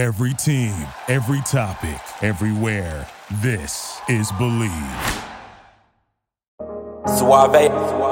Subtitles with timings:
[0.00, 0.72] Every team,
[1.08, 3.06] every topic, everywhere.
[3.42, 5.24] This is Bleav.
[7.06, 8.09] Suave.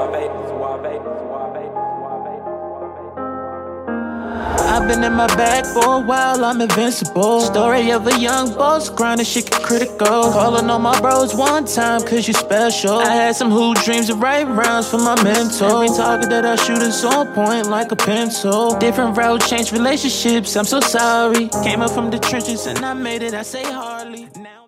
[4.69, 7.41] I've been in my bag for a while, I'm invincible.
[7.41, 10.31] Story of a young boss, grinding shit get critical.
[10.31, 12.99] Calling on my bros one time, cause you special.
[12.99, 15.83] I had some hoop dreams of right rounds for my mentor.
[15.83, 18.77] Every target that I shoot is on point like a pencil.
[18.77, 21.49] Different route, change relationships, I'm so sorry.
[21.63, 24.29] Came up from the trenches and I made it, I say hardly.
[24.35, 24.67] Now.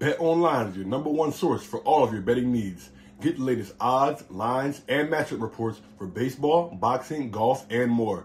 [0.00, 2.90] Bet Online is your number one source for all of your betting needs.
[3.20, 8.24] Get the latest odds, lines, and matchup reports for baseball, boxing, golf, and more.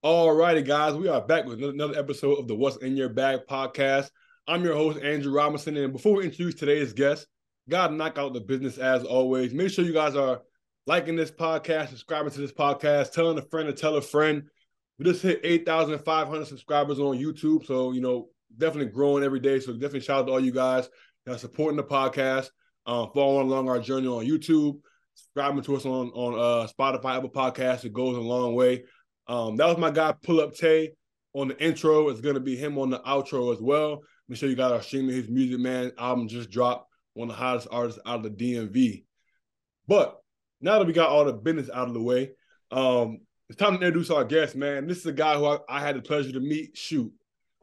[0.00, 3.40] All righty, guys, we are back with another episode of the What's in Your Bag
[3.50, 4.10] podcast.
[4.46, 5.76] I'm your host, Andrew Robinson.
[5.76, 7.26] And before we introduce today's guest,
[7.68, 9.52] gotta knock out the business as always.
[9.52, 10.42] Make sure you guys are
[10.86, 14.44] liking this podcast, subscribing to this podcast, telling a friend to tell a friend.
[15.00, 17.66] We just hit 8,500 subscribers on YouTube.
[17.66, 19.58] So, you know, definitely growing every day.
[19.58, 20.88] So, definitely shout out to all you guys
[21.26, 22.50] that are supporting the podcast,
[22.86, 24.78] uh, following along our journey on YouTube,
[25.16, 27.84] subscribing to us on, on uh, Spotify, Apple Podcasts.
[27.84, 28.84] It goes a long way.
[29.28, 30.92] Um, that was my guy Pull Up Tay
[31.34, 32.08] on the intro.
[32.08, 34.02] It's gonna be him on the outro as well.
[34.28, 35.92] Make sure you got our streaming his music, man.
[35.98, 39.04] Album just dropped, one of the hottest artists out of the DMV.
[39.86, 40.18] But
[40.60, 42.30] now that we got all the business out of the way,
[42.70, 44.86] um, it's time to introduce our guest, man.
[44.86, 46.76] This is a guy who I, I had the pleasure to meet.
[46.76, 47.10] Shoot,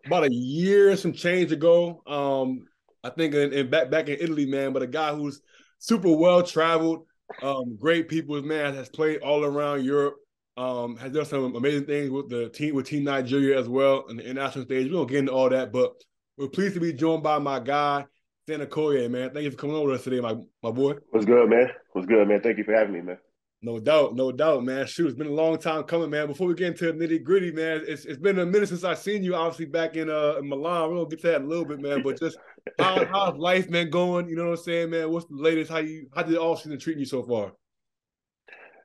[0.05, 2.02] about a year, and some change ago.
[2.08, 2.65] Um,
[3.03, 4.73] I think in, in back back in Italy, man.
[4.73, 5.42] But a guy who's
[5.77, 7.05] super well traveled,
[7.43, 8.73] um, great people, man.
[8.73, 10.15] Has played all around Europe.
[10.58, 14.16] Um, has done some amazing things with the team with Team Nigeria as well on
[14.17, 14.86] the international stage.
[14.86, 15.93] We don't get into all that, but
[16.38, 18.05] we're pleased to be joined by my guy,
[18.43, 19.32] Stan Okoye, man.
[19.33, 20.95] Thank you for coming over to us today, my my boy.
[21.10, 21.71] What's good, man?
[21.92, 22.39] What's good, man?
[22.42, 23.17] Thank you for having me, man.
[23.61, 24.86] No doubt, no doubt, man.
[24.86, 26.27] Shoot, it's been a long time coming, man.
[26.27, 28.99] Before we get into the nitty gritty, man, it's it's been a minute since I've
[28.99, 30.89] seen you, obviously back in uh in Milan.
[30.89, 32.02] We're gonna get to that in a little bit, man.
[32.02, 32.38] But just
[32.80, 34.30] how how's life man, going?
[34.30, 35.10] You know what I'm saying, man?
[35.10, 35.70] What's the latest?
[35.70, 37.52] How you how did the off season treating you so far?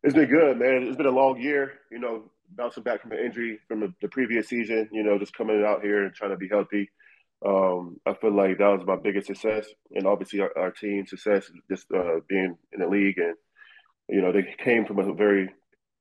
[0.02, 0.84] It's been good, man.
[0.84, 4.08] It's been a long year, you know, bouncing back from an injury from the, the
[4.08, 6.90] previous season, you know, just coming out here and trying to be healthy.
[7.44, 11.50] Um, I feel like that was my biggest success, and obviously our, our team success,
[11.70, 13.18] just uh, being in the league.
[13.18, 13.34] And
[14.08, 15.50] you know, they came from a very,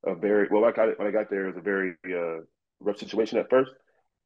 [0.05, 0.65] a very well.
[0.65, 2.43] I got when I got there, it was a very uh,
[2.81, 3.71] rough situation at first,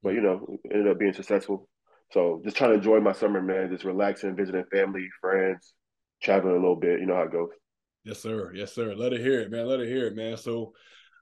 [0.04, 1.70] but you know, ended up being successful.
[2.12, 3.72] So just trying to enjoy my summer, man.
[3.72, 5.74] Just relaxing, visiting family, friends,
[6.22, 7.00] traveling a little bit.
[7.00, 7.50] You know how it goes.
[8.04, 8.52] Yes, sir.
[8.54, 8.94] Yes, sir.
[8.96, 9.66] Let it hear it, man.
[9.68, 10.38] Let it hear it, man.
[10.38, 10.74] So,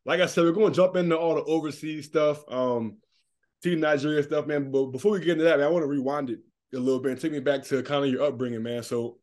[0.06, 2.98] like I said, we're going to jump into all the overseas stuff, um,
[3.62, 4.72] Team Nigeria stuff, man.
[4.72, 6.40] But before we get into that, man, I want to rewind it
[6.74, 8.82] a little bit and take me back to kind of your upbringing, man.
[8.82, 9.20] So,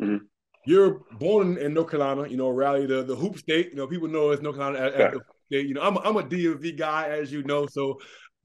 [0.00, 0.24] mm-hmm.
[0.66, 3.70] you're born in North Carolina, you know, Raleigh, the, the hoop state.
[3.70, 5.10] You know, people know it's North Carolina as, yeah.
[5.12, 5.66] the state.
[5.68, 7.66] You know, I'm a, I'm a DMV guy, as you know.
[7.66, 8.00] So,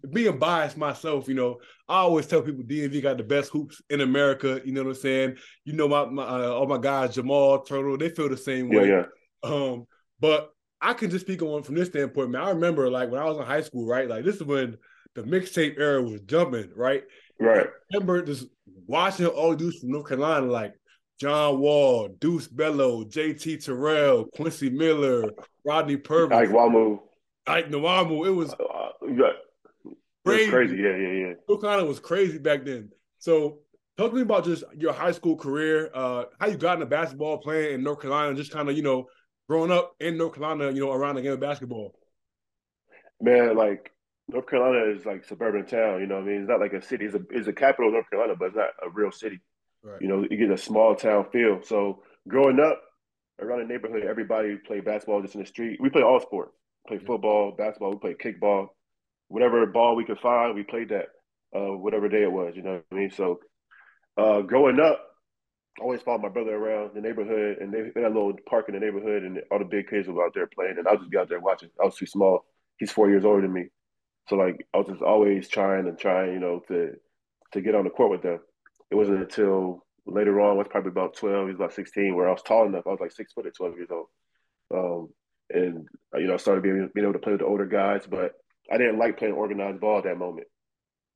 [0.10, 4.02] being biased myself, you know, I always tell people DMV got the best hoops in
[4.02, 4.62] America.
[4.66, 5.38] You know what I'm saying?
[5.66, 8.88] You know, my, my uh, all my guys, Jamal Turtle, they feel the same way.
[8.88, 9.04] Yeah,
[9.44, 9.50] yeah.
[9.50, 9.86] Um,
[10.20, 12.42] but I can just speak on from this standpoint, man.
[12.42, 14.10] I remember like when I was in high school, right?
[14.10, 14.78] Like this is when
[15.16, 17.04] the mixtape era was jumping, right?
[17.40, 17.68] Right.
[17.68, 18.48] I remember just
[18.88, 20.74] watching all dudes from North Carolina, like
[21.20, 25.32] John Wall, Deuce Bello, JT Terrell, Quincy Miller,
[25.66, 27.00] Rodney Purvis, Ike Nwamu.
[27.46, 28.28] Ike Nwamu.
[28.28, 29.32] It was uh, yeah
[30.26, 30.50] crazy.
[30.50, 30.76] crazy.
[30.78, 31.34] Yeah, yeah, yeah.
[31.48, 32.90] North Carolina was crazy back then.
[33.20, 33.60] So
[33.98, 37.38] talk to me about just your high school career, uh, how you got into basketball
[37.38, 39.08] playing in North Carolina, just kind of, you know,
[39.48, 41.94] growing up in North Carolina, you know, around the game of basketball.
[43.20, 43.92] Man, like
[44.28, 46.42] North Carolina is like suburban town, you know what I mean?
[46.42, 47.06] It's not like a city.
[47.06, 49.40] It's a, it's a capital of North Carolina, but it's not a real city.
[49.84, 50.02] Right.
[50.02, 51.62] You know, you get a small town feel.
[51.64, 52.82] So growing up
[53.40, 55.80] around the neighborhood, everybody played basketball just in the street.
[55.82, 56.56] We play all sports.
[56.88, 58.70] Play football, basketball, we play kickball
[59.32, 61.08] whatever ball we could find, we played that
[61.56, 62.54] uh, whatever day it was.
[62.56, 63.12] You know what I mean?
[63.12, 63.40] So
[64.18, 65.00] uh, growing up,
[65.80, 68.74] I always followed my brother around the neighborhood, and they, had a little park in
[68.74, 71.18] the neighborhood, and all the big kids were out there playing, and I'll just be
[71.18, 71.70] out there watching.
[71.82, 72.46] I was too small.
[72.78, 73.68] He's four years older than me,
[74.28, 76.92] so like I was just always trying and trying, you know, to
[77.54, 78.40] to get on the court with them.
[78.90, 82.28] It wasn't until later on, I was probably about twelve, he was about sixteen, where
[82.28, 82.84] I was tall enough.
[82.86, 84.08] I was like six foot at twelve years old.
[84.74, 85.10] Um,
[85.50, 88.06] and uh, you know, I started being being able to play with the older guys,
[88.10, 88.34] but
[88.72, 90.48] I didn't like playing organized ball at that moment.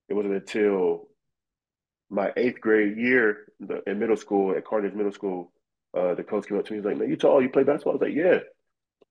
[0.10, 1.08] It wasn't until
[2.10, 3.46] my eighth grade year
[3.88, 5.52] in middle school at Carthage Middle School,
[5.98, 6.80] uh, the coach came up to me.
[6.80, 7.42] And he's like, "Man, you tall?
[7.42, 8.40] You play basketball?" I was like, "Yeah."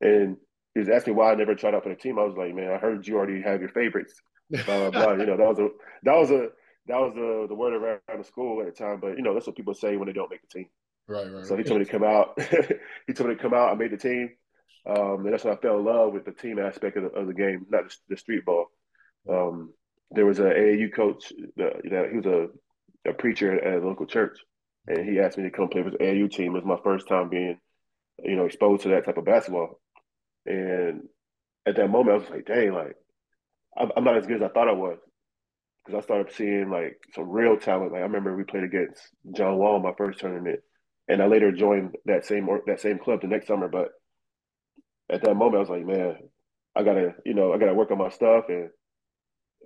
[0.00, 0.36] And
[0.74, 2.18] he was asking why I never tried out for the team.
[2.18, 4.20] I was like, "Man, I heard you already have your favorites."
[4.50, 5.12] Blah blah blah.
[5.12, 5.68] you know, that was a
[6.02, 6.48] that was a
[6.86, 9.00] that was the the word around the school at the time.
[9.00, 10.66] But you know, that's what people say when they don't make the team.
[11.08, 11.46] Right, right.
[11.46, 12.38] So he told me to come out.
[13.06, 13.70] he told me to come out.
[13.70, 14.30] I made the team,
[14.86, 17.26] um, and that's when I fell in love with the team aspect of the, of
[17.26, 18.66] the game, not the, the street ball.
[19.28, 19.72] Um,
[20.10, 24.06] there was an AAU coach that, that he was a, a preacher at a local
[24.06, 24.38] church,
[24.86, 26.54] and he asked me to come play with the AAU team.
[26.54, 27.58] It was my first time being,
[28.22, 29.80] you know, exposed to that type of basketball.
[30.46, 31.08] And
[31.66, 32.96] at that moment, I was like, dang, like
[33.76, 34.98] I'm not as good as I thought I was
[35.84, 37.92] because I started seeing like some real talent.
[37.92, 39.00] Like I remember we played against
[39.34, 40.60] John Wall in my first tournament,
[41.08, 43.68] and I later joined that same that same club the next summer.
[43.68, 43.88] But
[45.10, 46.16] at that moment, I was like, man,
[46.76, 48.70] I gotta, you know, I gotta work on my stuff, and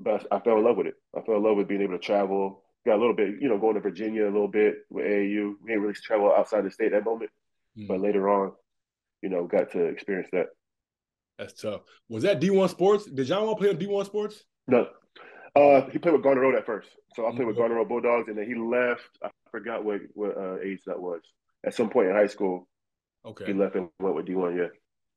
[0.00, 0.94] but I, I fell in love with it.
[1.17, 2.64] I fell in love with being able to travel.
[2.87, 5.55] Got a little bit, you know, going to Virginia a little bit with AAU.
[5.62, 7.31] We didn't really travel outside the state that moment,
[7.76, 7.88] mm-hmm.
[7.88, 8.52] but later on,
[9.23, 10.46] you know, got to experience that.
[11.38, 11.82] That's tough.
[12.08, 13.06] Was that D one Sports?
[13.06, 14.44] Did John Wall play on D one Sports?
[14.67, 14.88] No,
[15.56, 16.88] uh, he played with Garner Road at first.
[17.14, 19.08] So I played with Garner Road Bulldogs, and then he left.
[19.23, 21.20] I forgot what what uh, age that was.
[21.67, 22.69] At some point in high school,
[23.25, 24.56] okay, he left and went with D one.
[24.56, 24.69] Yeah.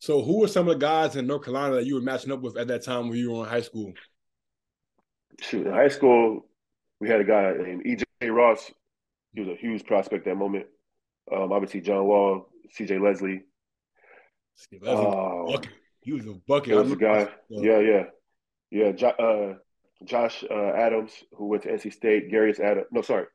[0.02, 2.42] So who were some of the guys in North Carolina that you were matching up
[2.42, 3.94] with at that time when you were in high school?
[5.40, 6.48] Shoot, in high school,
[7.00, 8.72] we had a guy named EJ Ross.
[9.36, 10.66] He was a huge prospect that moment.
[11.32, 13.44] Um, obviously, John Wall, CJ Leslie.
[14.58, 15.62] CJ Leslie, um,
[16.02, 16.70] he was a bucket.
[16.70, 17.30] He was a guy.
[17.50, 18.04] Yeah, yeah,
[18.72, 19.08] yeah.
[19.08, 19.54] Uh,
[20.04, 22.88] Josh uh, Adams, who went to NC State, Garrius Adams.
[22.92, 23.28] No, sorry,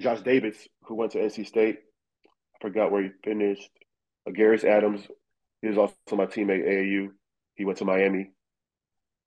[0.00, 1.78] Josh Davis, who went to NC State.
[2.26, 3.70] I forgot where he finished.
[4.26, 5.06] Uh, Garrius Adams,
[5.64, 7.08] he was also my teammate AAU.
[7.54, 8.32] He went to Miami.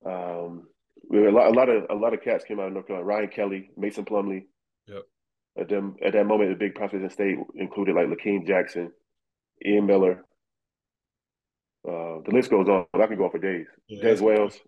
[0.06, 0.68] Um,
[1.10, 3.07] we a lot, a lot of a lot of cats came out of North Carolina.
[3.07, 4.44] Ryan Kelly, Mason Plumlee.
[4.88, 5.04] Yep.
[5.60, 8.92] At them at that moment, the big prospects in state included like Lakeem Jackson,
[9.66, 10.25] Ian Miller.
[11.88, 12.86] Uh, the list goes on.
[12.94, 13.66] I can go on for days.
[13.88, 14.60] Yeah, Dez Wells.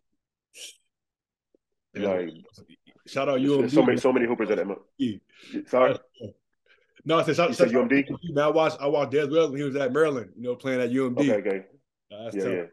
[1.93, 2.29] Like
[3.05, 3.69] shout out UMD.
[3.71, 4.87] So many, so many hoopers at that moment.
[5.67, 5.99] Sorry.
[7.09, 8.05] No, I said shout, shout, shout UMD.
[8.35, 10.29] Man, I watched I watched Dez Wells when he was at Maryland.
[10.37, 11.17] You know, playing at UMD.
[11.17, 11.65] Okay, okay.
[12.13, 12.63] Uh, that's yeah, yeah.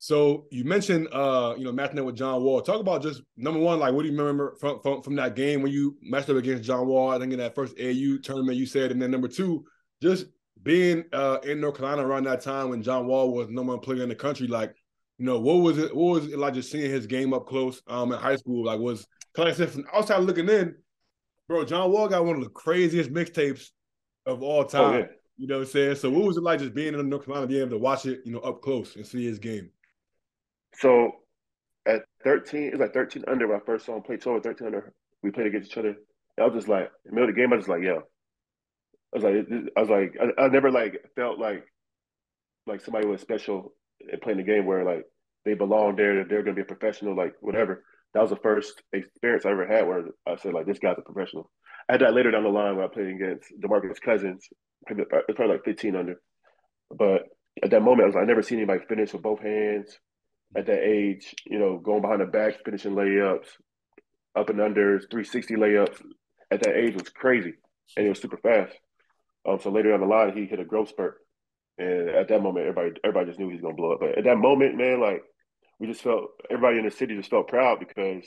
[0.00, 2.60] So you mentioned, uh, you know, matching up with John Wall.
[2.60, 5.62] Talk about just number one, like what do you remember from, from from that game
[5.62, 7.10] when you matched up against John Wall?
[7.10, 9.64] I think in that first AU tournament you said, and then number two,
[10.02, 10.26] just
[10.64, 14.02] being uh, in North Carolina around that time when John Wall was number one player
[14.02, 14.48] in the country.
[14.48, 14.74] Like,
[15.18, 15.94] you know, what was it?
[15.94, 18.64] What was it like just seeing his game up close um, in high school?
[18.64, 20.74] Like, was like I said from outside looking in,
[21.48, 23.70] bro, John Wall got one of the craziest mixtapes
[24.26, 24.94] of all time.
[24.94, 25.06] Oh, yeah.
[25.36, 25.94] You know what I'm saying?
[25.96, 28.06] So what was it like just being in the North Carolina, being able to watch
[28.06, 29.70] it, you know, up close and see his game?
[30.74, 31.12] So
[31.86, 34.40] at 13, it was like 13 under when I first saw him play 12 or
[34.42, 34.92] 13 under.
[35.22, 35.96] We played against each other.
[36.38, 38.02] I was just like, in the middle of the game, I was just like, yo.
[39.12, 41.64] I was like, I was like, I, I never like felt like
[42.66, 43.72] like somebody was special
[44.22, 45.04] playing the game where like
[45.44, 47.84] they belong there, they're gonna be a professional, like whatever.
[48.18, 51.02] That was the first experience I ever had where I said like this guy's a
[51.02, 51.52] professional.
[51.88, 54.44] I had that later down the line when I played against Demarcus Cousins.
[54.88, 56.20] It's probably like 15 under.
[56.90, 57.26] But
[57.62, 59.96] at that moment, I was like, I never seen anybody finish with both hands
[60.56, 61.32] at that age.
[61.46, 63.46] You know, going behind the back, finishing layups,
[64.34, 66.02] up and unders, 360 layups.
[66.50, 67.54] At that age was crazy,
[67.96, 68.76] and it was super fast.
[69.48, 71.18] Um, so later down the line, he hit a growth spurt.
[71.78, 74.00] And at that moment, everybody everybody just knew he was gonna blow up.
[74.00, 75.22] But at that moment, man, like
[75.78, 78.24] we just felt everybody in the city just felt proud because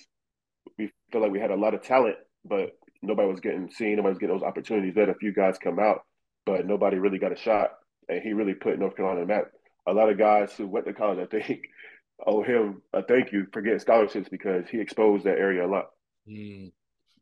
[0.77, 2.15] we felt like we had a lot of talent,
[2.45, 4.95] but nobody was getting seen, nobody was getting those opportunities.
[4.95, 6.01] Had a few guys come out,
[6.45, 7.71] but nobody really got a shot.
[8.07, 9.45] And he really put North Carolina on the map.
[9.87, 11.61] A lot of guys who went to college, I think,
[12.25, 15.85] owe him a thank you for getting scholarships because he exposed that area a lot.
[16.29, 16.71] Mm,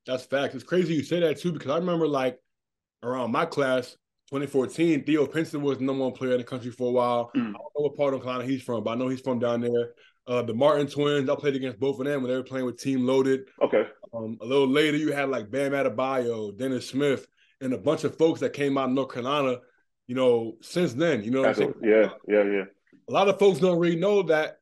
[0.05, 0.55] that's facts.
[0.55, 2.39] It's crazy you say that too because I remember like
[3.03, 3.95] around my class,
[4.31, 7.31] 2014, Theo Pinson was the number one player in the country for a while.
[7.35, 7.39] Mm.
[7.39, 9.61] I don't know what part of Carolina he's from, but I know he's from down
[9.61, 9.93] there.
[10.29, 12.79] Uh, the Martin twins, I played against both of them when they were playing with
[12.79, 13.47] Team Loaded.
[13.63, 13.87] Okay.
[14.13, 17.25] Um, a little later, you had like Bam Adebayo, Dennis Smith,
[17.61, 19.57] and a bunch of folks that came out of North Carolina,
[20.05, 21.23] you know, since then.
[21.23, 21.73] You know what I'm saying?
[21.81, 22.65] Yeah, yeah, yeah.
[23.07, 24.59] A lot of folks don't really know that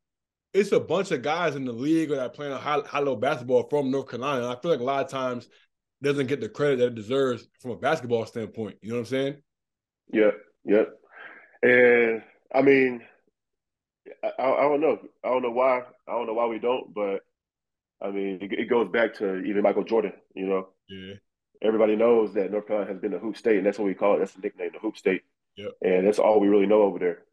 [0.53, 3.67] it's a bunch of guys in the league that are playing high, high level basketball
[3.69, 4.43] from North Carolina.
[4.43, 5.49] And I feel like a lot of times
[6.01, 8.77] doesn't get the credit that it deserves from a basketball standpoint.
[8.81, 9.35] You know what I'm saying?
[10.13, 10.31] Yeah,
[10.63, 10.85] yeah.
[11.61, 12.23] And
[12.55, 13.01] I mean,
[14.23, 14.99] I, I, don't know.
[15.23, 15.81] I don't know why.
[16.07, 16.93] I don't know why we don't.
[16.93, 17.21] But
[18.01, 20.13] I mean, it, it, goes back to even Michael Jordan.
[20.35, 20.67] You know.
[20.89, 21.15] Yeah.
[21.61, 24.15] Everybody knows that North Carolina has been the hoop state, and that's what we call
[24.15, 24.19] it.
[24.19, 25.23] That's the nickname, the hoop state.
[25.55, 25.71] Yep.
[25.81, 27.23] And that's all we really know over there.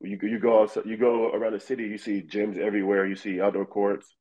[0.00, 3.06] You you go you go around the city, you see gyms everywhere.
[3.06, 4.14] You see outdoor courts.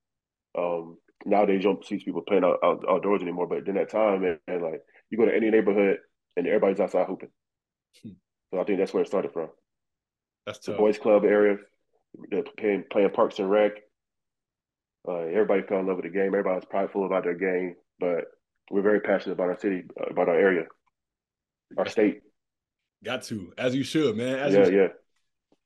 [0.57, 3.47] Um, nowadays you don't see people playing out, out, outdoors anymore.
[3.47, 5.97] But in that time, and, and, like you go to any neighborhood
[6.37, 7.29] and everybody's outside hooping.
[8.03, 8.11] Hmm.
[8.51, 9.49] So I think that's where it started from.
[10.45, 10.75] That's tough.
[10.75, 11.57] the boys' club area,
[12.57, 13.71] playing playing Parks and Rec.
[15.07, 16.27] Uh, everybody fell in love with the game.
[16.27, 18.25] Everybody was prideful about their game, but
[18.69, 20.65] we're very passionate about our city, about our area,
[21.77, 22.21] our state.
[23.03, 24.39] Got to, as you should, man.
[24.39, 24.87] As yeah, yeah.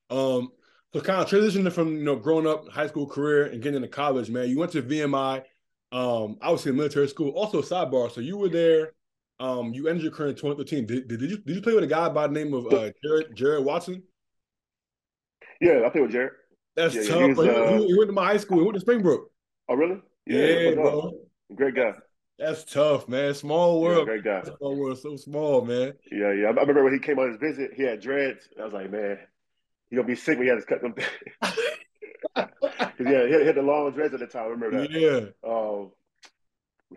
[0.09, 0.51] Um,
[0.93, 3.87] so kind of transitioning from you know growing up, high school career, and getting into
[3.87, 4.49] college, man.
[4.49, 5.43] You went to VMI.
[5.91, 7.29] Um, obviously military school.
[7.31, 8.11] Also sidebar.
[8.11, 8.93] So you were there.
[9.39, 10.85] Um, you ended your career in 2013.
[10.85, 13.35] Did, did, you did you play with a guy by the name of uh, Jared
[13.35, 14.03] Jared Watson?
[15.59, 16.31] Yeah, I played with Jared.
[16.75, 17.21] That's yeah, tough.
[17.21, 18.57] He, was, uh, he, he, went to my high school.
[18.59, 19.29] He went to Springbrook.
[19.69, 20.01] Oh, really?
[20.25, 21.11] Yeah, yeah bro.
[21.55, 21.93] Great guy.
[22.39, 23.33] That's tough, man.
[23.33, 24.07] Small world.
[24.07, 24.43] Yeah, great guy.
[24.57, 25.93] Small world, so small, man.
[26.11, 26.47] Yeah, yeah.
[26.47, 28.49] I remember when he came on his visit, he had dreads.
[28.59, 29.19] I was like, man,
[29.89, 30.95] he gonna be sick when he had to cut them.
[32.99, 34.43] yeah, he had, the long dreads at the time.
[34.43, 34.91] I remember that.
[34.91, 35.49] Yeah.
[35.49, 35.91] Um,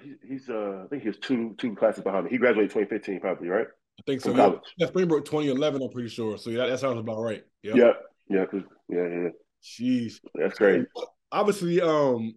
[0.03, 2.31] he, he's uh, I think he was two two classes behind me.
[2.31, 3.67] He graduated 2015, probably, right?
[3.99, 4.35] I think so.
[4.35, 4.53] Yeah.
[4.79, 5.83] yeah, Springbrook 2011.
[5.83, 6.39] I'm pretty sure.
[6.39, 7.45] So yeah, that, that sounds about right.
[7.63, 7.77] Yep.
[7.77, 7.93] Yeah,
[8.29, 9.29] yeah, cause yeah, yeah.
[9.63, 10.87] Jeez, that's great.
[11.33, 12.35] Obviously, um,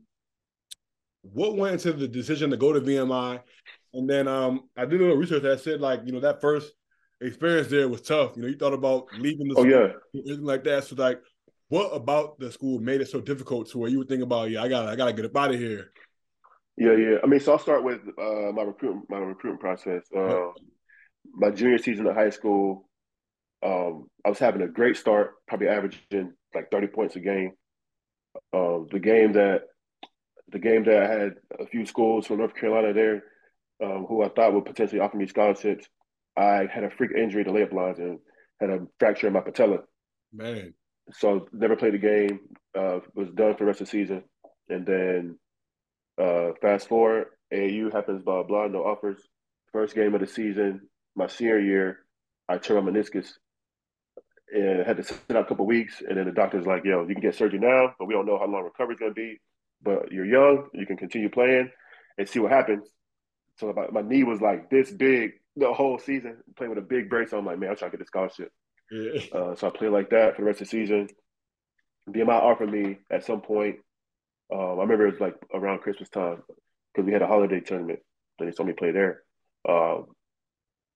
[1.22, 3.42] what went into the decision to go to VMI?
[3.94, 6.72] And then um, I did a little research that said like you know that first
[7.22, 8.36] experience there was tough.
[8.36, 10.86] You know, you thought about leaving the oh, school, yeah, anything like that.
[10.86, 11.22] So like,
[11.70, 14.64] what about the school made it so difficult to where you would think about, yeah,
[14.64, 15.92] I got, I got to get up out of here.
[16.78, 17.18] Yeah, yeah.
[17.24, 20.04] I mean, so I'll start with uh, my recruitment, my recruitment process.
[20.16, 20.48] Uh,
[21.34, 22.90] my junior season of high school,
[23.62, 27.54] um, I was having a great start, probably averaging like thirty points a game.
[28.54, 29.64] Uh, the game that
[30.52, 33.24] the game that I had a few schools from North Carolina there,
[33.84, 35.88] um, who I thought would potentially offer me scholarships.
[36.38, 38.20] I had a freak injury to layup lines and
[38.60, 39.80] had a fracture in my patella.
[40.34, 40.74] Man.
[41.12, 42.40] So never played the game.
[42.78, 44.24] Uh, was done for the rest of the season,
[44.70, 45.40] and then
[46.22, 49.20] uh, fast forward, AAU happens, blah blah, no offers.
[49.72, 50.82] First game of the season,
[51.16, 52.00] my senior year,
[52.48, 53.30] I tore my meniscus
[54.54, 56.02] and had to sit out a couple weeks.
[56.08, 58.40] And then the doctor's like, "Yo, you can get surgery now, but we don't know
[58.40, 59.40] how long recovery's gonna be.
[59.82, 61.72] But you're young, you can continue playing
[62.18, 62.88] and see what happens."
[63.58, 67.10] So my, my knee was like this big the whole season, playing with a big
[67.10, 67.34] brace.
[67.34, 68.52] I'm like, man, I'm trying to get the scholarship.
[68.92, 69.22] Yeah.
[69.34, 71.10] Uh, so I played like that for the rest of the season.
[72.10, 73.78] VMI offered me at some point.
[74.52, 76.42] Um, I remember it was like around Christmas time
[76.94, 78.00] because we had a holiday tournament.
[78.40, 79.22] So they saw me play there.
[79.68, 80.06] Um,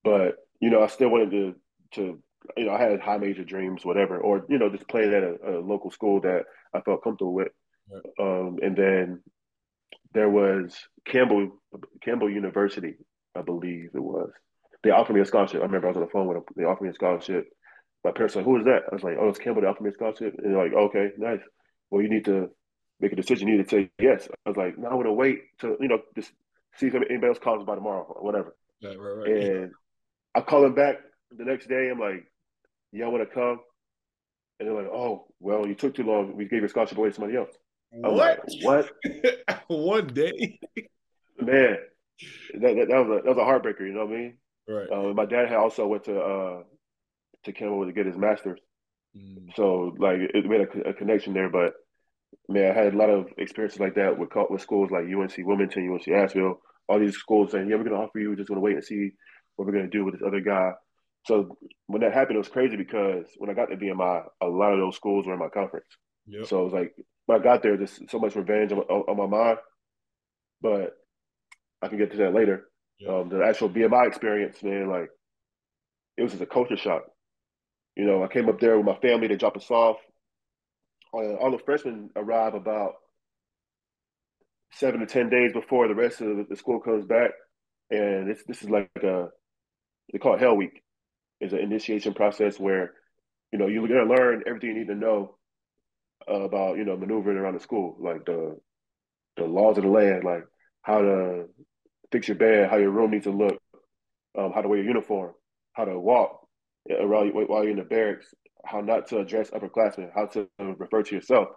[0.04, 1.56] but you know, I still wanted to
[1.96, 2.24] to
[2.58, 5.60] you know, I had high major dreams, whatever, or you know, just playing at a,
[5.60, 7.50] a local school that I felt comfortable with.
[7.92, 8.04] Right.
[8.20, 9.22] Um, and then
[10.14, 11.60] there was Campbell
[12.02, 12.96] Campbell University,
[13.36, 14.32] I believe it was.
[14.84, 15.62] They offered me a scholarship.
[15.62, 16.46] I remember I was on the phone with them.
[16.56, 17.48] They offered me a scholarship.
[18.04, 19.62] My parents were like, "Who is that?" I was like, "Oh, it's Campbell.
[19.62, 21.40] They offered me a scholarship." And they're like, "Okay, nice.
[21.90, 22.50] Well, you need to
[23.00, 23.48] make a decision.
[23.48, 25.88] You need to say yes." I was like, "No, I want to wait to you
[25.88, 26.32] know just
[26.76, 29.30] see if anybody else calls by tomorrow or whatever." Right, right, right.
[29.30, 29.72] And
[30.36, 30.98] I call them back
[31.32, 31.90] the next day.
[31.90, 32.26] I'm like,
[32.94, 33.60] "Yeah, I want to come."
[34.60, 36.38] And they're like, "Oh, well, you took too long.
[36.38, 37.52] We gave your scholarship away to somebody else."
[37.94, 38.40] I'm what?
[38.64, 39.64] Like, what?
[39.68, 40.60] One day,
[41.40, 41.78] man.
[42.54, 43.82] That, that, that, was a that was a heartbreaker.
[43.82, 44.38] You know what I mean?
[44.68, 44.88] Right.
[44.90, 46.64] Uh, my dad had also went to uh,
[47.44, 48.60] to Campbell to get his master's,
[49.18, 49.50] mm.
[49.56, 51.50] so like it made a, a, connection there.
[51.50, 51.74] But
[52.48, 55.92] man, I had a lot of experiences like that with with schools like UNC Wilmington,
[55.92, 58.30] UNC Asheville, all these schools saying, "Yeah, we're going to offer you.
[58.30, 59.12] We're just going to wait and see
[59.56, 60.72] what we're going to do with this other guy."
[61.25, 64.74] So when that happened, it was crazy because when I got to VMI, a lot
[64.74, 65.88] of those schools were in my conference.
[66.27, 66.48] Yep.
[66.48, 66.94] So it was like
[67.25, 69.58] when I got there, just so much revenge on, on, on my mind.
[70.62, 70.94] But
[71.82, 72.70] I can get to that later.
[73.00, 73.20] Yeah.
[73.20, 75.10] Um, the actual VMI experience, man, like
[76.18, 77.03] it was just a culture shock.
[77.96, 79.27] You know, I came up there with my family.
[79.27, 79.98] to drop us off.
[81.13, 82.94] Uh, all the freshmen arrive about
[84.74, 87.32] seven to ten days before the rest of the school comes back,
[87.92, 89.27] and this this is like a
[90.12, 90.82] they call it Hell Week.
[91.40, 92.94] It's an initiation process where
[93.52, 95.36] you know you're gonna learn everything you need to know
[96.28, 98.58] about you know maneuvering around the school, like the
[99.38, 100.46] the laws of the land, like
[100.82, 101.46] how to
[102.12, 103.60] fix your bed, how your room needs to look,
[104.38, 105.34] um, how to wear your uniform,
[105.74, 106.48] how to walk
[106.90, 108.34] around while you're in the barracks,
[108.66, 111.50] how not to address upperclassmen, how to refer to yourself.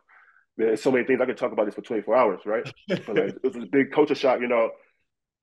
[0.57, 2.67] There's so many things I could talk about this for 24 hours, right?
[2.89, 4.71] but like, it was a big culture shock, you know.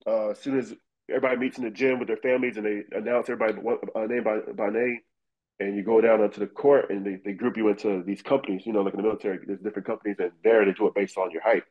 [0.08, 0.74] Uh, as soon as
[1.10, 3.58] everybody meets in the gym with their families and they announce everybody
[3.96, 5.00] uh, name by, by name,
[5.60, 8.66] and you go down onto the court and they, they group you into these companies,
[8.66, 11.18] you know, like in the military, there's different companies, and there they do it based
[11.18, 11.64] on your height.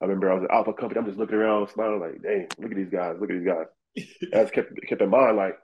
[0.00, 1.00] I remember I was an alpha company.
[1.00, 3.16] I'm just looking around, smiling like, "Dang, look at these guys!
[3.20, 3.66] Look at these guys."
[4.32, 5.58] I just kept kept in mind like,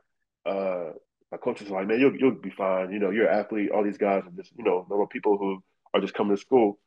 [0.45, 0.91] uh,
[1.31, 2.93] my coaches are like, man, you'll you'll be fine.
[2.93, 3.71] You know, you're an athlete.
[3.71, 5.63] All these guys are just you know normal people who
[5.93, 6.81] are just coming to school,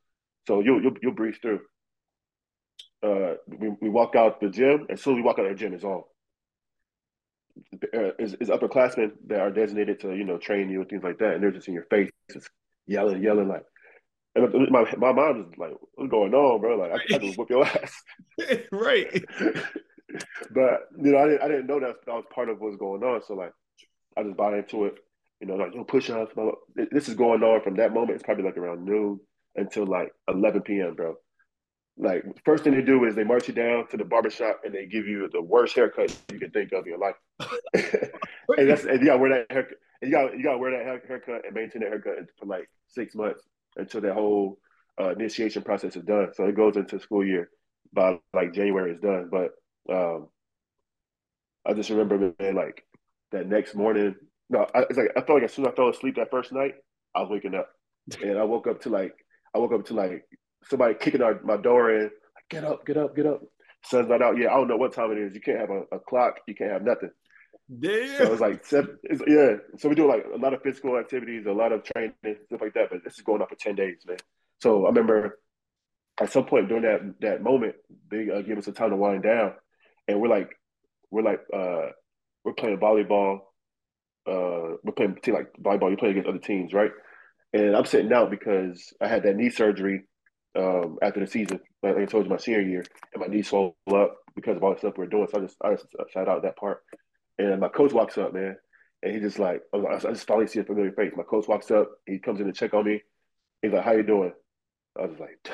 [0.48, 1.62] so you'll you'll you'll breeze through.
[3.04, 5.74] Uh, we we walk out the gym, and soon as we walk out the gym,
[5.74, 6.04] it's on.
[7.94, 11.20] Uh, is, is upperclassmen that are designated to you know train you and things like
[11.20, 12.50] that, and they're just in your face, just
[12.88, 13.66] yelling, yelling like.
[14.36, 16.78] And my my mom is like, "What's going on, bro?
[16.78, 18.04] Like, I, I just whip your ass."
[18.72, 19.24] right.
[20.52, 23.04] but you know, I didn't I didn't know that that was part of what's going
[23.04, 23.22] on.
[23.26, 23.52] So like,
[24.16, 24.96] I just bought into it.
[25.40, 26.34] You know, like yo, push ups.
[26.92, 28.12] This is going on from that moment.
[28.12, 29.20] It's probably like around noon
[29.56, 31.16] until like 11 p.m., bro.
[32.00, 34.86] Like first thing they do is they march you down to the barbershop and they
[34.86, 37.16] give you the worst haircut you can think of in your life.
[37.74, 39.78] and that's and you gotta wear that haircut.
[40.02, 43.16] And you got you gotta wear that haircut and maintain that haircut for like six
[43.16, 43.42] months
[43.78, 44.60] until that whole
[45.02, 46.30] uh, initiation process is done.
[46.34, 47.50] So it goes into school year
[47.94, 49.32] by like January is done.
[49.32, 49.52] But
[49.92, 50.28] um,
[51.66, 52.86] I just remember man, like
[53.32, 54.16] that next morning.
[54.50, 56.52] No, I, it's like I felt like as soon as I fell asleep that first
[56.52, 56.76] night,
[57.16, 57.70] I was waking up,
[58.22, 59.14] and I woke up to like
[59.56, 60.26] I woke up to like
[60.66, 62.04] somebody kicking our, my door in.
[62.04, 63.42] Like, get up, get up, get up.
[63.86, 64.52] Sun's not out yet.
[64.52, 65.34] I don't know what time it is.
[65.34, 66.40] You can't have a, a clock.
[66.48, 67.12] You can't have nothing.
[67.80, 68.18] Damn.
[68.18, 68.98] So it's like seven.
[69.28, 69.56] Yeah.
[69.78, 72.14] So we do like a lot of physical activities, a lot of training,
[72.46, 72.90] stuff like that.
[72.90, 74.18] But this is going on for ten days, man.
[74.62, 75.40] So I remember
[76.20, 77.76] at some point during that that moment,
[78.10, 79.54] they uh, give us a time to wind down,
[80.08, 80.50] and we're like,
[81.12, 81.92] we're like, uh,
[82.44, 83.40] we're playing volleyball.
[84.26, 85.92] Uh, we're playing team like volleyball.
[85.92, 86.92] You play against other teams, right?
[87.54, 90.04] And I'm sitting out because I had that knee surgery
[90.58, 91.60] um, after the season.
[91.84, 92.84] Like I told you, my senior year,
[93.14, 95.28] and my knee swelled up because of all the stuff we are doing.
[95.32, 96.84] So I just I just sat out that part.
[97.38, 98.58] And my coach walks up, man,
[99.04, 101.14] and he just like I just finally see a familiar face.
[101.16, 103.04] My coach walks up, he comes in to check on me.
[103.62, 104.34] He's like, "How you doing?"
[105.00, 105.50] I was like,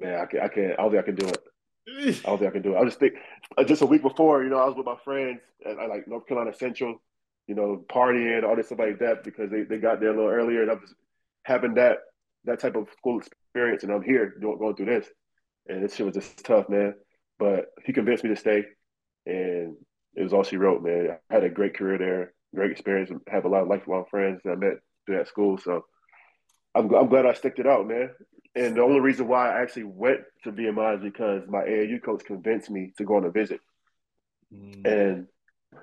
[0.00, 0.72] "Man, I can I can't.
[0.72, 1.38] I don't think I can do it.
[1.86, 3.14] I don't think I can do it." I just think
[3.56, 6.26] uh, just a week before, you know, I was with my friends at, like North
[6.26, 7.00] Carolina Central,
[7.46, 10.30] you know, partying all this stuff like that because they, they got there a little
[10.30, 10.92] earlier, and I was
[11.44, 11.98] having that
[12.44, 13.20] that type of school
[13.58, 15.08] experience, and I'm here going, through this,
[15.66, 16.94] and this shit was just tough, man.
[17.38, 18.64] But he convinced me to stay,
[19.26, 19.76] and
[20.14, 21.16] it was all she wrote, man.
[21.30, 24.52] I had a great career there, great experience, have a lot of lifelong friends that
[24.52, 24.74] I met
[25.06, 25.58] through that school.
[25.58, 25.84] So
[26.74, 28.10] I'm, I'm glad I sticked it out, man.
[28.54, 32.24] And the only reason why I actually went to VMI is because my AAU coach
[32.24, 33.60] convinced me to go on a visit.
[34.52, 34.86] Mm.
[34.86, 35.26] And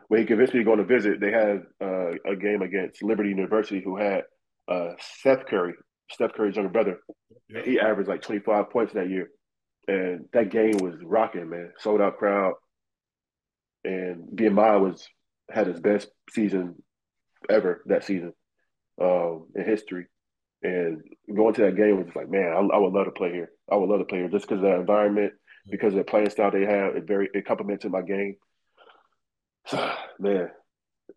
[0.07, 3.03] when he convinced me to go on a visit, they had uh, a game against
[3.03, 4.23] Liberty University, who had
[4.67, 5.75] uh, Seth Curry,
[6.11, 6.99] Steph Curry's younger brother.
[7.49, 7.65] Yep.
[7.65, 9.29] He averaged like 25 points that year.
[9.87, 11.71] And that game was rocking, man.
[11.79, 12.53] Sold out crowd.
[13.83, 15.07] And VMI was
[15.51, 16.75] had his best season
[17.49, 18.33] ever that season
[19.01, 20.07] um, in history.
[20.63, 21.01] And
[21.35, 23.51] going to that game was just like, man, I, I, would love to play here.
[23.71, 25.33] I would love to play here just because of that environment,
[25.69, 26.95] because of the playing style they have.
[26.95, 28.37] It very it complemented my game.
[29.67, 30.49] So, man,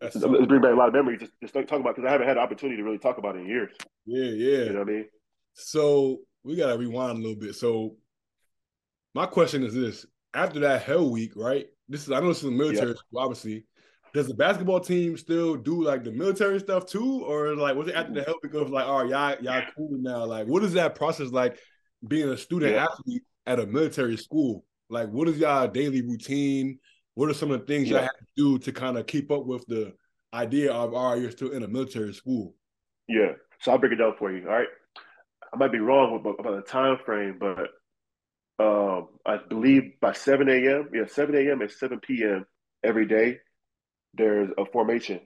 [0.01, 1.19] That's it's, bringing back a lot of memories.
[1.19, 3.39] Just just talk about because I haven't had the opportunity to really talk about it
[3.39, 3.71] in years.
[4.05, 4.63] Yeah, yeah.
[4.65, 5.05] You know what I mean?
[5.53, 7.55] So we gotta rewind a little bit.
[7.55, 7.95] So
[9.13, 11.67] my question is this: After that Hell Week, right?
[11.87, 13.65] This is I know this is a military school, obviously.
[14.13, 17.95] Does the basketball team still do like the military stuff too, or like was it
[17.95, 20.25] after the Hell Week of like, oh y'all y'all cool now?
[20.25, 21.59] Like, what is that process like
[22.07, 22.85] being a student yeah.
[22.85, 24.63] athlete at a military school?
[24.89, 26.79] Like, what is y'all daily routine?
[27.19, 28.03] What are some of the things yeah.
[28.03, 29.93] have to do to kind of keep up with the
[30.33, 32.55] idea of, all right, you're still in a military school?
[33.09, 33.33] Yeah.
[33.59, 34.47] So I'll break it down for you.
[34.47, 34.69] All right.
[35.53, 37.71] I might be wrong about, about the time frame, but
[38.63, 41.59] um, I believe by 7 a.m., yeah, 7 a.m.
[41.59, 42.45] and 7 p.m.
[42.85, 43.39] every day,
[44.13, 45.19] there's a formation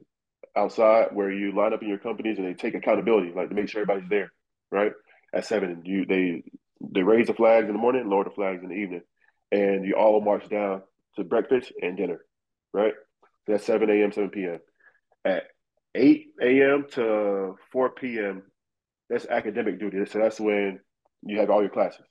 [0.57, 3.69] outside where you line up in your companies and they take accountability, like to make
[3.69, 4.33] sure everybody's there,
[4.71, 4.93] right?
[5.31, 6.43] At seven, you they
[6.81, 9.03] they raise the flags in the morning, lower the flags in the evening,
[9.51, 10.81] and you all march down
[11.15, 12.25] to breakfast and dinner,
[12.73, 12.93] right?
[13.45, 14.59] So that's 7 a.m., 7 p.m.
[15.25, 15.43] At
[15.95, 16.85] 8 a.m.
[16.93, 18.43] to 4 p.m.,
[19.09, 20.05] that's academic duty.
[20.05, 20.79] So that's when
[21.23, 22.05] you have all your classes.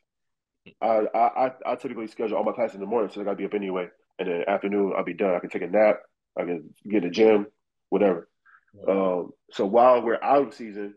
[0.81, 3.45] I I I typically schedule all my classes in the morning, so I gotta be
[3.45, 3.88] up anyway.
[4.19, 5.35] And then afternoon, I'll be done.
[5.35, 5.97] I can take a nap.
[6.38, 7.47] I can get a gym,
[7.88, 8.29] whatever.
[8.88, 10.95] Um, so while we're out of season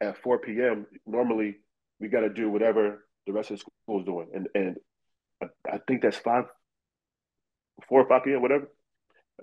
[0.00, 1.56] at 4 p.m., normally
[2.00, 4.76] we got to do whatever the rest of the school is doing, and and
[5.42, 6.44] I, I think that's five,
[7.88, 8.42] four or five p.m.
[8.42, 8.68] whatever.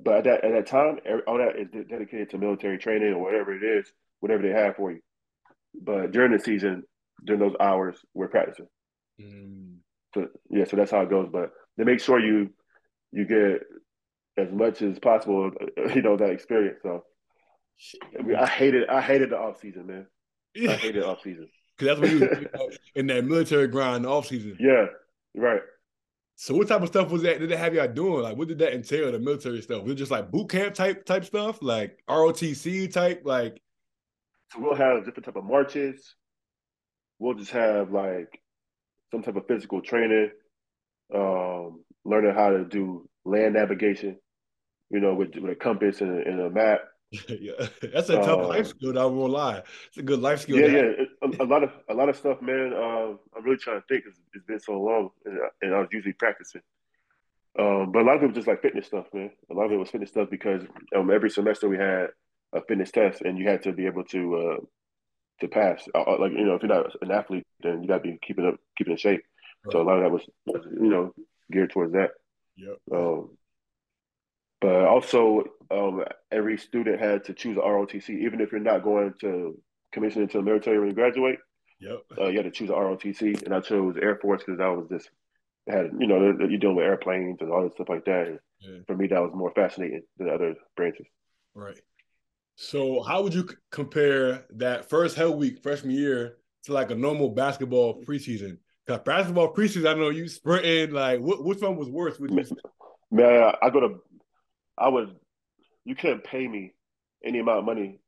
[0.01, 3.53] But at that at that time, all that is dedicated to military training or whatever
[3.53, 4.99] it is, whatever they have for you.
[5.79, 6.83] But during the season,
[7.25, 8.67] during those hours, we're practicing.
[9.21, 9.77] Mm.
[10.13, 11.29] So yeah, so that's how it goes.
[11.31, 12.53] But they make sure you
[13.11, 13.61] you get
[14.37, 15.51] as much as possible,
[15.95, 16.79] you know, that experience.
[16.83, 17.03] So
[18.17, 20.07] I, mean, I hated I hated the off season, man.
[20.57, 21.47] I hated off season.
[21.79, 22.47] Cause that's what you
[22.95, 24.57] in that military grind off season.
[24.59, 24.87] Yeah,
[25.35, 25.61] right.
[26.41, 27.37] So what type of stuff was that?
[27.41, 28.23] Did they have y'all doing?
[28.23, 29.11] Like, what did that entail?
[29.11, 29.83] The military stuff?
[29.83, 33.61] Was it just like boot camp type type stuff, like ROTC type, like?
[34.53, 36.15] So we'll have different type of marches.
[37.19, 38.39] We'll just have like
[39.11, 40.31] some type of physical training,
[41.13, 44.17] um, learning how to do land navigation,
[44.89, 46.79] you know, with, with a compass and a, and a map.
[47.29, 47.53] yeah,
[47.93, 48.99] that's a tough life um, skill.
[48.99, 49.63] I won't lie.
[49.87, 50.59] It's a good life skill.
[50.59, 51.05] Yeah, yeah.
[51.23, 52.73] A, a, lot of a lot of stuff, man.
[52.73, 54.03] Um, I'm really trying to think.
[54.07, 56.61] It's, it's been so long, and, and, I was usually practicing.
[57.57, 59.31] Um, but a lot of it was just like fitness stuff, man.
[59.49, 60.61] A lot of it was fitness stuff because
[60.95, 62.09] um, every semester we had
[62.53, 64.65] a fitness test, and you had to be able to uh,
[65.41, 65.87] to pass.
[65.95, 68.19] Uh, uh like you know, if you're not an athlete, then you got to be
[68.21, 69.23] keeping up, keeping in shape.
[69.65, 69.71] Right.
[69.71, 71.13] So a lot of that was, was, you know,
[71.51, 72.11] geared towards that.
[72.55, 72.77] Yep.
[72.93, 73.37] Um,
[74.61, 79.13] but also, um, every student had to choose a ROTC, even if you're not going
[79.21, 79.57] to
[79.91, 81.39] commission into the military when you graduate.
[81.79, 81.99] Yep.
[82.17, 84.87] Uh, you had to choose a ROTC, and I chose Air Force because that was
[84.89, 85.09] just
[85.67, 88.39] had you know you're dealing with airplanes and all this stuff like that.
[88.59, 88.79] Yeah.
[88.87, 91.07] For me, that was more fascinating than other branches.
[91.55, 91.79] Right.
[92.55, 97.29] So, how would you compare that first Hell Week freshman year to like a normal
[97.29, 98.57] basketball preseason?
[98.85, 100.91] Because basketball preseason, I know you sprinting.
[100.91, 102.19] Like, what which one was worse?
[102.19, 102.45] Would you?
[103.11, 103.99] Man, I go to
[104.79, 105.15] I would,
[105.85, 106.73] you couldn't pay me
[107.23, 107.99] any amount of money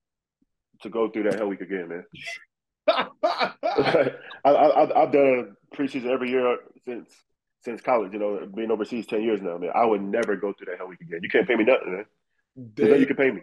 [0.82, 2.06] to go through that hell week again, man.
[2.88, 4.12] I,
[4.46, 7.10] I, have done preseason every year since
[7.64, 8.12] since college.
[8.14, 9.72] You know, being overseas ten years now, man.
[9.76, 11.20] I would never go through that hell week again.
[11.22, 12.06] You can't pay me nothing, man.
[12.76, 13.42] Then you can pay me.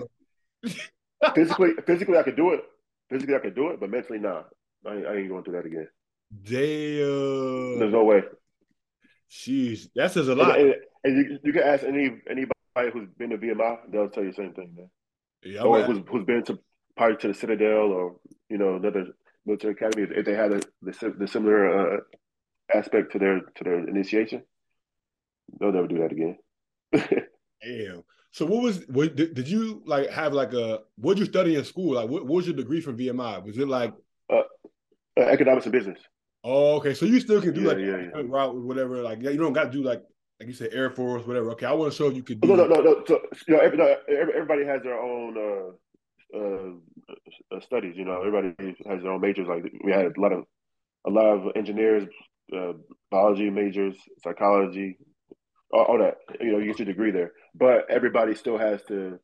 [1.35, 2.65] physically, physically, I could do it.
[3.11, 4.43] Physically, I could do it, but mentally, nah.
[4.87, 5.89] I, I ain't going through that again.
[6.43, 7.79] Damn.
[7.79, 8.23] There's no way.
[9.31, 10.59] Jeez, that says a lot.
[10.59, 14.25] And, and, and you, you, can ask any anybody who's been to VMI, they'll tell
[14.25, 14.91] you the same thing, man.
[15.43, 16.59] Yeah, or who's, who's been to
[16.97, 18.17] probably to the Citadel or
[18.49, 19.07] you know another
[19.47, 22.01] military academy if they had a, the, the similar uh,
[22.75, 24.43] aspect to their to their initiation,
[25.59, 26.39] they'll never do that again.
[27.63, 28.05] Damn.
[28.31, 31.57] So what was what, did, did you like have like a what did you study
[31.57, 31.95] in school?
[31.95, 33.45] Like what, what was your degree from VMI?
[33.45, 33.95] Was it like
[34.31, 34.43] uh,
[35.19, 35.99] uh, economics and business?
[36.45, 36.95] Oh, okay.
[36.95, 38.23] So you still can do yeah, like yeah, yeah.
[38.27, 39.03] route whatever.
[39.03, 40.03] Like you don't got to do like
[40.41, 41.51] like you said, Air Force, whatever.
[41.53, 42.49] Okay, I want to show you could do.
[42.49, 43.05] No, no, no, no.
[43.07, 47.97] So you know, every, no, everybody has their own uh, uh, uh, studies.
[47.97, 49.49] You know, everybody has their own majors.
[49.49, 50.45] Like we had a lot of
[51.07, 52.07] a lot of engineers,
[52.57, 52.73] uh,
[53.11, 54.99] biology majors, psychology,
[55.73, 56.19] all, all, that.
[56.41, 59.19] You know, you get your degree there, but everybody still has to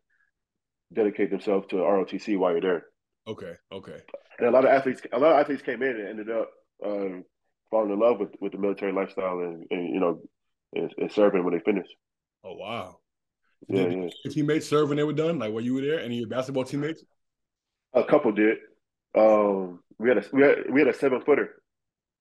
[0.92, 2.85] dedicate themselves to ROTC while you're there.
[3.27, 3.53] Okay.
[3.72, 4.00] Okay.
[4.38, 6.50] And a lot of athletes, a lot of athletes came in and ended up
[6.85, 7.20] uh,
[7.70, 10.20] falling in love with, with the military lifestyle and, and you know
[10.75, 11.87] and, and serving when they finish.
[12.45, 12.99] Oh wow!
[13.69, 14.09] Yeah, did yeah.
[14.25, 16.01] Your teammates serve when they were done, like when you were there.
[16.01, 17.03] Any of your basketball teammates?
[17.95, 18.59] A couple did.
[19.17, 21.55] Um, we had a we had, we had a seven footer.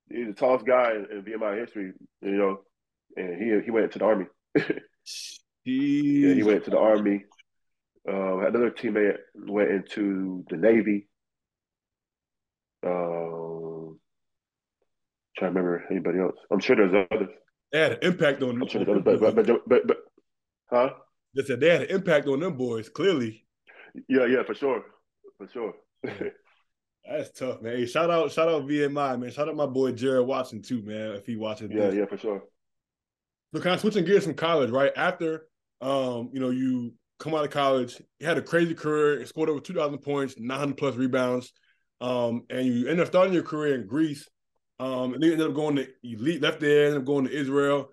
[0.10, 2.62] He's the tallest guy in, in VMI history, you know,
[3.16, 4.26] and he he went to the army.
[4.56, 4.74] yeah,
[5.66, 7.26] he went to the army.
[8.08, 11.08] Um, another teammate went into the Navy.
[12.86, 14.00] Um,
[15.38, 16.36] trying to remember anybody else.
[16.52, 17.30] I'm sure there's others.
[17.73, 18.65] They had an impact on.
[18.67, 19.97] Sure on but, but, but, but, but,
[20.69, 20.91] huh?
[21.36, 22.88] They said they had an impact on them boys.
[22.88, 23.45] Clearly.
[24.07, 24.86] Yeah, yeah, for sure,
[25.38, 25.73] for sure.
[27.09, 27.77] That's tough, man.
[27.77, 29.31] Hey, shout out, shout out VMI, man.
[29.31, 31.12] Shout out my boy Jared Watson too, man.
[31.12, 31.95] If he watches yeah, this.
[31.95, 32.43] yeah, yeah, for sure.
[33.53, 35.47] So kind of switching gears from college, right after,
[35.81, 39.59] um, you know, you come out of college, you had a crazy career, scored over
[39.59, 41.51] two thousand points, nine hundred plus rebounds,
[42.01, 44.29] um, and you end up starting your career in Greece.
[44.84, 47.89] Um, and then ended up going to elite left there, ended up going to Israel.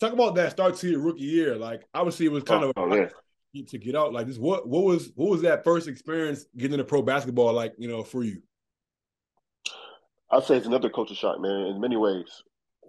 [0.00, 1.56] Talk about that start to your rookie year.
[1.56, 3.08] Like obviously it was kind of oh, yeah.
[3.68, 4.14] to get out.
[4.14, 7.74] Like this, what what was what was that first experience getting into pro basketball like,
[7.76, 8.40] you know, for you?
[10.30, 12.42] I'd say it's another culture shock, man, in many ways.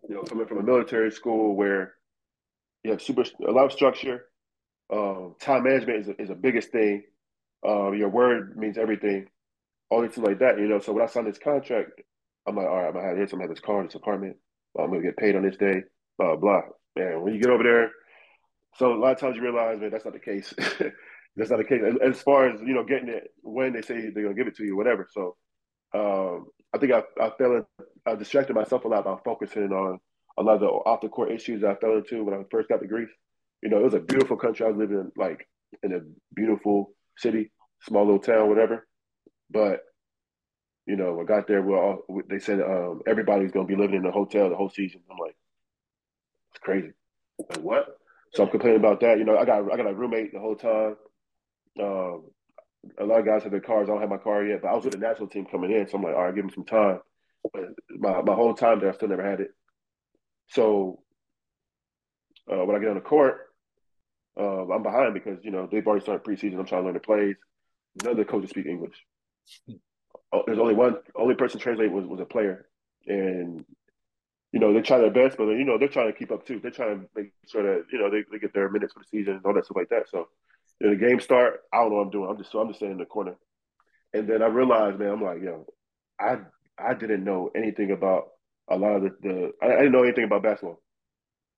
[0.07, 1.95] You know, coming from a military school where
[2.85, 4.27] you have super a lot of structure,
[4.89, 7.03] um, time management is a, is the biggest thing.
[7.67, 9.27] Um, your word means everything,
[9.89, 10.57] all these things like that.
[10.57, 11.91] You know, so when I signed this contract,
[12.47, 14.37] I'm like, all right, I'm gonna have this, I'm gonna have this car, this apartment,
[14.77, 15.83] I'm gonna get paid on this day,
[16.17, 16.61] blah blah.
[16.95, 17.91] Man, when you get over there,
[18.75, 20.53] so a lot of times you realize, man, that's not the case.
[21.35, 21.81] that's not the case.
[22.03, 24.65] As far as you know, getting it when they say they're gonna give it to
[24.65, 25.07] you, whatever.
[25.11, 25.35] So,
[25.93, 27.65] um, I think I I fell in,
[28.05, 29.99] I distracted myself a lot by focusing on
[30.37, 32.81] a lot of the off the court issues I fell into when I first got
[32.81, 33.11] to Greece.
[33.61, 34.65] You know, it was a beautiful country.
[34.65, 35.47] I was living in, like
[35.83, 35.99] in a
[36.35, 37.51] beautiful city,
[37.83, 38.87] small little town, whatever.
[39.49, 39.81] But
[40.85, 41.61] you know, I got there.
[41.61, 45.01] We all they said um, everybody's gonna be living in a hotel the whole season.
[45.09, 45.35] I'm like,
[46.51, 46.91] it's crazy.
[47.49, 47.97] Like what?
[48.33, 49.17] So I'm complaining about that.
[49.17, 50.95] You know, I got I got a roommate the whole time.
[51.81, 52.31] Um,
[52.99, 53.87] a lot of guys have their cars.
[53.89, 55.87] I don't have my car yet, but I was with the national team coming in,
[55.87, 56.99] so I'm like, all right, give me some time.
[57.53, 59.51] But my my whole time there, I still never had it.
[60.47, 60.99] So
[62.51, 63.37] Uh, when I get on the court,
[64.37, 66.59] uh, I'm behind because you know they've already started preseason.
[66.59, 67.35] I'm trying to learn the plays.
[68.03, 68.97] None of the coaches speak English.
[70.33, 72.67] Oh, there's only one only person translate was was a player,
[73.07, 73.65] and
[74.51, 76.59] you know they try their best, but you know they're trying to keep up too.
[76.61, 79.07] They're trying to make sure that you know they, they get their minutes for the
[79.07, 80.09] season and all that stuff like that.
[80.09, 80.29] So,
[80.81, 82.29] you the game start, I don't know what I'm doing.
[82.31, 83.35] I'm just so I'm just sitting in the corner,
[84.13, 85.65] and then I realized, man, I'm like, yo,
[86.19, 86.39] I
[86.77, 88.29] I didn't know anything about
[88.69, 90.81] a lot of the, the I, I didn't know anything about basketball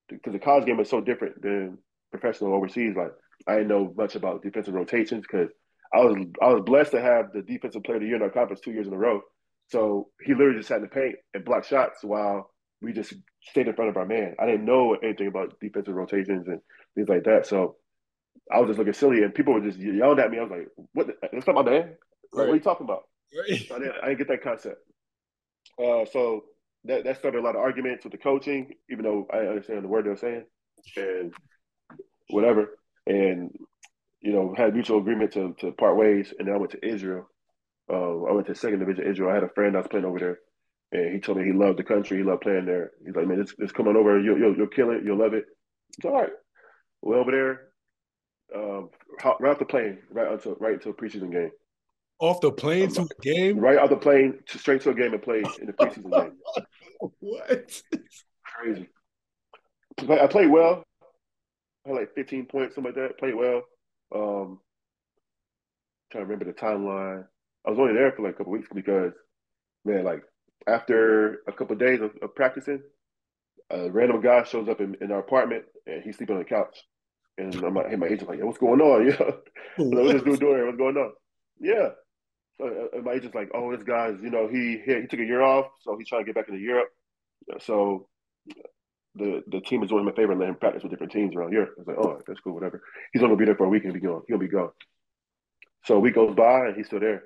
[0.10, 1.78] because the college game is so different than
[2.12, 2.96] professional overseas.
[2.96, 3.14] Like
[3.48, 5.50] I didn't know much about defensive rotations because
[5.94, 8.30] I was I was blessed to have the defensive player of the year in our
[8.30, 9.22] conference two years in a row.
[9.68, 13.68] So he literally just sat in the paint and blocked shots while we just stayed
[13.68, 14.36] in front of our man.
[14.40, 16.60] I didn't know anything about defensive rotations and
[16.96, 17.48] things like that.
[17.48, 17.78] So
[18.52, 20.38] I was just looking silly, and people were just yelling at me.
[20.38, 21.08] I was like, "What?
[21.32, 21.82] That's not my man.
[21.82, 21.98] Right.
[22.32, 23.04] What are you talking about?"
[23.38, 23.68] Right.
[23.72, 24.78] I, didn't, I didn't get that concept.
[25.82, 26.46] Uh, so
[26.86, 29.88] that that started a lot of arguments with the coaching, even though I understand the
[29.88, 30.46] word they're saying,
[30.98, 31.34] and
[32.30, 32.78] whatever.
[33.08, 33.52] And
[34.26, 36.34] you know, had mutual agreement to to part ways.
[36.38, 37.30] And then I went to Israel.
[37.88, 39.30] Uh, I went to second division Israel.
[39.30, 40.40] I had a friend that was playing over there,
[40.92, 42.18] and he told me he loved the country.
[42.18, 42.92] He loved playing there.
[43.06, 44.20] He's like, man, it's, it's coming over.
[44.20, 45.04] You'll, you'll, you'll kill it.
[45.04, 45.46] You'll love it.
[45.96, 46.32] It's all right.
[47.04, 48.90] Well, over there, um,
[49.40, 51.52] right off the plane, right until right until preseason game.
[52.20, 53.60] Off the plane to a game?
[53.60, 56.38] Right off the plane to straight to a game and played in the preseason game.
[57.20, 57.82] what?
[58.44, 58.90] Crazy.
[60.00, 60.84] I played well.
[61.86, 63.20] I had like 15 points, something like that.
[63.20, 63.62] Played well.
[64.14, 64.60] Um,
[66.12, 67.26] trying to remember the timeline.
[67.66, 69.14] I was only there for like a couple weeks because,
[69.84, 70.22] man, like
[70.68, 72.82] after a couple of days of, of, practicing,
[73.72, 76.78] a random guy shows up in, in, our apartment and he's sleeping on the couch.
[77.38, 79.06] And I'm like, hey, my agent's like, what's going on?
[79.78, 80.66] Yeah, like, what's this dude doing here?
[80.68, 81.12] What's going on?
[81.60, 81.90] Yeah.
[82.58, 85.26] So uh, my agent's like, oh, this guy's, you know, he, he he took a
[85.26, 86.88] year off, so he's trying to get back into Europe.
[87.60, 88.08] So
[89.16, 91.36] the the team is doing him a favor and let him practice with different teams
[91.36, 91.64] around here.
[91.64, 92.82] I was like, oh, that's cool, whatever.
[93.14, 94.24] He's only gonna be there for a week and be gone.
[94.28, 94.72] He'll be gone.
[95.86, 97.24] So a week goes by and he's still there.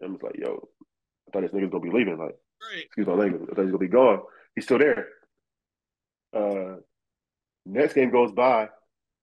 [0.00, 0.68] And I'm like, yo,
[1.28, 2.18] I thought this nigga's gonna be leaving.
[2.18, 2.36] Like,
[2.72, 2.84] right.
[2.84, 3.42] excuse my language.
[3.50, 4.20] I thought he's gonna be gone.
[4.54, 5.08] He's still there.
[6.34, 6.76] Uh,
[7.66, 8.68] next game goes by.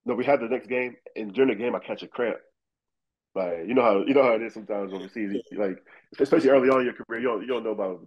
[0.06, 2.38] No, we had the next game, and during the game, I catch a cramp.
[3.36, 5.42] Like, you know how you know how it is sometimes overseas.
[5.56, 5.78] Like,
[6.20, 8.00] especially early on in your career, you don't you don't know about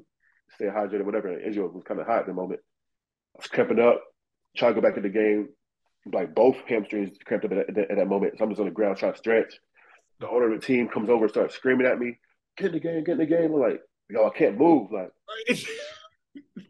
[0.55, 1.39] staying hydrated, whatever.
[1.39, 2.61] Israel was kind of hot at the moment.
[3.35, 4.03] I was cramping up,
[4.57, 5.49] trying to go back in the game.
[6.13, 8.39] Like both hamstrings cramped up at that, at that moment.
[8.39, 9.55] So I'm just on the ground trying to stretch.
[10.19, 12.19] The owner of the team comes over and starts screaming at me,
[12.57, 15.11] "Get in the game, get in the game!" I'm like, "Yo, I can't move." Like,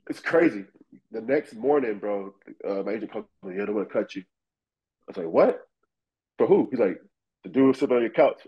[0.08, 0.64] it's crazy.
[1.12, 2.34] The next morning, bro,
[2.66, 4.24] uh, my agent comes, "Yeah, they want to cut you." I
[5.08, 5.60] was like, "What?
[6.38, 6.98] For who?" He's like,
[7.44, 8.46] "The dude sitting on your couch."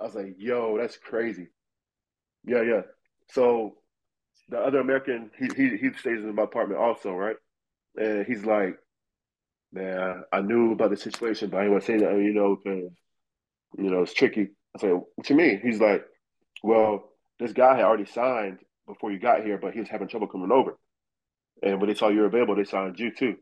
[0.00, 1.48] I was like, "Yo, that's crazy."
[2.44, 2.82] Yeah, yeah.
[3.30, 3.79] So
[4.50, 7.36] the other American, he he he stays in my apartment also, right?
[7.96, 8.76] And he's like,
[9.72, 12.56] man, I knew about the situation, but I didn't want to say that, you know,
[12.56, 12.90] because
[13.78, 14.48] you know it's tricky.
[14.76, 15.60] I said, what you mean?
[15.62, 16.04] He's like,
[16.62, 20.28] well, this guy had already signed before you got here, but he was having trouble
[20.28, 20.76] coming over.
[21.62, 23.36] And when they saw you were available, they signed you too.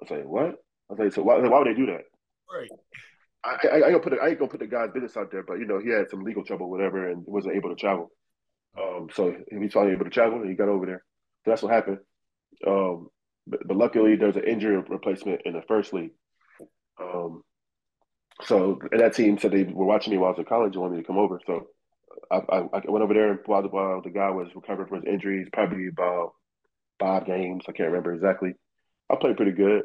[0.00, 0.46] I was like, what?
[0.90, 2.02] I was like, so why, why would they do that?
[2.52, 2.70] Right.
[3.44, 5.54] I, I, I, ain't put I ain't gonna put the guy's business out there, but
[5.54, 8.10] you know he had some legal trouble, whatever, and wasn't able to travel.
[8.78, 11.04] Um, so he was finally able to travel and he got over there.
[11.44, 11.98] So that's what happened.
[12.66, 13.08] Um,
[13.46, 16.12] but, but luckily there's an injury replacement in the first league.
[17.00, 17.42] Um,
[18.42, 20.82] so and that team said they were watching me while I was in college and
[20.82, 21.40] wanted me to come over.
[21.46, 21.66] So
[22.30, 25.12] I, I, I went over there while the, while the guy was recovering from his
[25.12, 26.32] injuries, probably about
[26.98, 27.64] five games.
[27.68, 28.54] I can't remember exactly.
[29.10, 29.82] I played pretty good,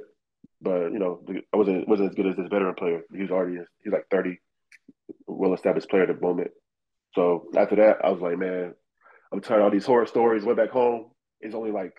[0.61, 1.23] but you know
[1.53, 3.01] I wasn't wasn't as good as this veteran player.
[3.13, 4.39] He was already he's like thirty,
[5.25, 6.51] well established player at the moment.
[7.17, 8.75] So after that, I was like, man,
[9.33, 10.45] I'm tired of all these horror stories.
[10.45, 11.07] Went back home.
[11.41, 11.93] It's only like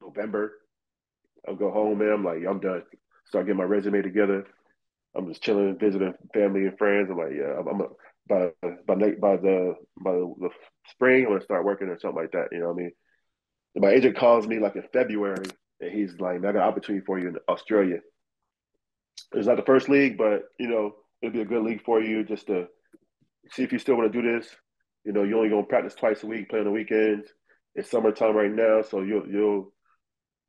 [0.00, 0.52] November.
[1.46, 2.10] I'll go home, man.
[2.10, 2.82] I'm like, I'm done.
[3.26, 4.46] Start getting my resume together.
[5.14, 7.10] I'm just chilling, visiting family and friends.
[7.10, 7.86] I'm like, yeah, I'm, I'm a,
[8.28, 8.50] by
[8.86, 10.48] by by the by the
[10.90, 12.48] spring, I'm gonna start working or something like that.
[12.50, 12.92] You know what I mean?
[13.74, 15.44] And my agent calls me like in February,
[15.80, 17.98] and he's like, "I got an opportunity for you in Australia.
[19.32, 22.24] It's not the first league, but you know, it'd be a good league for you
[22.24, 22.68] just to
[23.50, 24.48] see if you still want to do this.
[25.04, 27.28] You know, you're only gonna practice twice a week, play on the weekends.
[27.74, 29.72] It's summertime right now, so you'll you'll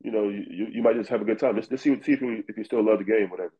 [0.00, 1.56] you know you, you might just have a good time.
[1.56, 3.52] Just, just see see if you if you still love the game, whatever.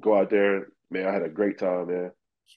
[0.00, 1.06] Go out there, man.
[1.06, 2.10] I had a great time, man.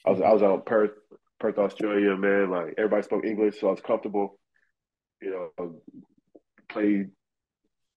[0.06, 0.92] I was I was out in Perth,
[1.40, 2.50] Perth, Australia, man.
[2.50, 4.40] Like everybody spoke English, so I was comfortable.
[5.22, 5.76] You know,
[6.70, 7.10] played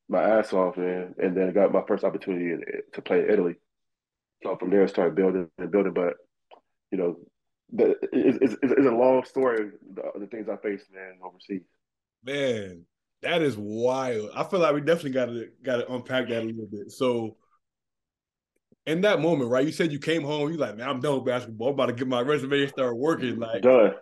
[0.08, 3.54] my ass off, man, and then I got my first opportunity to play in Italy.
[4.42, 5.94] So from there, I started building and building.
[5.94, 6.14] But
[6.90, 7.16] you know,
[7.72, 9.70] the, it's, it's, it's, a long story.
[9.94, 11.62] The, the things I faced, man, overseas.
[12.24, 12.84] Man,
[13.22, 14.30] that is wild.
[14.34, 16.90] I feel like we definitely got to got to unpack that a little bit.
[16.90, 17.36] So,
[18.86, 19.66] in that moment, right?
[19.66, 21.68] You said you came home, you like, man, I'm done with basketball.
[21.68, 23.38] I'm about to get my resume and start working.
[23.38, 23.94] Like done.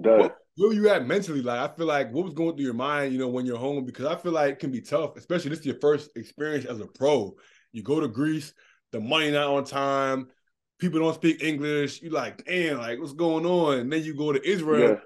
[0.00, 0.20] Done.
[0.20, 1.42] What, where were you at mentally?
[1.42, 3.84] Like, I feel like what was going through your mind, you know, when you're home?
[3.84, 6.80] Because I feel like it can be tough, especially this is your first experience as
[6.80, 7.34] a pro.
[7.72, 8.52] You go to Greece,
[8.90, 10.28] the money not on time,
[10.82, 12.02] people don't speak English.
[12.02, 13.78] You like, damn, like what's going on?
[13.78, 14.96] And then you go to Israel, yeah.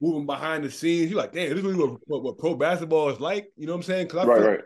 [0.00, 1.10] moving behind the scenes.
[1.10, 3.48] You like, damn, this is really what, what, what, pro basketball is like.
[3.56, 4.06] You know what I'm saying?
[4.06, 4.60] Because I right, feel right.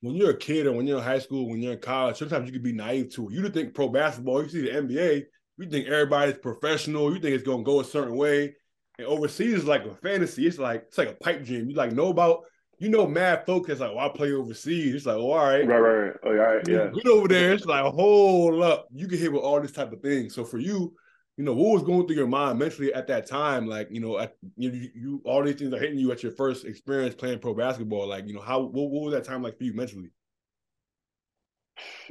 [0.00, 2.46] When you're a kid or when you're in high school, when you're in college, sometimes
[2.46, 3.34] you can be naive to it.
[3.34, 5.22] You think pro basketball, you see the NBA,
[5.58, 8.54] you think everybody's professional, you think it's gonna go a certain way.
[8.98, 10.46] And overseas is like a fantasy.
[10.46, 11.68] It's like it's like a pipe dream.
[11.68, 12.44] You like know about
[12.84, 14.94] you know mad folks that's like, well, I play overseas.
[14.94, 15.66] It's like, oh, all right.
[15.66, 16.14] Right, right, right.
[16.22, 16.90] Oh, all right, yeah.
[16.94, 17.52] Get over there.
[17.54, 18.88] It's like, hold up.
[18.92, 20.28] You get hit with all this type of thing.
[20.28, 20.94] So for you,
[21.38, 23.66] you know, what was going through your mind mentally at that time?
[23.66, 26.66] Like, you know, at, you, you all these things are hitting you at your first
[26.66, 28.06] experience playing pro basketball.
[28.06, 30.10] Like, you know, how what, what was that time like for you mentally?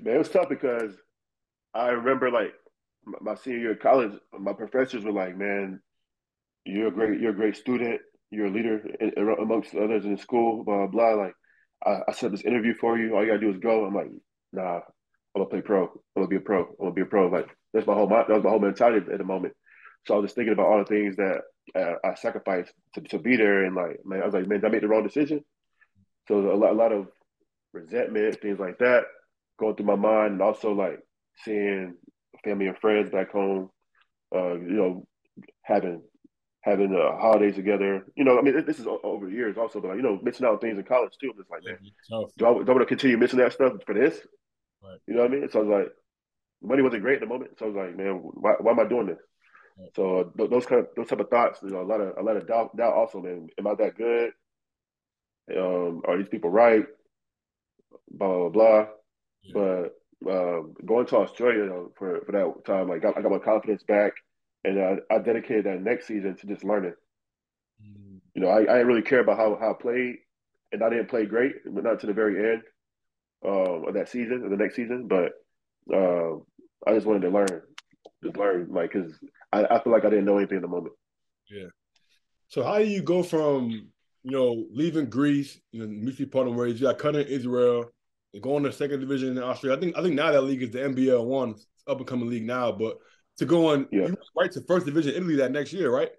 [0.01, 0.93] Man, it was tough because
[1.73, 2.53] I remember like
[3.21, 5.79] my senior year of college, my professors were like, "Man,
[6.65, 8.01] you're a great, you're a great student
[8.33, 8.81] you're a leader
[9.39, 11.23] amongst others in the school, blah, blah, blah.
[11.23, 11.33] Like,
[11.85, 13.15] I, I set this interview for you.
[13.15, 13.85] All you gotta do is go.
[13.85, 14.11] I'm like,
[14.51, 14.81] nah, I'm
[15.35, 15.83] gonna play pro.
[15.83, 16.61] I'm gonna be a pro.
[16.61, 17.27] I'm gonna be a pro.
[17.27, 19.53] Like, that's my whole, that was my whole mentality at the moment.
[20.05, 21.41] So I was just thinking about all the things that
[21.75, 23.63] uh, I sacrificed to, to be there.
[23.63, 25.43] And like, man, I was like, man, I make the wrong decision?
[26.27, 27.07] So a lot, a lot of
[27.73, 29.03] resentment, things like that
[29.59, 30.33] going through my mind.
[30.33, 30.99] And also like
[31.43, 31.95] seeing
[32.43, 33.69] family and friends back home,
[34.35, 35.07] uh, you know,
[35.63, 36.01] having
[36.63, 38.05] having uh, holidays together.
[38.15, 40.45] You know, I mean, this is over the years also, but like, you know, missing
[40.45, 41.31] out things in college too.
[41.31, 41.77] I'm just like, man,
[42.37, 44.19] do I, do I want to continue missing that stuff for this?
[44.81, 44.99] Right.
[45.05, 45.49] You know what I mean?
[45.51, 45.93] So I was like,
[46.61, 47.51] money wasn't great at the moment.
[47.59, 49.19] So I was like, man, why, why am I doing this?
[49.77, 49.89] Right.
[49.95, 52.21] So uh, those kind of those type of thoughts, you know, a lot of a
[52.21, 53.47] lot of doubt, doubt also, man.
[53.59, 54.31] Am I that good?
[55.57, 56.85] Um, are these people right?
[58.09, 58.85] Blah blah blah.
[59.41, 59.53] Yeah.
[59.53, 63.39] But um, going to Australia you know, for for that time, like I got my
[63.39, 64.13] confidence back
[64.63, 66.93] and I, I dedicated that next season to just learning.
[67.81, 68.19] Mm.
[68.33, 70.15] You know, I, I didn't really care about how, how I played,
[70.71, 72.63] and I didn't play great, but not to the very end
[73.45, 75.07] um, of that season, or the next season.
[75.07, 75.33] But
[75.93, 76.35] uh,
[76.87, 77.61] I just wanted to learn,
[78.23, 79.13] just learn, like, because
[79.51, 80.93] I, I feel like I didn't know anything in the moment.
[81.49, 81.67] Yeah.
[82.47, 86.67] So how do you go from you know leaving Greece, you know, Mitri Pardon where
[86.67, 87.91] you got cut in Israel,
[88.33, 89.77] and going to second division in Australia?
[89.77, 91.55] I think I think now that league is the NBL one,
[91.87, 92.97] up and coming league now, but
[93.37, 94.07] to go on yeah.
[94.35, 96.11] right to first division Italy that next year, right?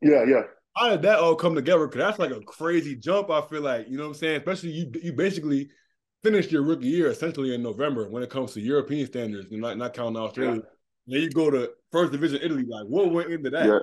[0.00, 0.42] Yeah, yeah.
[0.76, 1.86] How did that all come together?
[1.86, 3.30] Because that's like a crazy jump.
[3.30, 4.36] I feel like you know what I'm saying.
[4.38, 5.70] Especially you, you basically
[6.22, 9.76] finished your rookie year essentially in November when it comes to European standards, and not
[9.76, 10.62] not counting Australia.
[11.06, 11.14] Yeah.
[11.14, 12.64] Then you go to first division Italy.
[12.64, 13.66] Like, what went into that?
[13.66, 13.78] Yeah.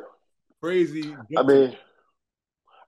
[0.61, 1.15] Crazy.
[1.37, 1.75] I mean,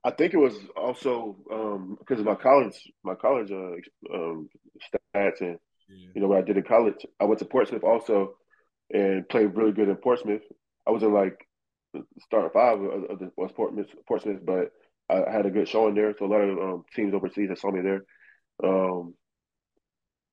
[0.04, 4.48] I think it was also um, because of my college, my college uh, um,
[5.14, 6.08] stats, and yeah.
[6.14, 7.06] you know what I did in college.
[7.20, 8.34] I went to Portsmouth also,
[8.92, 10.42] and played really good in Portsmouth.
[10.86, 11.46] I was in like
[12.20, 14.70] starting five of, of the was Portsmouth, Portsmouth, but
[15.08, 16.14] I had a good showing there.
[16.18, 18.04] So a lot of um, teams overseas that saw me there.
[18.62, 19.14] Um,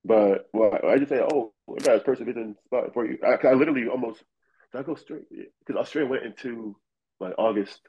[0.05, 3.17] but well, I just say, oh, we got a division spot for you.
[3.23, 4.23] I, I literally almost
[4.71, 6.75] did I go straight because Australia went into
[7.19, 7.81] like August.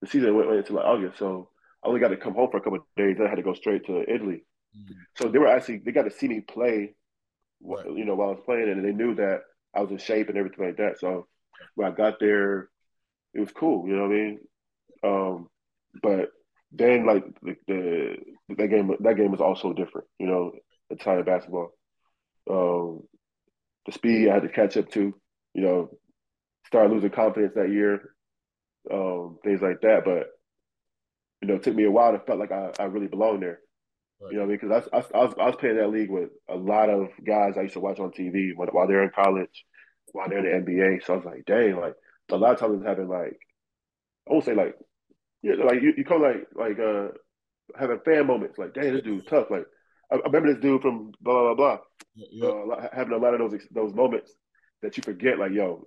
[0.00, 1.50] The season went, went into like August, so
[1.84, 3.16] I only got to come home for a couple of days.
[3.16, 4.44] Then I had to go straight to Italy.
[4.76, 4.94] Mm-hmm.
[5.16, 6.94] So they were actually they got to see me play,
[7.62, 7.86] right.
[7.86, 9.40] you know, while I was playing, and they knew that
[9.74, 10.98] I was in shape and everything like that.
[10.98, 11.26] So
[11.74, 12.68] when I got there,
[13.34, 13.86] it was cool.
[13.86, 14.38] You know what I mean?
[15.04, 15.48] Um,
[16.02, 16.30] but
[16.72, 18.16] then like the, the,
[18.56, 20.06] that game that game was also different.
[20.18, 20.52] You know,
[20.90, 21.70] Italian basketball.
[22.50, 23.02] Um,
[23.86, 25.14] the speed I had to catch up to.
[25.54, 25.90] You know,
[26.66, 28.14] started losing confidence that year.
[28.90, 30.28] Um, things like that, but
[31.42, 33.60] you know, it took me a while to felt like I, I really belonged there.
[34.20, 36.90] You know, because I, I, I, was I was playing that league with a lot
[36.90, 39.64] of guys I used to watch on TV when, while they're in college,
[40.12, 41.04] while they're in the NBA.
[41.04, 41.94] So I was like, dang, like
[42.30, 43.38] a lot of times having like
[44.28, 44.74] I won't say like
[45.42, 47.08] yeah, like you, you come like like uh
[47.78, 49.50] having fan moments like, dang, this dude's tough.
[49.50, 49.66] Like
[50.10, 51.78] I, I remember this dude from blah blah blah.
[52.14, 52.48] Yeah.
[52.48, 54.32] Uh, having a lot of those those moments
[54.82, 55.86] that you forget, like yo,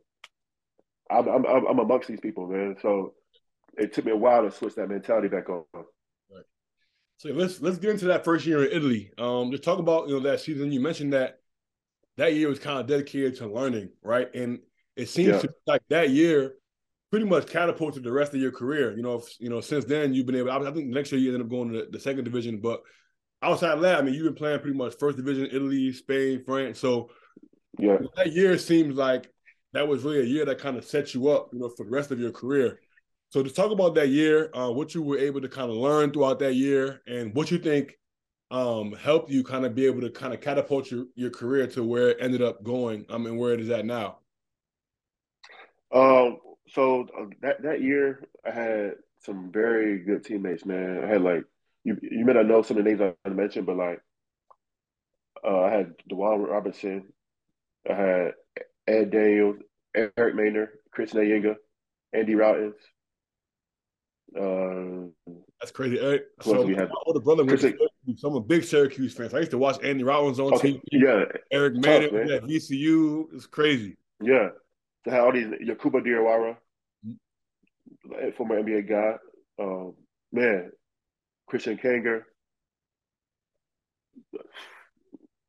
[1.09, 2.77] I'm I'm I'm amongst these people, man.
[2.81, 3.13] So
[3.77, 5.65] it took me a while to switch that mentality back on.
[7.21, 9.11] So let's let's get into that first year in Italy.
[9.19, 10.71] Um, just talk about you know that season.
[10.71, 11.37] You mentioned that
[12.17, 14.33] that year was kind of dedicated to learning, right?
[14.33, 14.57] And
[14.95, 15.41] it seems yeah.
[15.41, 16.55] to like that year
[17.11, 18.97] pretty much catapulted the rest of your career.
[18.97, 20.49] You know, if, you know, since then you've been able.
[20.49, 22.81] I think next year you ended up going to the, the second division, but
[23.43, 26.79] outside of that, I mean, you've been playing pretty much first division, Italy, Spain, France.
[26.79, 27.11] So
[27.77, 29.29] yeah, that year seems like
[29.73, 31.91] that was really a year that kind of set you up, you know, for the
[31.91, 32.79] rest of your career.
[33.31, 36.11] So to talk about that year, uh, what you were able to kind of learn
[36.11, 37.97] throughout that year, and what you think
[38.51, 41.81] um, helped you kind of be able to kind of catapult your, your career to
[41.81, 43.05] where it ended up going?
[43.09, 44.17] I mean, where it is at now?
[45.93, 50.65] Um, so uh, that that year, I had some very good teammates.
[50.65, 51.45] Man, I had like
[51.85, 51.97] you.
[52.01, 54.01] You may not know some of the names I mentioned, but like
[55.41, 57.13] uh, I had Dewan Robinson,
[57.89, 58.31] I had
[58.87, 59.55] Ed Daniels,
[59.95, 61.55] Eric Maynor, Chris Eyenga,
[62.11, 62.75] Andy Rautins.
[64.35, 65.07] Uh,
[65.59, 65.99] That's crazy.
[65.99, 67.59] Eric, so my older brother went
[68.17, 69.29] so I'm a big Syracuse fan.
[69.29, 70.81] So I used to watch Andy Rautins on okay, TV.
[70.91, 73.27] Yeah, Eric Maynor at VCU.
[73.33, 73.97] It's crazy.
[74.21, 74.49] Yeah,
[75.05, 76.57] to have all these Yakhouba Diawara,
[77.05, 78.31] mm-hmm.
[78.37, 79.17] former NBA guy.
[79.59, 79.93] Um,
[80.31, 80.71] man,
[81.51, 82.23] Kristjan Kangur,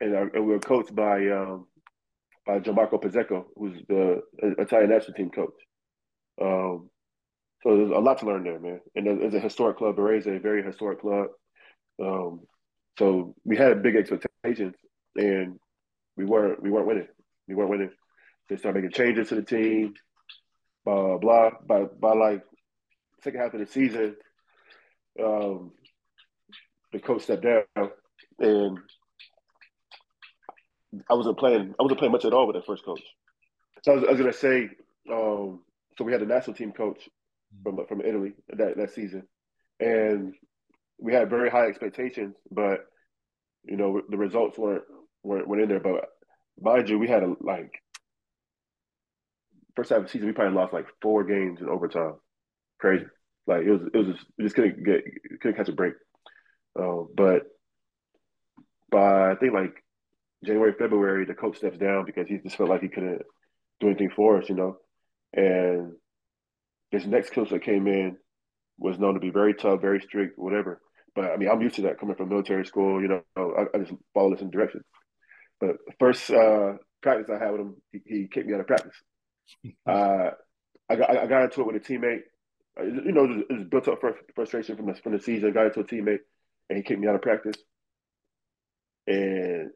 [0.01, 1.67] and, our, and we were coached by um,
[2.47, 4.23] by Gianmarco Pozzecco, who's the
[4.59, 5.55] Italian national team coach.
[6.41, 6.91] Um,
[7.63, 8.81] so there's a lot to learn there, man.
[8.97, 9.97] And it's a historic club.
[9.97, 11.29] Varese, a very historic club.
[12.03, 12.41] Um,
[12.99, 14.75] so we had big expectations,
[15.17, 15.59] and
[16.17, 17.09] we weren't we weren't winning.
[17.47, 17.91] We weren't winning.
[18.49, 19.95] They started making changes to the team.
[20.85, 21.51] Blah blah.
[21.65, 22.43] By by like
[23.23, 24.17] second half of the season,
[25.23, 25.71] um,
[26.93, 27.91] the coach stepped down,
[28.41, 28.79] and
[31.09, 31.75] I wasn't playing.
[31.79, 33.03] I wasn't playing much at all with that first coach.
[33.85, 34.69] So I was, I was gonna say,
[35.11, 35.61] um,
[35.97, 37.09] so we had a national team coach
[37.63, 39.25] from from Italy that that season,
[39.81, 40.35] and
[40.99, 42.87] we had very high expectations, but
[43.65, 44.85] you know the results weren't
[45.23, 45.81] weren't, weren't in there.
[45.81, 46.07] But
[46.61, 47.73] mind you, we had a like
[49.77, 52.15] first half of the season, we probably lost like four games in overtime.
[52.81, 53.07] Crazy,
[53.47, 55.05] like it was it was just, we just couldn't get
[55.41, 55.95] couldn't catch a break.
[56.79, 57.43] Uh, but
[58.91, 59.83] by I think like
[60.45, 63.23] January, February, the coach steps down because he just felt like he couldn't
[63.81, 64.77] do anything for us, you know.
[65.33, 65.93] And
[66.93, 68.17] this next coach that came in
[68.79, 70.81] was known to be very tough, very strict, whatever.
[71.15, 73.23] But I mean, I'm used to that coming from military school, you know.
[73.37, 74.83] I, I just follow this in direction.
[75.61, 78.95] But first uh, practice I had with him, he, he, kicked me out of practice.
[79.87, 80.31] uh,
[80.89, 82.23] I got I got into it with a teammate.
[82.79, 84.01] Uh, you know, it was built up
[84.35, 85.51] frustration from the from the season.
[85.51, 86.21] I got into a teammate,
[86.69, 87.57] and he kicked me out of practice.
[89.07, 89.71] And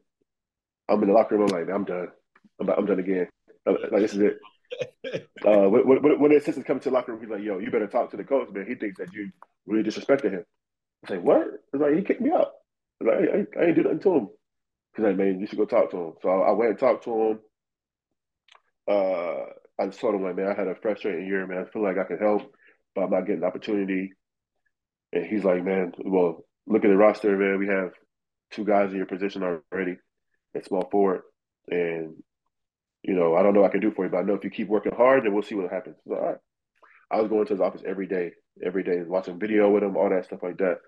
[0.89, 1.47] I'm in the locker room.
[1.49, 2.07] I'm like, I'm done.
[2.59, 3.27] I'm, I'm done again.
[3.65, 4.37] like this is it.
[5.45, 7.87] Uh, when, when, the assistants come to the locker room, he's like, "Yo, you better
[7.87, 8.65] talk to the coach, man.
[8.67, 9.31] He thinks that you
[9.65, 10.45] really disrespected him."
[11.05, 12.51] I say, "What?" He's like, "He kicked me out."
[12.99, 14.29] Like, I, I, I ain't do nothing to him.
[14.95, 16.13] Cause I man, you should go talk to him.
[16.21, 17.39] So I, I went and talked to him.
[18.87, 19.45] Uh,
[19.79, 21.59] I told him like, man, I had a frustrating year, man.
[21.59, 22.51] I feel like I can help,
[22.95, 24.13] but I'm not getting the opportunity.
[25.13, 27.59] And he's like, man, well, look at the roster, man.
[27.59, 27.91] We have
[28.51, 29.97] two guys in your position already
[30.55, 31.21] at small forward.
[31.69, 32.15] And,
[33.07, 34.43] you know, I don't know what I can do for you, but I know if
[34.43, 35.95] you keep working hard, then we'll see what happens.
[36.05, 36.37] So, all right.
[37.09, 38.31] I was going to his office every day,
[38.63, 40.79] every day, watching video with him, all that stuff like that.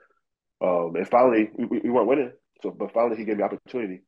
[0.61, 2.33] Um, and finally, we, we weren't winning.
[2.61, 4.01] So, but finally, he gave me opportunity.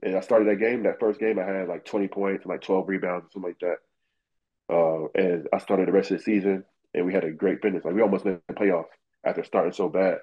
[0.00, 0.84] And I started that game.
[0.84, 4.72] That first game, I had like 20 points and like 12 rebounds, something like that.
[4.72, 6.64] Uh, and I started the rest of the season,
[6.94, 7.84] and we had a great finish.
[7.84, 8.84] Like we almost made the playoffs
[9.26, 10.18] after starting so bad.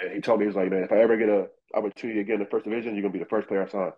[0.00, 2.36] And he told me, he was like, man, if I ever get a opportunity again
[2.36, 3.92] in the first division, you're gonna be the first player I sign.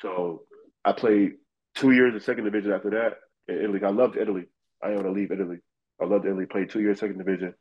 [0.00, 0.44] So
[0.84, 1.32] I played
[1.74, 3.14] two years in second division after that
[3.48, 3.80] in Italy.
[3.84, 4.44] I loved Italy.
[4.82, 5.58] I didn't want to leave Italy.
[6.00, 6.46] I loved Italy.
[6.46, 7.54] Played two years second division,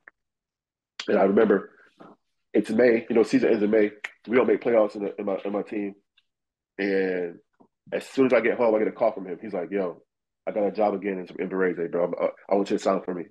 [1.07, 1.71] and I remember
[2.53, 3.05] it's May.
[3.09, 3.91] You know, season ends in May.
[4.27, 5.95] We don't make playoffs in, the, in my in my team,
[6.77, 7.39] and
[7.91, 9.37] as soon as I get home, I get a call from him.
[9.41, 10.01] He's like, "Yo,
[10.47, 12.13] I got a job again in, in Varese, bro.
[12.19, 13.25] I, uh, I want you to sign for me.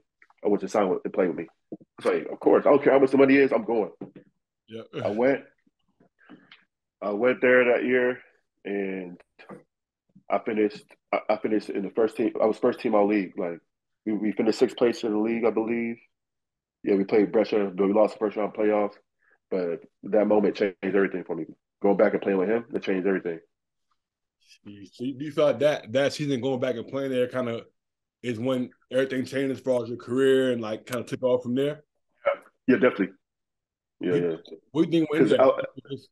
[0.45, 1.47] I want you to sign with, and play with me."
[1.99, 3.53] It's like, of course, I don't care how much the money is.
[3.53, 3.90] I'm going.
[4.68, 4.82] Yeah.
[5.05, 5.40] I went.
[7.01, 8.18] I went there that year,
[8.64, 9.20] and
[10.33, 10.85] I finished.
[11.12, 12.33] I, I finished in the first team.
[12.43, 13.35] I was first team all league.
[13.37, 13.59] Like
[14.07, 15.97] we, we finished sixth place in the league, I believe.
[16.83, 18.95] Yeah, we played Brescia, but we lost the first round playoffs.
[19.51, 21.45] But that moment changed everything for me.
[21.83, 23.39] Going back and playing with him, it changed everything.
[24.64, 27.62] So you thought that that season going back and playing there kind of
[28.22, 31.43] is when everything changed as far as your career and like kind of took off
[31.43, 31.85] from there?
[32.66, 33.11] Yeah, definitely.
[34.01, 34.37] Yeah, yeah.
[34.72, 35.66] What do you think when that,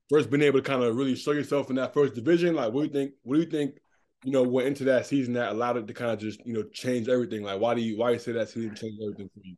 [0.09, 2.55] first being able to kind of really show yourself in that first division?
[2.55, 3.14] Like, what do you think?
[3.23, 3.77] What do you think?
[4.25, 6.64] You know, went into that season that allowed it to kind of just you know
[6.64, 7.43] change everything.
[7.43, 9.57] Like, why do you why you say that season changed everything for you?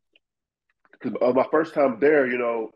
[0.92, 2.70] Because uh, my first time there, you know,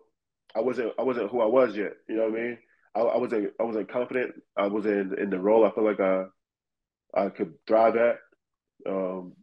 [0.54, 1.92] I wasn't I wasn't who I was yet.
[2.08, 2.58] You know what I mean?
[2.94, 4.34] I, I wasn't I wasn't confident.
[4.56, 6.24] I was in in the role I felt like I
[7.14, 8.16] I could thrive at.
[8.88, 9.34] Um,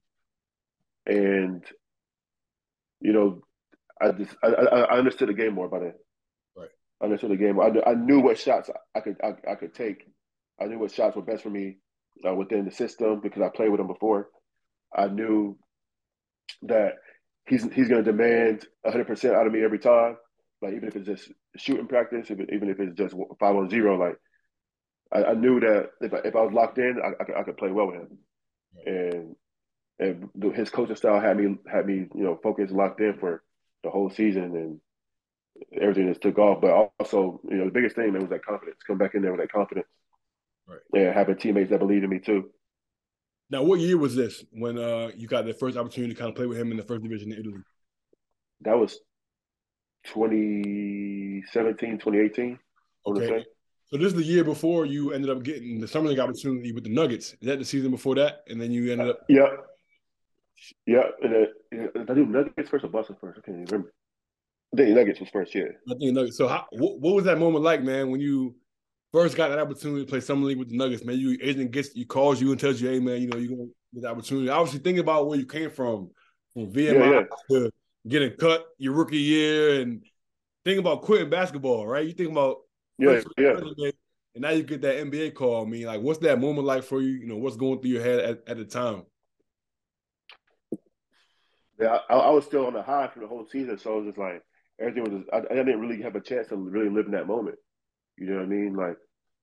[1.05, 1.63] and
[2.99, 3.41] you know,
[4.01, 5.93] I just I, I understood the game more by then.
[6.57, 6.69] Right.
[7.01, 7.59] I understood the game.
[7.59, 10.07] I, I knew what shots I could I, I could take.
[10.59, 11.77] I knew what shots were best for me
[12.27, 14.29] uh, within the system because I played with him before.
[14.95, 15.57] I knew
[16.63, 16.93] that
[17.47, 20.17] he's he's going to demand 100 percent out of me every time,
[20.61, 24.17] Like even if it's just shooting practice, even if it's just five on zero, like
[25.13, 27.43] I, I knew that if I, if I was locked in, I, I, could, I
[27.43, 28.17] could play well with him,
[28.85, 29.35] and
[29.99, 33.43] and his coaching style had me had me you know focused locked in for
[33.83, 34.79] the whole season and
[35.81, 36.61] everything just took off.
[36.61, 38.79] But also you know the biggest thing man was that confidence.
[38.85, 39.87] Come back in there with that confidence,
[40.67, 40.79] right?
[40.93, 42.49] And having teammates that believed in me too.
[43.49, 46.35] Now, what year was this when uh, you got the first opportunity to kind of
[46.35, 47.61] play with him in the first division in Italy?
[48.61, 48.99] That was
[50.05, 52.59] 2017, 2018.
[53.05, 53.45] Okay.
[53.87, 56.83] So this is the year before you ended up getting the summer league opportunity with
[56.83, 57.33] the Nuggets.
[57.33, 58.43] Is that the season before that?
[58.47, 59.17] And then you ended up.
[59.17, 59.49] Uh, yeah.
[60.87, 61.03] Yeah.
[61.21, 61.47] And then,
[62.09, 63.37] I do Nuggets first or Boston first?
[63.37, 63.93] I can't even remember.
[64.73, 65.65] I think Nuggets was first, yeah.
[65.87, 66.37] I think Nuggets.
[66.37, 68.55] So, how, what, what was that moment like, man, when you
[69.13, 71.17] first got that opportunity to play summer league with the Nuggets, man?
[71.17, 73.69] You agent gets you calls you and tells you, hey, man, you know, you're gonna
[73.93, 74.49] get the opportunity.
[74.49, 76.09] Obviously, think about where you came from,
[76.53, 77.57] from VMI yeah, yeah.
[77.57, 77.71] to
[78.07, 80.03] getting cut your rookie year, and
[80.65, 82.05] think about quitting basketball, right?
[82.05, 82.57] You think about
[82.97, 83.59] yeah, yeah.
[84.35, 85.63] And now you get that NBA call.
[85.63, 87.11] I mean, like, what's that moment like for you?
[87.11, 89.03] You know, what's going through your head at, at the time?
[91.79, 94.05] Yeah, I, I, was still on the high for the whole season, so it was
[94.07, 94.41] just like
[94.79, 95.21] everything was.
[95.21, 97.57] Just, I, I, didn't really have a chance to really live in that moment.
[98.17, 98.75] You know what I mean?
[98.75, 98.97] Like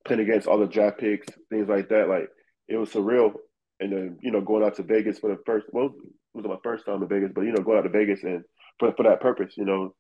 [0.05, 2.09] playing against all the draft picks, things like that.
[2.09, 2.29] Like
[2.69, 3.33] it was surreal.
[3.81, 5.67] And then you know going out to Vegas for the first.
[5.73, 8.23] Well, it was my first time in Vegas, but you know going out to Vegas
[8.23, 8.45] and
[8.79, 9.95] for for that purpose, you know,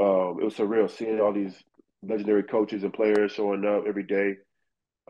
[0.00, 1.54] um, it was surreal seeing all these
[2.02, 4.34] legendary coaches and players showing up every day.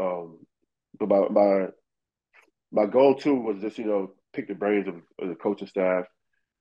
[0.01, 0.39] Um,
[0.99, 1.67] but my, my
[2.73, 6.05] my goal too was just you know pick the brains of, of, the coaching staff,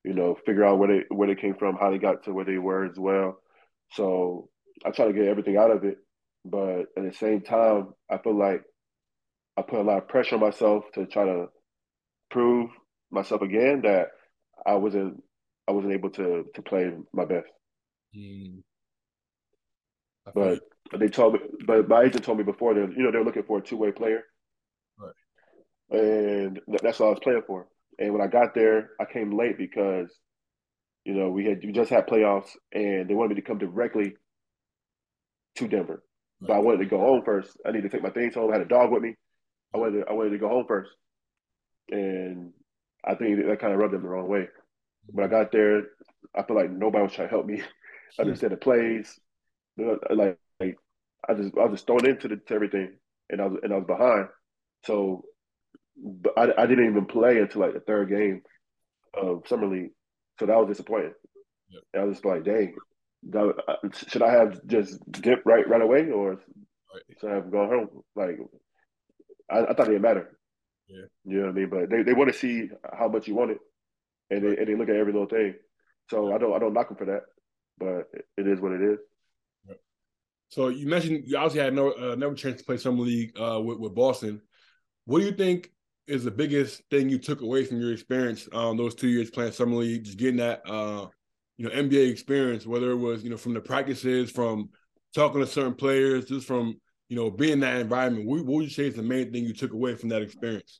[0.03, 2.45] you know, figure out where they where they came from, how they got to where
[2.45, 3.37] they were as well.
[3.91, 4.49] So
[4.85, 5.97] I try to get everything out of it,
[6.45, 8.61] but at the same time, I feel like
[9.57, 11.47] I put a lot of pressure on myself to try to
[12.29, 12.69] prove
[13.11, 14.09] myself again that
[14.65, 15.23] I wasn't
[15.67, 17.47] I wasn't able to to play my best.
[18.15, 18.61] Mm.
[20.33, 20.59] But
[20.99, 23.57] they told me, but my agent told me before that you know they're looking for
[23.57, 24.23] a two way player,
[24.99, 25.99] right?
[25.99, 27.67] And that's what I was playing for.
[27.97, 30.11] And when I got there, I came late because
[31.05, 34.13] you know we had we just had playoffs, and they wanted me to come directly
[35.55, 36.03] to Denver.
[36.41, 37.57] But I wanted to go home first.
[37.65, 38.51] I needed to take my things home.
[38.51, 39.15] I had a dog with me.
[39.73, 40.91] I wanted to, I wanted to go home first,
[41.89, 42.53] and
[43.03, 44.47] I think that kind of rubbed them the wrong way.
[45.07, 45.83] When I got there,
[46.35, 47.61] I feel like nobody was trying to help me
[48.19, 49.19] understand the plays,
[49.77, 50.77] like, like
[51.27, 52.97] I just I was just thrown into the, to everything,
[53.29, 54.27] and I was and I was behind.
[54.85, 55.25] So,
[55.97, 58.41] but I, I didn't even play until like the third game
[59.13, 59.91] of summer league.
[60.39, 61.13] So that was disappointing.
[61.93, 62.75] And I was just like, dang,
[64.09, 66.39] should I have just dipped right right away, or
[67.19, 67.89] should I have gone home?
[68.15, 68.37] Like,
[69.49, 70.37] I, I thought it didn't matter.
[70.87, 71.69] Yeah, you know what I mean.
[71.69, 73.59] But they, they want to see how much you want it,
[74.29, 74.55] and right.
[74.55, 75.55] they and they look at every little thing.
[76.09, 77.23] So I don't I don't knock them for that,
[77.77, 78.07] but
[78.37, 78.99] it is what it is.
[80.49, 83.59] So you mentioned you obviously had no uh, never chance to play summer league uh,
[83.59, 84.41] with, with Boston.
[85.05, 85.71] What do you think
[86.07, 89.51] is the biggest thing you took away from your experience um, those two years playing
[89.51, 91.07] summer league, just getting that uh,
[91.57, 94.69] you know NBA experience, whether it was you know from the practices, from
[95.13, 96.79] talking to certain players, just from
[97.09, 98.27] you know being in that environment.
[98.27, 100.79] What, would you say is the main thing you took away from that experience?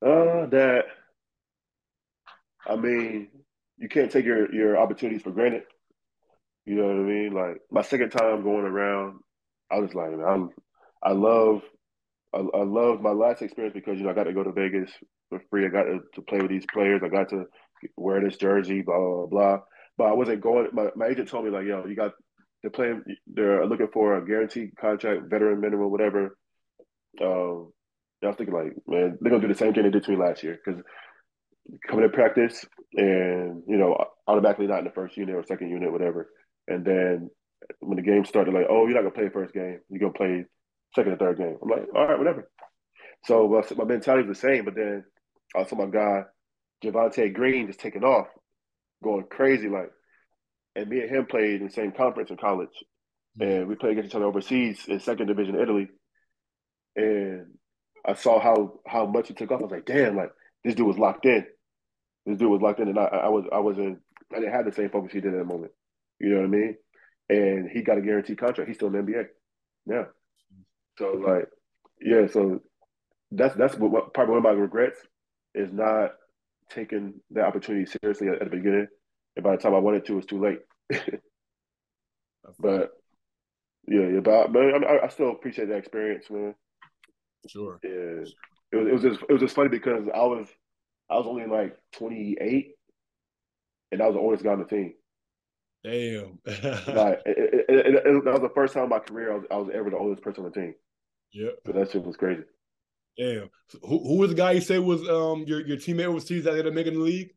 [0.00, 0.84] Uh, that
[2.66, 3.28] I mean,
[3.78, 5.62] you can't take your your opportunities for granted.
[6.66, 7.32] You know what I mean?
[7.32, 9.20] Like my second time going around,
[9.70, 10.50] I was like, I'm,
[11.02, 11.62] I love,
[12.34, 14.90] I, I love my last experience because you know I got to go to Vegas
[15.30, 15.64] for free.
[15.64, 17.00] I got to, to play with these players.
[17.02, 17.46] I got to
[17.96, 19.58] wear this jersey, blah blah blah.
[19.96, 20.68] But I wasn't going.
[20.72, 22.12] My, my agent told me like, yo, you got
[22.62, 23.02] they're playing.
[23.26, 26.36] They're looking for a guaranteed contract, veteran minimum, whatever.
[27.20, 27.72] Um,
[28.22, 30.16] I was thinking like, man, they're gonna do the same thing they did to me
[30.16, 30.82] last year because
[31.86, 32.64] coming to practice
[32.94, 36.30] and you know automatically not in the first unit or second unit, whatever.
[36.66, 37.30] And then
[37.80, 39.80] when the game started, like, oh, you're not gonna play first game.
[39.88, 40.44] You're gonna play
[40.94, 41.56] second or third game.
[41.62, 42.50] I'm like, all right, whatever.
[43.24, 45.04] So my, my mentality was the same, but then
[45.66, 46.22] saw my guy
[46.82, 48.28] Javonte Green just taking off,
[49.02, 49.90] going crazy, like.
[50.76, 52.68] And me and him played in the same conference in college,
[53.40, 53.50] mm-hmm.
[53.50, 55.88] and we played against each other overseas in second division Italy.
[56.94, 57.46] And
[58.06, 59.60] I saw how how much he took off.
[59.60, 60.30] I was like, damn, like
[60.64, 61.44] this dude was locked in.
[62.26, 63.98] This dude was locked in, and I, I was I wasn't
[64.32, 65.72] I didn't have the same focus he did in that moment.
[66.20, 66.76] You know what I mean?
[67.28, 68.68] And he got a guaranteed contract.
[68.68, 69.24] He's still in the NBA.
[69.86, 70.04] Yeah.
[70.98, 71.48] So like,
[72.00, 72.26] yeah.
[72.28, 72.60] So
[73.30, 74.98] that's that's what, what probably one of my regrets
[75.54, 76.12] is not
[76.70, 78.86] taking that opportunity seriously at, at the beginning.
[79.36, 80.60] And by the time I wanted to, it was too late.
[82.58, 82.90] but
[83.86, 86.54] yeah, yeah, but, but I, I, still appreciate that experience, man.
[87.46, 87.78] Sure.
[87.82, 88.24] Yeah,
[88.72, 90.48] it was it was just it was just funny because I was
[91.10, 92.74] I was only like 28,
[93.92, 94.92] and I was the oldest guy on the team.
[95.84, 96.38] Damn.
[96.46, 99.44] like, it, it, it, it, that was the first time in my career I was,
[99.50, 100.74] I was ever the oldest person on the team.
[101.32, 101.50] Yeah.
[101.64, 102.42] So that shit was crazy.
[103.18, 103.50] Damn.
[103.66, 106.50] So who, who was the guy you said was um your, your teammate overseas that
[106.50, 107.34] ended up making the league?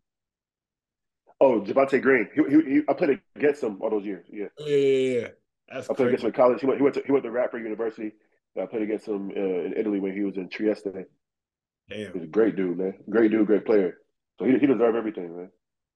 [1.40, 2.30] Oh, Javonte Green.
[2.36, 4.28] He, he, he, I played against him all those years.
[4.32, 4.46] Yeah.
[4.60, 5.28] Yeah, yeah, yeah.
[5.74, 6.08] That's I played crazy.
[6.08, 6.62] against him in college.
[6.62, 8.12] He went, he went to he went to Radford University.
[8.62, 10.94] I played against him uh, in Italy when he was in Trieste.
[11.90, 12.14] Damn.
[12.14, 12.94] He's a great dude, man.
[13.10, 13.98] Great dude, great player.
[14.38, 15.50] So he he deserved everything, man.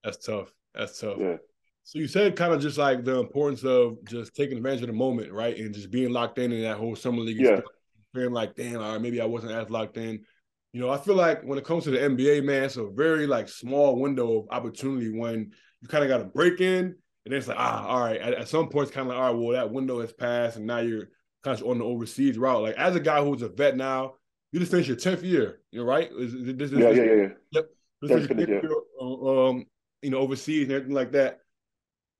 [0.03, 0.51] That's tough.
[0.73, 1.17] That's tough.
[1.19, 1.37] Yeah.
[1.83, 4.93] So you said kind of just like the importance of just taking advantage of the
[4.93, 5.55] moment, right?
[5.55, 7.37] And just being locked in in that whole summer league.
[7.37, 7.49] Yeah.
[7.49, 7.74] experience,
[8.15, 10.23] Feeling like, damn, all right, maybe I wasn't as locked in.
[10.71, 13.27] You know, I feel like when it comes to the NBA, man, it's a very
[13.27, 15.51] like small window of opportunity when
[15.81, 16.95] you kind of got to break in, and
[17.25, 18.21] then it's like, ah, all right.
[18.21, 20.55] At, at some point, it's kind of like, all right, well, that window has passed,
[20.55, 21.09] and now you're
[21.43, 22.61] kind of on the overseas route.
[22.61, 24.13] Like as a guy who's a vet now,
[24.53, 26.09] you just finished your tenth year, you know, right?
[26.17, 27.27] Is- is- this- this- Yeah, yeah, yeah, yeah.
[27.51, 27.69] Yep.
[28.01, 28.69] This is finished, yeah.
[29.01, 29.65] um,
[30.01, 31.39] you know, overseas and everything like that.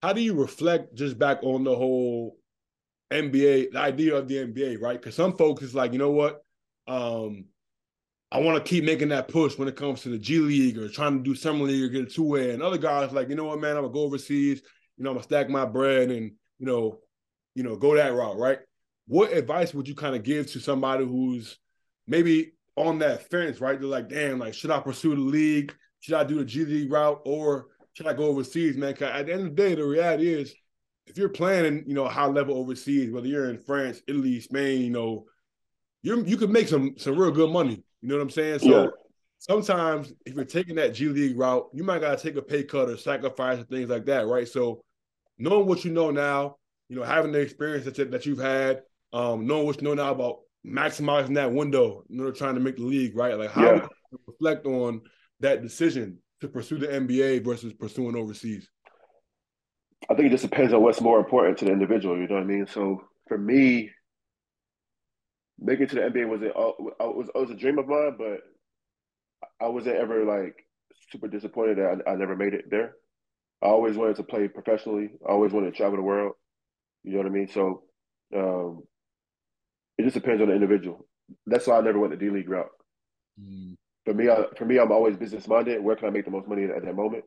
[0.02, 2.38] How do you reflect just back on the whole
[3.12, 5.00] NBA, the idea of the NBA, right?
[5.00, 6.42] Because some folks is like, you know what,
[6.88, 7.46] um,
[8.32, 10.90] I want to keep making that push when it comes to the G League or
[10.90, 12.52] trying to do summer league or get a two way.
[12.52, 14.62] And other guys like, you know what, man, I'm gonna go overseas.
[14.98, 17.00] You know, I'm gonna stack my bread and you know,
[17.54, 18.60] you know, go that route, right?
[19.08, 21.58] What advice would you kind of give to somebody who's
[22.08, 23.80] maybe on that fence, right?
[23.80, 25.74] They're like, damn, like, should I pursue the league?
[26.02, 28.94] Should I do the G League route or should I go overseas, man?
[28.96, 30.54] 'Cause at the end of the day, the reality is,
[31.08, 34.90] if you're planning, you know, high level overseas, whether you're in France, Italy, Spain, you
[34.90, 35.26] know,
[36.04, 37.84] you you could make some some real good money.
[38.02, 38.60] You know what I'm saying?
[38.60, 38.88] So Yeah.
[39.40, 42.90] sometimes if you're taking that G League route, you might gotta take a pay cut
[42.90, 44.48] or sacrifice and things like that, right?
[44.48, 44.84] So
[45.38, 46.58] knowing what you know now,
[46.90, 48.82] you know, having the experience that, that you've had,
[49.14, 52.78] um, knowing what you know now about maximizing that window, you know, trying to make
[52.78, 53.38] the league, right?
[53.38, 53.88] Like how Yeah.
[54.28, 55.02] reflect on
[55.42, 58.70] that decision to pursue the NBA versus pursuing overseas?
[60.10, 62.18] I think it just depends on what's more important to the individual.
[62.18, 62.68] You know what I mean?
[62.68, 63.92] So for me,
[65.60, 68.40] making it to the NBA was it was it was a dream of mine, but
[69.62, 70.66] I wasn't ever like
[71.12, 72.94] super disappointed that I, I never made it there.
[73.64, 75.12] I always wanted to play professionally.
[75.28, 76.34] I always wanted to travel the world.
[77.04, 77.50] You know what I mean?
[77.50, 77.84] So
[78.36, 78.84] um,
[79.98, 81.08] it just depends on the individual.
[81.46, 82.70] That's why I never went the D League route.
[83.42, 83.76] Mm,
[84.06, 85.84] For me, I, for me, I'm always business minded.
[85.84, 87.26] Where can I make the most money at, that moment?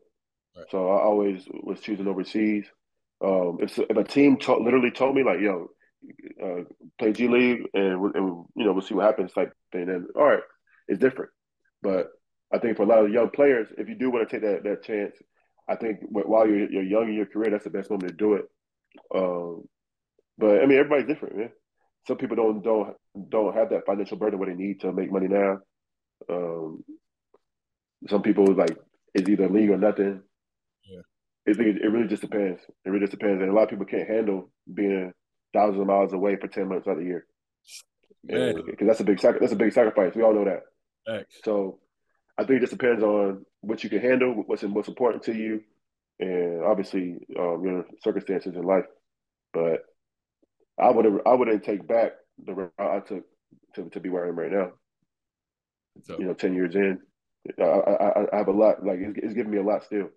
[0.59, 0.67] Right.
[0.71, 2.67] So I always was choosing overseas.
[3.25, 5.69] Um, if if a team to- literally told me like, "Yo,
[6.43, 6.65] uh,
[6.99, 10.27] play G League and, and you know we'll see what happens," type thing, then all
[10.27, 10.43] right,
[10.89, 11.33] it's different.
[11.83, 12.09] But
[12.53, 14.65] I think for a lot of young players, if you do want to take that
[14.65, 15.17] that chance,
[15.69, 18.35] I think while you're you're young in your career, that's the best moment to do
[18.35, 18.47] it.
[19.15, 19.65] Um,
[20.39, 21.51] but I mean, everybody's different, man.
[22.09, 22.97] Some people don't don't
[23.31, 25.59] don't have that financial burden where they need to make money now.
[26.31, 26.85] Um,
[28.09, 28.77] some people like
[29.15, 30.23] it's either league or nothing.
[31.49, 31.53] Yeah.
[31.53, 32.61] I think it, it really just depends.
[32.85, 35.13] It really just depends, and a lot of people can't handle being
[35.53, 37.27] thousands of miles away for ten months out of the year
[38.23, 40.15] because that's a big that's a big sacrifice.
[40.15, 40.63] We all know that.
[41.07, 41.37] thanks.
[41.45, 41.79] So
[42.37, 45.63] I think it just depends on what you can handle, what's what's important to you,
[46.21, 48.85] and obviously um, your circumstances in life.
[49.53, 49.83] But
[50.79, 52.13] I would I wouldn't take back
[52.45, 53.25] the route I took
[53.75, 54.73] to, to be where I am right now.
[56.05, 57.01] So You know, ten years in,
[57.59, 58.85] I I, I have a lot.
[58.85, 60.11] Like it's, it's giving me a lot still.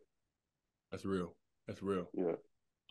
[0.92, 1.36] That's real.
[1.68, 2.10] That's real.
[2.14, 2.34] Yeah.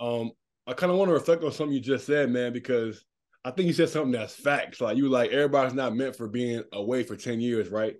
[0.01, 0.33] Um,
[0.67, 3.05] I kind of want to reflect on something you just said, man, because
[3.45, 4.81] I think you said something that's facts.
[4.81, 7.97] Like you were like, everybody's not meant for being away for 10 years, right?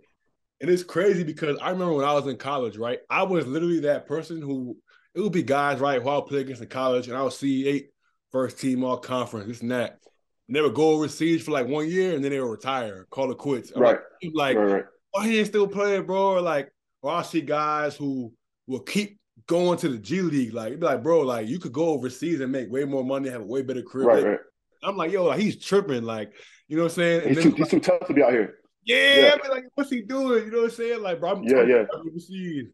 [0.61, 3.01] And it's crazy because I remember when I was in college, right?
[3.09, 4.77] I was literally that person who
[5.15, 7.33] it would be guys, right, who I would play against in college, and I would
[7.33, 7.91] see eight
[8.31, 9.99] first team all conference, this and that.
[10.47, 13.31] And they would go overseas for like one year and then they would retire, call
[13.31, 13.73] it quits.
[13.75, 13.99] I'm Right.
[14.23, 14.85] Like, like right, right.
[15.13, 16.33] why he ain't still playing, bro?
[16.33, 16.71] Or like,
[17.03, 18.33] or I see guys who
[18.67, 20.55] will keep going to the G League.
[20.55, 23.29] Like, it'd be like, bro, like you could go overseas and make way more money,
[23.29, 24.07] have a way better career.
[24.07, 24.39] Right, right.
[24.83, 26.05] I'm like, yo, like, he's tripping.
[26.05, 26.33] Like,
[26.69, 27.29] you know what I'm saying?
[27.29, 28.55] He's then, too, he's too tough to be out here.
[28.85, 29.49] yeah, yeah.
[29.51, 30.45] Like, what's he doing?
[30.45, 31.03] You know what I'm saying?
[31.03, 31.85] Like, bro, I'm Yeah, yeah.
[31.93, 32.67] Overseas.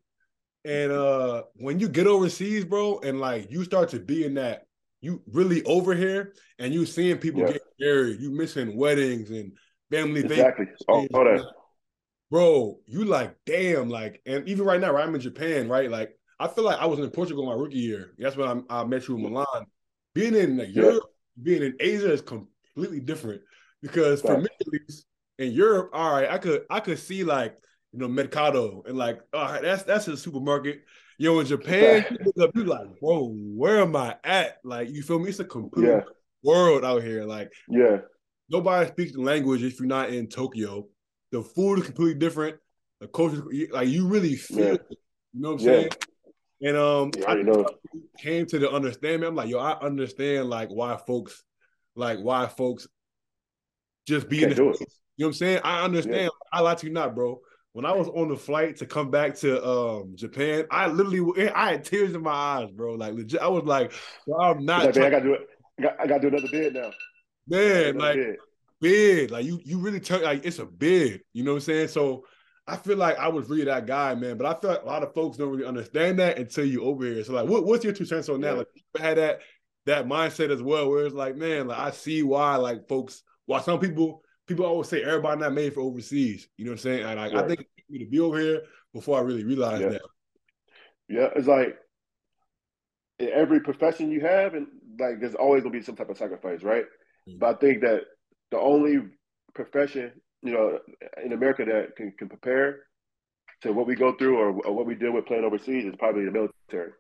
[0.65, 4.67] And uh when you get overseas, bro, and like you start to be in that,
[5.01, 7.53] you really over here and you seeing people Yeah.
[7.53, 9.53] get married, you missing weddings and
[9.91, 10.33] family things.
[10.33, 10.67] Exactly.
[10.89, 11.45] All that.
[12.31, 15.89] bro, you like, damn, like, and even right now, right, I'm in Japan, right?
[15.91, 18.13] Like, I feel like I was in Portugal my rookie year.
[18.19, 19.33] That's when I, I met you in mm-hmm.
[19.35, 19.67] Milan.
[20.15, 20.83] Being in like, Yeah.
[20.83, 21.05] Europe,
[21.43, 23.43] being in Asia is completely different
[23.83, 25.07] because for me at least
[25.39, 27.57] in Europe, all right, I could I could see like
[27.93, 30.83] you know Mercado and like, oh, that's that's a supermarket.
[31.19, 34.59] You know, in Japan, you look you like, bro, where am I at?
[34.65, 35.31] Like, you feel me?
[35.31, 36.01] It's a complete Yeah.
[36.43, 37.25] world out here.
[37.25, 38.01] Like, Yeah.
[38.51, 40.89] nobody speaks the language if you're not in Tokyo.
[41.33, 42.59] The food is completely different.
[43.01, 44.73] The culture, like you really feel Yeah.
[44.75, 44.99] it.
[45.33, 45.73] You know what I'm Yeah.
[45.73, 45.91] saying?
[46.63, 47.67] And um, Yeah, I know.
[48.19, 49.29] came to the understanding.
[49.29, 51.43] I'm like, yo, I understand like why folks,
[51.95, 52.87] like why folks
[54.07, 54.57] just be in the.
[54.57, 55.61] You know what I'm saying?
[55.65, 56.31] I understand.
[56.53, 57.41] I lie to you not, bro.
[57.73, 61.73] When I was on the flight to come back to um Japan, I literally I
[61.73, 62.95] had tears in my eyes, bro.
[62.95, 63.93] Like legit, I was like,
[64.41, 65.49] I'm not like, man, I gotta do it.
[65.79, 66.91] I got, I gotta do another bid now.
[67.47, 68.37] man, like bid.
[68.81, 69.31] bid.
[69.31, 71.21] Like you, you really turn like it's a bid.
[71.35, 71.89] You know what I'm saying?
[71.89, 72.25] So
[72.67, 74.37] I feel like I was really that guy, man.
[74.37, 77.05] But I feel like a lot of folks don't really understand that until you over
[77.05, 77.23] here.
[77.23, 78.53] So like, what, what's your two cents on that?
[78.53, 78.59] Yeah.
[78.59, 79.41] Like, you had that
[79.87, 83.61] that mindset as well, where it's like, man, like I see why like folks, why
[83.61, 86.49] some people people always say everybody not made for overseas.
[86.57, 87.05] You know what I'm saying?
[87.05, 88.63] And like, I think me to be over here
[88.93, 89.89] before I really realized Yeah.
[89.91, 90.03] that.
[91.09, 91.77] Yeah, it's like
[93.19, 94.67] in every profession you have, and
[94.99, 96.85] like there's always gonna be some type of sacrifice, right?
[97.29, 97.39] Mm.
[97.39, 98.03] But I think that
[98.51, 99.03] the only
[99.55, 100.13] profession,
[100.43, 100.79] you know,
[101.25, 102.81] in America that can, can compare
[103.63, 106.25] to what we go through or, or what we deal with playing overseas is probably
[106.25, 106.93] the military.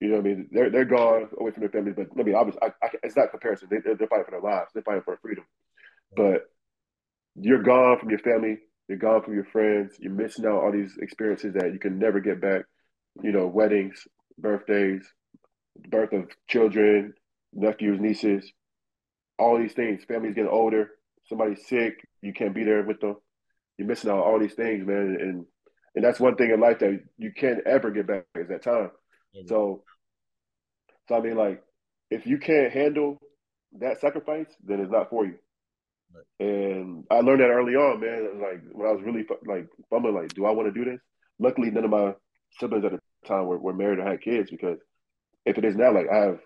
[0.00, 0.48] You know what I mean?
[0.50, 3.30] They're they're gone away from their families, but I mean, obviously, I, I, it's not
[3.30, 3.68] comparison.
[3.70, 4.70] They, they're fighting for their lives.
[4.72, 5.44] They're fighting for freedom.
[6.16, 6.44] But
[7.34, 8.58] you're gone from your family.
[8.88, 9.96] You're gone from your friends.
[9.98, 12.62] You're missing out all these experiences that you can never get back.
[13.22, 14.06] You know, weddings,
[14.38, 15.04] birthdays,
[15.88, 17.12] birth of children,
[17.52, 18.50] nephews, nieces,
[19.38, 20.02] all these things.
[20.04, 20.90] Families getting older.
[21.30, 22.06] Somebody's sick.
[22.20, 23.16] You can't be there with them.
[23.78, 25.16] You're missing out on all these things, man.
[25.18, 25.46] And
[25.94, 28.90] and that's one thing in life that you can't ever get back is that time.
[29.46, 29.84] So,
[31.08, 31.62] so I mean, like,
[32.10, 33.18] if you can't handle
[33.78, 35.36] that sacrifice, then it's not for you.
[36.40, 38.40] And I learned that early on, man.
[38.42, 41.00] Like when I was really like fumbling, like, do I want to do this?
[41.38, 42.14] Luckily, none of my
[42.58, 44.78] siblings at the time were, were married or had kids because
[45.46, 46.40] if it is now, like I have,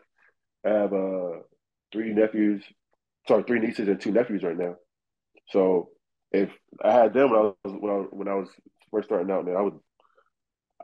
[0.67, 1.39] I have uh
[1.93, 2.63] three nephews,
[3.27, 4.77] sorry, three nieces and two nephews right now.
[5.51, 5.91] So
[6.33, 6.51] if
[6.83, 8.49] I had them when I was when I, when I was
[8.91, 9.79] first starting out, man, I would,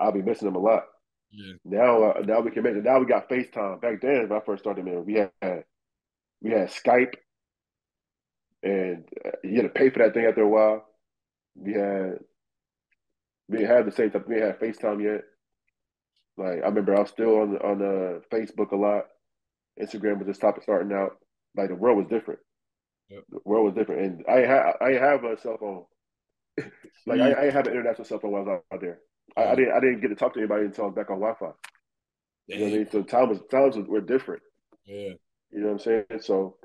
[0.01, 0.85] I'd be missing them a lot.
[1.33, 1.55] Yeah.
[1.65, 2.83] Now, uh, now we can mention.
[2.83, 3.81] Now we got FaceTime.
[3.81, 5.65] Back then, when I first started, man, we had
[6.41, 7.15] we had Skype,
[8.63, 10.87] and uh, you had to pay for that thing after a while.
[11.55, 12.19] We had
[13.49, 14.23] we didn't have the same stuff.
[14.27, 15.23] We didn't have FaceTime yet.
[16.37, 19.05] Like I remember, I was still on on uh, Facebook a lot.
[19.81, 21.17] Instagram was just top starting out.
[21.57, 22.41] Like the world was different.
[23.09, 23.25] Yep.
[23.31, 25.85] The world was different, and I had I have a cell phone.
[27.07, 28.99] like I, I have an international cell phone while I was out there.
[29.37, 31.21] I, I didn't I didn't get to talk to anybody until I was back on
[31.21, 31.53] Wi-Fi.
[32.47, 32.91] You know what I mean?
[32.91, 34.43] So times times were different.
[34.87, 35.11] Yeah.
[35.53, 36.05] You know what I'm saying?
[36.21, 36.57] So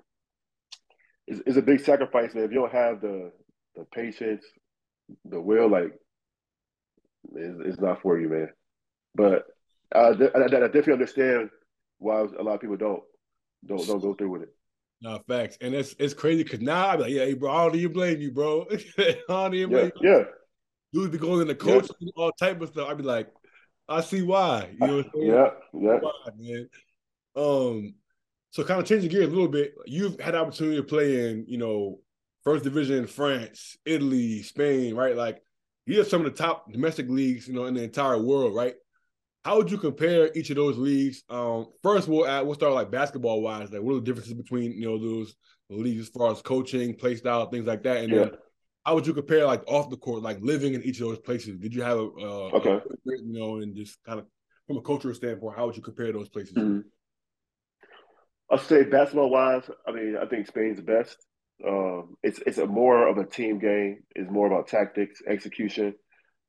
[1.27, 2.43] it's, it's a big sacrifice, man.
[2.43, 3.31] If you don't have the
[3.75, 4.45] the patience,
[5.25, 5.93] the will, like
[7.33, 8.49] it's, it's not for you, man.
[9.15, 9.45] But
[9.93, 11.49] I, I, I definitely understand
[11.97, 13.03] why a lot of people don't
[13.65, 14.55] don't don't go through with it.
[15.01, 17.75] No facts, and it's it's crazy because now I'm like, yeah, hey, bro, I don't
[17.75, 18.65] even blame you, bro.
[18.97, 20.09] I don't even Yeah, blame you.
[20.09, 20.23] yeah,
[20.93, 22.89] Dudes be going in the coach, all type of stuff.
[22.89, 23.27] I'd be like,
[23.89, 24.73] I see why.
[24.77, 25.31] You know what I'm saying?
[25.31, 25.99] yeah, yeah.
[25.99, 26.69] Why, man.
[27.35, 27.95] Um,
[28.51, 29.75] so kind of changing gears a little bit.
[29.85, 31.99] You've had the opportunity to play in, you know,
[32.43, 35.15] first division in France, Italy, Spain, right?
[35.15, 35.41] Like
[35.85, 38.75] you have some of the top domestic leagues, you know, in the entire world, right?
[39.45, 41.23] How would you compare each of those leagues?
[41.29, 43.71] Um, first we'll add, we'll start like basketball wise.
[43.71, 45.35] Like, what are the differences between you know those
[45.69, 48.03] leagues as far as coaching, play style, things like that?
[48.03, 48.23] And Yeah.
[48.23, 48.31] then
[48.87, 51.59] how would you compare like off the court, like living in each of those places?
[51.59, 52.69] Did you have a, uh, Okay.
[52.71, 54.25] a you know, and just kind of
[54.65, 56.55] from a cultural standpoint, how would you compare those places?
[56.57, 56.83] Mhm.
[58.49, 61.17] I'll say basketball wise, I mean, I think Spain's the best.
[61.65, 64.05] Um, it's it's a more of a team game.
[64.15, 65.93] It's more about tactics, execution.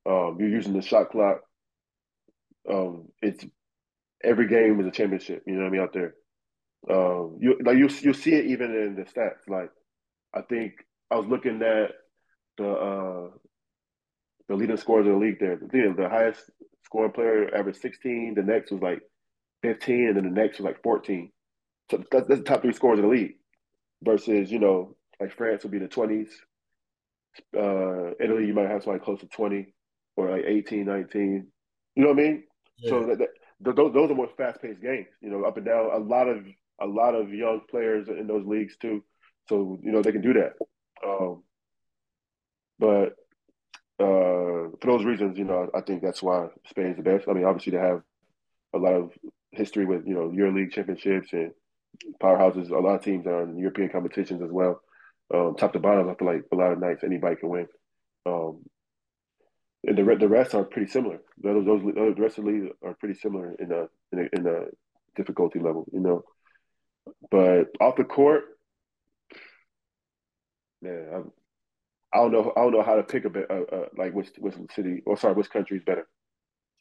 [0.07, 1.41] Um, you're using the shot clock.
[2.69, 3.45] Um, it's
[4.23, 5.43] every game is a championship.
[5.47, 6.15] You know what I mean out there.
[6.89, 9.47] Um, you like you you see it even in the stats.
[9.47, 9.71] Like
[10.33, 10.73] I think
[11.11, 11.91] I was looking at
[12.57, 13.29] the uh,
[14.47, 15.39] the leading scorers in the league.
[15.39, 16.49] There, the, the highest
[16.85, 18.35] scoring player averaged 16.
[18.35, 19.01] The next was like
[19.63, 21.31] 15, and then the next was like 14.
[21.91, 23.35] So that's, that's the top three scores in the league.
[24.03, 26.29] Versus, you know, like France would be the 20s.
[27.55, 29.73] Uh, Italy, you might have somebody close to 20
[30.15, 31.47] or like 18, 19.
[31.95, 32.43] You know what I mean?
[32.83, 35.89] So that, that, those, those are more fast paced games, you know, up and down.
[35.91, 36.45] A lot of
[36.79, 39.03] a lot of young players in those leagues too.
[39.49, 40.53] So, you know, they can do that.
[41.05, 41.43] Um,
[42.77, 43.15] but
[43.99, 47.27] uh, for those reasons, you know, I think that's why Spain's the best.
[47.27, 48.01] I mean, obviously they have
[48.75, 49.11] a lot of
[49.51, 51.51] history with, you know, Euro League championships and
[52.21, 52.69] powerhouses.
[52.69, 54.81] A lot of teams are in European competitions as well.
[55.33, 57.67] Um, top to bottom, I feel like a lot of nights anybody can win.
[58.25, 58.63] Um,
[59.83, 61.19] and the the rest are pretty similar.
[61.41, 64.43] Those, those the rest of the league are pretty similar in the in the, in
[64.43, 64.69] the
[65.15, 66.23] difficulty level, you know.
[67.31, 68.43] But off the court,
[70.81, 71.31] man, I'm,
[72.13, 72.53] I don't know.
[72.55, 73.49] I don't know how to pick a bit.
[73.49, 76.07] Uh, uh, like which which city or sorry, which country is better.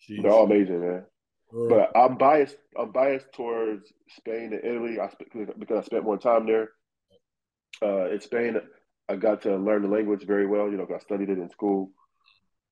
[0.09, 1.05] They're all amazing, man.
[1.53, 2.57] But I'm biased.
[2.79, 4.99] I'm biased towards Spain and Italy.
[5.01, 5.11] I
[5.59, 6.71] because I spent more time there.
[7.83, 8.57] Uh, in Spain,
[9.09, 10.71] I got to learn the language very well.
[10.71, 11.91] You know, I studied it in school.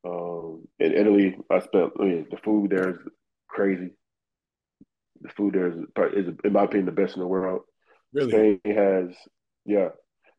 [0.07, 1.92] Um, in Italy, I spent.
[1.98, 2.96] I mean, the food there is
[3.48, 3.90] crazy.
[5.20, 5.76] The food there is,
[6.26, 7.62] is, in my opinion, the best in the world.
[8.12, 8.30] Really?
[8.30, 9.16] Spain has,
[9.64, 9.88] yeah.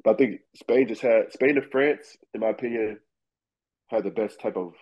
[0.03, 2.99] But I think Spain just had Spain and France, in my opinion,
[3.88, 4.74] had the best type of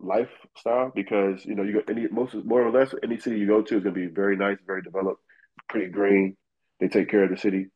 [0.00, 3.62] lifestyle because you know you got any most more or less any city you go
[3.62, 5.20] to is going to be very nice, very developed,
[5.68, 6.36] pretty green.
[6.80, 7.66] They take care of the city.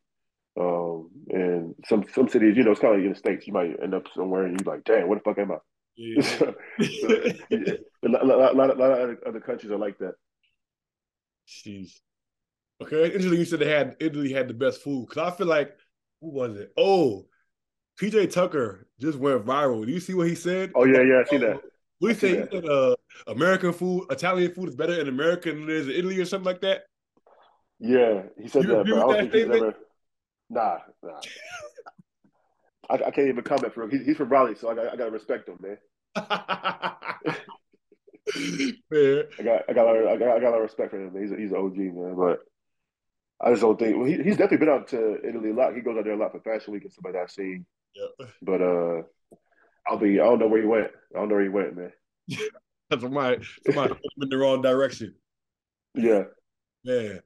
[0.59, 3.47] Um, and some some cities, you know, it's kind of like in the states.
[3.47, 5.57] You might end up somewhere and you're like, "Damn, what the fuck am I?"
[5.99, 6.21] Yeah.
[6.37, 7.73] so, yeah.
[8.05, 10.13] A, lot, a, lot, a lot of other, countries are like that.
[11.45, 11.91] Jeez.
[12.81, 13.33] Okay, interesting.
[13.33, 15.75] You said they had Italy had the best food because I feel like
[16.21, 16.71] who was it?
[16.77, 17.25] Oh,
[17.99, 19.85] PJ Tucker just went viral.
[19.85, 20.71] Do you see what he said?
[20.73, 21.59] Oh yeah, yeah, I see that.
[21.99, 22.95] We say that uh,
[23.29, 26.45] American food, Italian food is better in America than it is in Italy or something
[26.45, 26.83] like that.
[27.77, 28.85] Yeah, he said you that.
[28.85, 29.75] But I don't think he's ever.
[30.49, 31.19] Nah, nah.
[32.89, 33.91] I, I, can't even comment for him.
[33.91, 35.77] He, he's from Raleigh, so I got, I got to respect him, man.
[36.15, 36.27] Man.
[39.39, 41.15] I got I got I got I got a lot of respect for him.
[41.19, 42.39] He's a, he's an OG man, but
[43.41, 45.75] I just don't think well, he, he's definitely been out to Italy a lot.
[45.75, 47.23] He goes out there a lot for Fashion Week and stuff like that.
[47.23, 48.29] I've seen, yep.
[48.41, 49.01] but uh,
[49.87, 50.19] I'll be.
[50.19, 50.91] I don't know where he went.
[51.15, 51.91] I don't know where he went, man.
[52.99, 55.15] somebody, somebody in the wrong direction.
[55.95, 56.23] Yeah.
[56.83, 57.19] Yeah.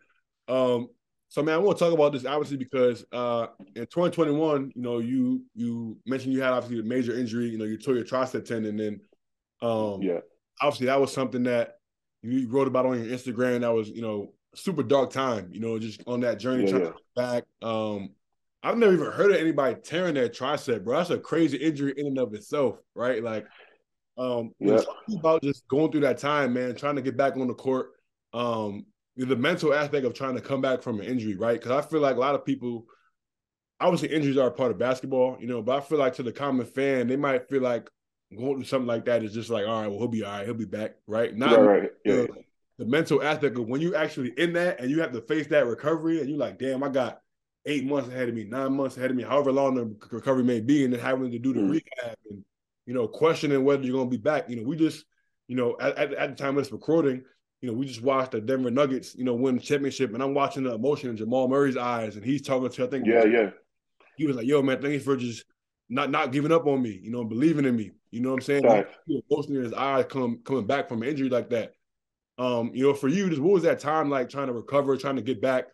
[0.47, 0.89] Um.
[1.33, 4.99] So man, I want to talk about this obviously because uh in 2021, you know,
[4.99, 7.47] you you mentioned you had obviously a major injury.
[7.47, 8.99] You know, you tore your tricep tendon, and
[9.59, 10.19] um, yeah,
[10.61, 11.77] obviously that was something that
[12.21, 13.61] you wrote about on your Instagram.
[13.61, 15.49] That was you know super dark time.
[15.51, 16.89] You know, just on that journey yeah, trying yeah.
[16.89, 17.43] to back.
[17.63, 18.09] Um,
[18.61, 20.97] I've never even heard of anybody tearing their tricep, bro.
[20.97, 23.23] That's a crazy injury in and of itself, right?
[23.23, 23.47] Like,
[24.19, 24.81] um, yeah.
[25.17, 27.87] about just going through that time, man, trying to get back on the court.
[28.33, 28.85] Um,
[29.15, 31.59] the mental aspect of trying to come back from an injury, right?
[31.59, 32.85] Because I feel like a lot of people,
[33.79, 36.31] obviously, injuries are a part of basketball, you know, but I feel like to the
[36.31, 37.89] common fan, they might feel like
[38.35, 40.45] going through something like that is just like, all right, well, he'll be all right,
[40.45, 41.35] he'll be back, right?
[41.35, 41.91] Not right, right.
[42.03, 42.13] Yeah.
[42.13, 42.29] The,
[42.79, 45.67] the mental aspect of when you actually in that and you have to face that
[45.67, 47.19] recovery, and you're like, damn, I got
[47.65, 50.59] eight months ahead of me, nine months ahead of me, however long the recovery may
[50.59, 51.71] be, and then having to do the mm.
[51.71, 52.43] rehab and
[52.85, 54.49] you know questioning whether you're going to be back.
[54.49, 55.05] You know, we just
[55.47, 57.23] you know at, at, at, the time of this recording,
[57.63, 60.33] you know, we just watched the Denver Nuggets, you know, win the championship, and I'm
[60.33, 63.51] watching the emotion in Jamal Murray's eyes, and he's talking to I think yeah yeah
[64.17, 65.45] he was like, yo man, thank you for just
[65.87, 67.91] not not giving up on me, you know, believing in me.
[68.11, 68.63] You know what I'm saying?
[68.63, 68.85] Right.
[69.07, 71.71] Like, emotion in his eyes come coming back from an injury like that.
[72.37, 75.15] Um, you know, for you, just what was that time like trying to recover, trying
[75.15, 75.67] to get back?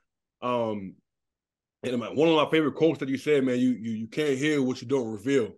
[0.44, 0.94] Um,
[1.82, 4.62] and one of my favorite quotes that you said, man, you you you can't hear
[4.62, 5.54] what you don't reveal,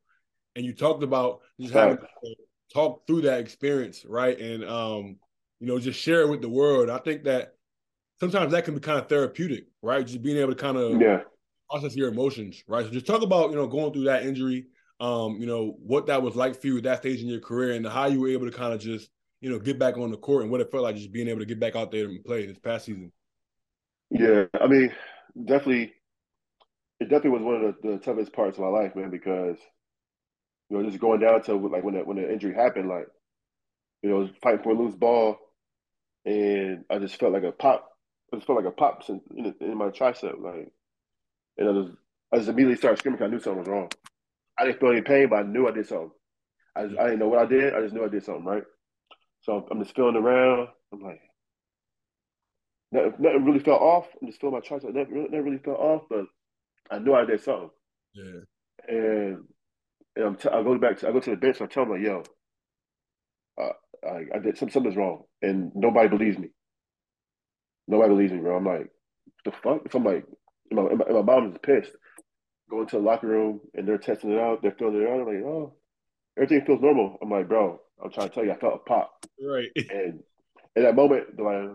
[0.56, 2.36] and you talked about just having to
[2.74, 4.40] talk through that experience, right?
[4.40, 5.18] And um,
[5.62, 6.90] you know, just share it with the world.
[6.90, 7.54] I think that
[8.20, 10.06] sometimes that can be kind of therapeutic, right?
[10.06, 11.22] Just being able to kind of yeah.
[11.70, 12.84] process your emotions, right?
[12.84, 14.66] So just talk about you know going through that injury,
[15.00, 17.76] um, you know what that was like for you at that stage in your career,
[17.76, 19.10] and how you were able to kind of just
[19.40, 21.40] you know get back on the court and what it felt like just being able
[21.40, 23.12] to get back out there and play this past season.
[24.10, 24.92] Yeah, I mean,
[25.46, 25.94] definitely
[27.00, 29.58] it definitely was one of the, the, toughest parts of my life, man, because
[30.70, 33.08] you know, just going down to like when the, when the injury happened, like
[34.02, 35.38] you know, fighting for a loose ball,
[36.26, 37.90] and I just felt like a pop.
[38.34, 40.72] I just felt like a pop in, in, in my tricep, like,
[41.58, 41.98] and I just
[42.34, 43.20] I just immediately started screaming.
[43.20, 43.90] Cause I knew something was wrong.
[44.58, 46.12] I didn't feel any pain, but I knew I did something.
[46.76, 47.74] I, just, I didn't know what I did.
[47.74, 48.64] I just knew I did something right.
[49.42, 50.70] So I'm just feeling around.
[50.94, 51.22] I'm like,
[52.92, 54.08] nothing, nothing really fell off.
[54.22, 54.94] I'm just feeling my tricep.
[54.94, 56.26] Nothing, nothing really felt off, but
[56.90, 57.70] I knew I did something.
[58.14, 58.42] Yeah.
[58.88, 59.44] And,
[60.16, 61.62] and I'm t- I go back to I go to the bench.
[61.62, 62.24] I tell them like, yo,
[63.62, 63.70] uh,
[64.06, 66.50] I, I did some, something's wrong, and nobody believes me.
[67.88, 68.58] Nobody believes me, bro.
[68.58, 68.90] I'm like,
[69.46, 69.92] the fuck?
[69.92, 70.26] So I'm like,
[70.72, 71.96] my, my, my mom is pissed.
[72.70, 74.62] Going to the locker room and they're testing it out.
[74.62, 75.20] They're filling it out.
[75.20, 75.76] I'm like, oh,
[76.38, 77.18] everything feels normal.
[77.22, 79.26] I'm like, bro, I'm trying to tell you, I felt a pop.
[79.44, 79.70] Right.
[79.92, 80.24] And
[80.76, 81.70] in that moment, like,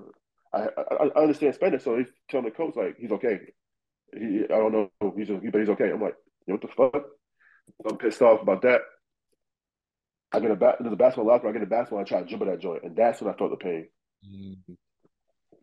[0.54, 3.40] I, I, I understand Spanish, so he's telling the coach like he's okay.
[4.16, 4.90] He, I don't know.
[5.14, 5.90] He's but he's okay.
[5.90, 6.14] I'm like,
[6.46, 7.04] you know what the fuck?
[7.86, 8.80] I'm pissed off about that.
[10.32, 10.76] I get a bat.
[10.80, 11.48] There's a basketball locker.
[11.48, 12.00] I get a basketball.
[12.00, 13.88] I try to jump at that joint, and that's when I felt the pain.
[14.24, 14.72] Mm-hmm.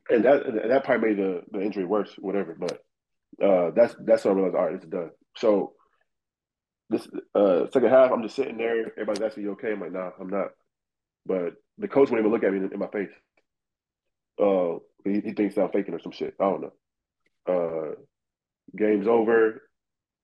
[0.09, 2.55] And that and that probably made the, the injury worse, whatever.
[2.59, 5.11] But uh, that's that's when I realized, all right, it's done.
[5.37, 5.73] So
[6.89, 8.91] this uh, second half, I'm just sitting there.
[8.91, 10.49] Everybody's asking, "You okay?" I'm like, "Nah, I'm not."
[11.25, 13.09] But the coach won't even look at me in, in my face.
[14.41, 16.35] Uh, he, he thinks I'm faking or some shit.
[16.39, 16.73] I don't know.
[17.47, 17.95] Uh,
[18.77, 19.61] game's over,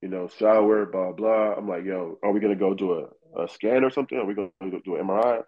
[0.01, 1.53] you know, shower, blah, blah.
[1.57, 4.17] I'm like, yo, are we going to go do a, a scan or something?
[4.17, 5.43] Are we going to do an MRI?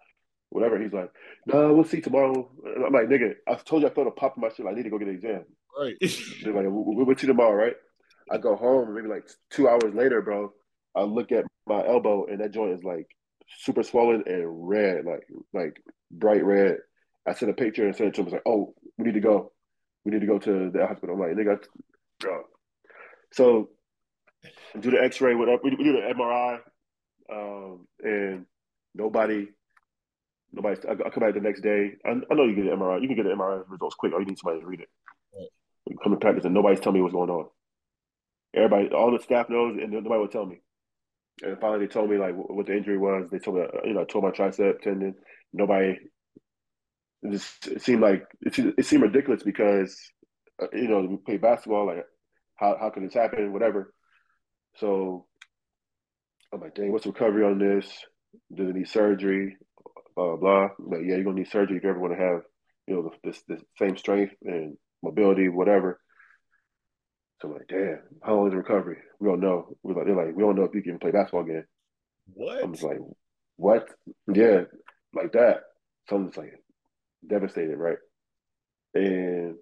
[0.52, 0.78] whatever.
[0.78, 1.10] He's like,
[1.46, 2.50] no, we'll see tomorrow.
[2.64, 4.66] And I'm like, nigga, I told you I felt a pop in my shit.
[4.66, 5.44] I need to go get an exam.
[5.78, 5.96] Right.
[6.00, 7.74] They're like, we'll, we'll see tomorrow, right?
[8.30, 10.52] I go home, maybe like two hours later, bro.
[10.94, 13.06] I look at my elbow, and that joint is like
[13.60, 16.76] super swollen and red, like like bright red.
[17.26, 18.26] I sent a picture and sent it to him.
[18.26, 19.52] I was like, oh, we need to go.
[20.04, 21.14] We need to go to the hospital.
[21.14, 21.64] I'm like, nigga,
[22.20, 22.42] bro.
[23.32, 23.70] So
[24.80, 25.60] do the X-ray, whatever.
[25.62, 26.60] We do the MRI,
[27.32, 28.46] um, and
[28.94, 29.48] nobody,
[30.52, 30.80] nobody.
[30.88, 31.92] I, I, come back the next day.
[32.04, 33.00] I, I, know you get an MRI.
[33.02, 34.12] You can get an MRI results quick.
[34.12, 34.88] All you need somebody to read it.
[35.34, 35.96] Right.
[36.02, 37.46] Come to practice, and nobody's telling me what's going on.
[38.54, 40.60] Everybody, all the staff knows, and nobody will tell me.
[41.42, 43.28] And finally, they told me like what the injury was.
[43.30, 45.14] They told me, you know, I tore my tricep tendon.
[45.52, 45.98] Nobody.
[47.22, 49.96] It just it seemed like it, it seemed ridiculous because
[50.60, 51.86] uh, you know we play basketball.
[51.86, 52.04] Like,
[52.56, 53.52] how how can this happen?
[53.52, 53.94] Whatever.
[54.76, 55.26] So
[56.52, 57.86] I'm like, dang, what's the recovery on this?
[58.54, 59.56] Does it need surgery?
[60.16, 60.68] Blah blah.
[60.78, 62.42] But yeah, you're gonna need surgery if you ever want to have,
[62.86, 66.00] you know, this this same strength and mobility, whatever.
[67.40, 68.98] So I'm like, damn, how long is the recovery?
[69.18, 69.76] We don't know.
[69.82, 71.64] We're like, they're like, we don't know if you can play basketball again.
[72.34, 72.62] What?
[72.62, 72.98] I'm just like,
[73.56, 73.88] what?
[74.32, 74.62] Yeah,
[75.14, 75.62] like that.
[76.08, 76.52] So I'm just like
[77.28, 77.98] devastated, right?
[78.94, 79.56] And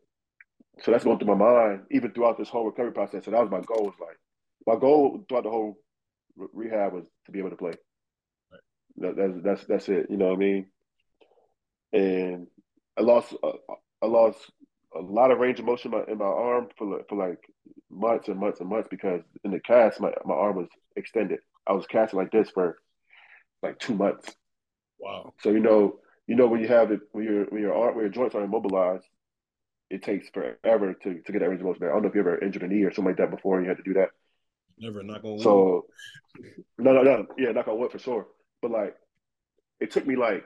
[0.81, 3.25] so that's going through my mind, even throughout this whole recovery process.
[3.25, 3.85] So that was my goal.
[3.85, 4.19] Was like,
[4.67, 5.79] my goal throughout the whole
[6.37, 7.73] rehab was to be able to play.
[8.51, 8.61] Right.
[8.99, 10.07] That, that's that's that's it.
[10.11, 10.67] You know what I mean?
[11.93, 12.47] And
[12.99, 13.53] I lost uh,
[14.03, 14.39] I lost
[14.95, 17.39] a lot of range of motion in my, in my arm for for like
[17.91, 21.41] months and months and months because in the cast my, my arm was extended.
[21.67, 22.79] I was casting like this for
[23.63, 24.35] like two months.
[24.99, 25.35] Wow.
[25.41, 28.05] So you know you know when you have it when your when your arm when
[28.05, 29.07] your joints are immobilized,
[29.91, 31.91] it takes forever to, to get that range of motion back.
[31.91, 33.65] I don't know if you ever injured a knee or something like that before and
[33.65, 34.11] you had to do that.
[34.81, 35.43] Never knock on wood.
[35.43, 35.87] So
[36.79, 37.27] no, no, no.
[37.37, 38.27] Yeah, knock on wood for sure.
[38.63, 38.95] But like,
[39.79, 40.43] it took me like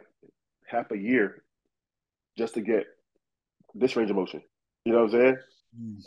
[0.67, 1.45] half a year
[2.37, 2.85] just to get
[3.75, 4.43] this range of motion.
[4.85, 5.37] You know what I'm saying?
[5.81, 6.07] Mm.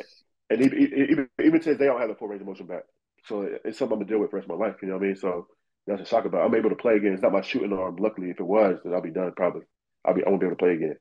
[0.50, 0.78] And even,
[1.10, 2.84] even even since they don't have the full range of motion back,
[3.26, 4.76] so it's something I'm gonna deal with for the rest of my life.
[4.82, 5.16] You know what I mean?
[5.16, 5.48] So
[5.86, 6.46] that's a shock about.
[6.46, 7.14] I'm able to play again.
[7.14, 7.96] It's not my shooting arm.
[7.98, 9.32] Luckily, if it was, then I'll be done.
[9.36, 9.64] Probably,
[10.06, 10.24] I'll be.
[10.26, 10.98] I won't be able to play again.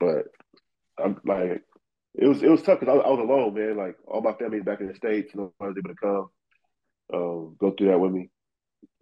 [0.00, 0.26] But
[1.02, 1.62] I'm like,
[2.18, 3.76] it was it was tough because I, I, was alone, man.
[3.76, 6.28] Like all my family's back in the states, nobody was able to come,
[7.14, 8.28] um, go through that with me.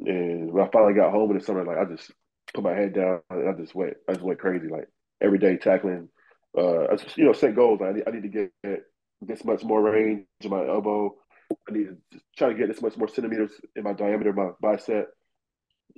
[0.01, 2.13] And when I finally got home in the summer, like I just
[2.53, 4.89] put my head down and I just went, I just went crazy, like
[5.23, 6.11] every day tackling.
[6.57, 7.81] Uh, I just, you know, set goals.
[7.83, 8.83] I need, I need to get
[9.23, 11.15] this much more range in my elbow.
[11.69, 15.09] I need to try to get this much more centimeters in my diameter, my bicep,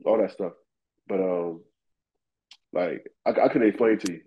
[0.04, 0.52] all that stuff.
[1.08, 1.62] But um,
[2.72, 4.20] like I, I couldn't explain to you.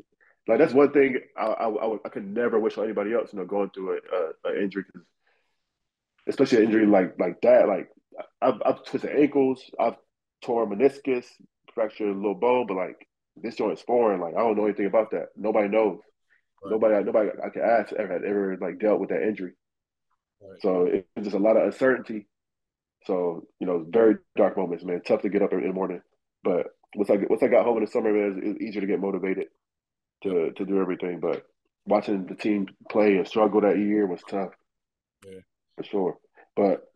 [0.47, 3.31] Like that's one thing I I, I, I could never wish on anybody else.
[3.31, 5.03] You know, going through a, a, a injury, cause
[6.27, 7.67] especially an injury like like that.
[7.67, 7.89] Like
[8.41, 9.95] I've, I've twisted ankles, I've
[10.41, 11.25] torn meniscus,
[11.73, 14.19] fractured a little bone, but like this joint is foreign.
[14.19, 15.29] Like I don't know anything about that.
[15.35, 15.99] Nobody knows.
[16.63, 16.71] Right.
[16.71, 19.53] Nobody, nobody I can ask ever had ever like dealt with that injury.
[20.41, 20.61] Right.
[20.61, 22.27] So it's just a lot of uncertainty.
[23.05, 25.01] So you know, very dark moments, man.
[25.05, 26.01] Tough to get up in the morning,
[26.43, 28.87] but once I once I got home in the summer, man, it was easier to
[28.87, 29.47] get motivated
[30.23, 31.19] to to do everything.
[31.19, 31.45] But
[31.85, 34.51] watching the team play and struggle that year was tough.
[35.25, 35.39] Yeah,
[35.77, 36.17] for sure.
[36.55, 36.91] But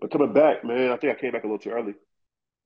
[0.00, 1.94] but coming back, man, I think I came back a little too early,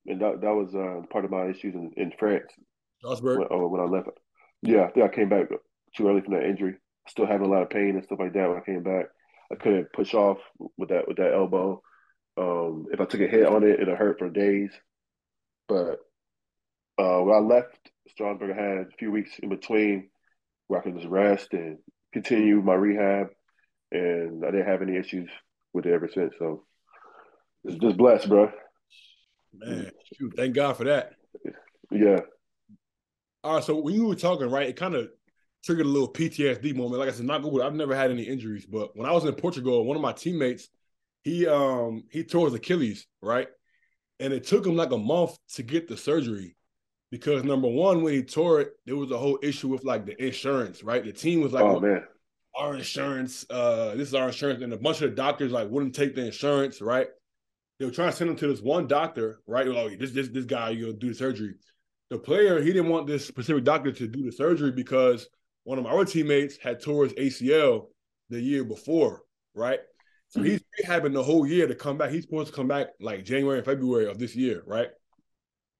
[0.06, 2.50] and that that was uh, part of my issues in, in France.
[2.98, 3.38] Strasbourg.
[3.38, 4.08] When, oh, when I left.
[4.62, 5.48] Yeah, I think I came back
[5.96, 6.76] too early from that injury.
[7.08, 9.06] Still having a lot of pain and stuff like that when I came back.
[9.52, 10.38] I couldn't push off
[10.76, 11.82] with that with that elbow.
[12.38, 14.70] Um, if I took a hit on it, it'll hurt for days.
[15.68, 16.00] But
[16.98, 20.10] uh, when I left Strasbourg, I had a few weeks in between
[20.68, 21.78] where I could just rest and
[22.12, 23.28] continue my rehab,
[23.92, 25.28] and I didn't have any issues
[25.72, 26.34] with it ever since.
[26.38, 26.64] So
[27.64, 28.50] it's just blessed, bro.
[29.54, 31.12] Man, shoot, thank God for that.
[31.90, 32.20] Yeah.
[33.44, 35.08] All right, so when you were talking, right, it kind of
[35.64, 36.98] triggered a little PTSD moment.
[36.98, 37.60] Like I said, not good.
[37.60, 40.68] I've never had any injuries, but when I was in Portugal, one of my teammates,
[41.22, 43.48] he um he tore his Achilles, right?
[44.20, 46.55] And it took him like a month to get the surgery
[47.16, 50.22] because number one, when he tore it, there was a whole issue with like the
[50.22, 51.02] insurance, right?
[51.02, 52.04] The team was like, "Oh man,
[52.54, 55.94] our insurance, uh, this is our insurance," and a bunch of the doctors like wouldn't
[55.94, 57.08] take the insurance, right?
[57.78, 59.66] They were trying to send him to this one doctor, right?
[59.66, 61.54] Like, this this this guy, you know, do the surgery.
[62.10, 65.26] The player, he didn't want this specific doctor to do the surgery because
[65.64, 67.86] one of our teammates had tore his ACL
[68.28, 69.22] the year before,
[69.54, 69.80] right?
[70.28, 70.50] So mm-hmm.
[70.50, 72.10] he's rehabbing the whole year to come back.
[72.10, 74.88] He's supposed to come back like January and February of this year, right?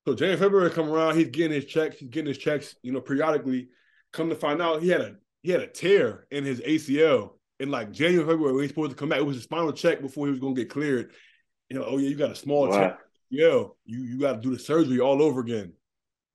[0.07, 3.01] So January, February come around, he's getting his checks, he's getting his checks, you know,
[3.01, 3.69] periodically.
[4.13, 7.71] Come to find out, he had a he had a tear in his ACL in
[7.71, 9.19] like January, February when he's supposed to come back.
[9.19, 11.13] It was his final check before he was gonna get cleared.
[11.69, 12.79] You know, oh yeah, you got a small wow.
[12.79, 12.99] tear.
[13.31, 15.73] Yeah, you you got to do the surgery all over again.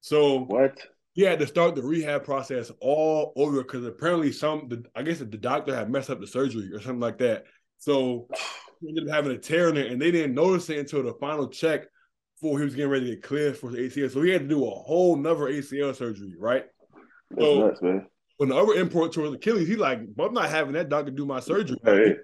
[0.02, 0.78] So what?
[1.14, 5.20] He had to start the rehab process all over because apparently some, the, I guess
[5.20, 7.44] the doctor had messed up the surgery or something like that.
[7.78, 8.30] So
[8.80, 11.14] he ended up having a tear in it, and they didn't notice it until the
[11.16, 11.88] final check
[12.42, 14.12] before he was getting ready to get cleared for the ACL.
[14.12, 16.66] So he had to do a whole nother ACL surgery, right?
[17.30, 18.08] That's so, nuts, man.
[18.38, 21.40] When the other import towards Achilles, he like, I'm not having that doctor do my
[21.40, 21.78] surgery.
[21.86, 22.16] Hey,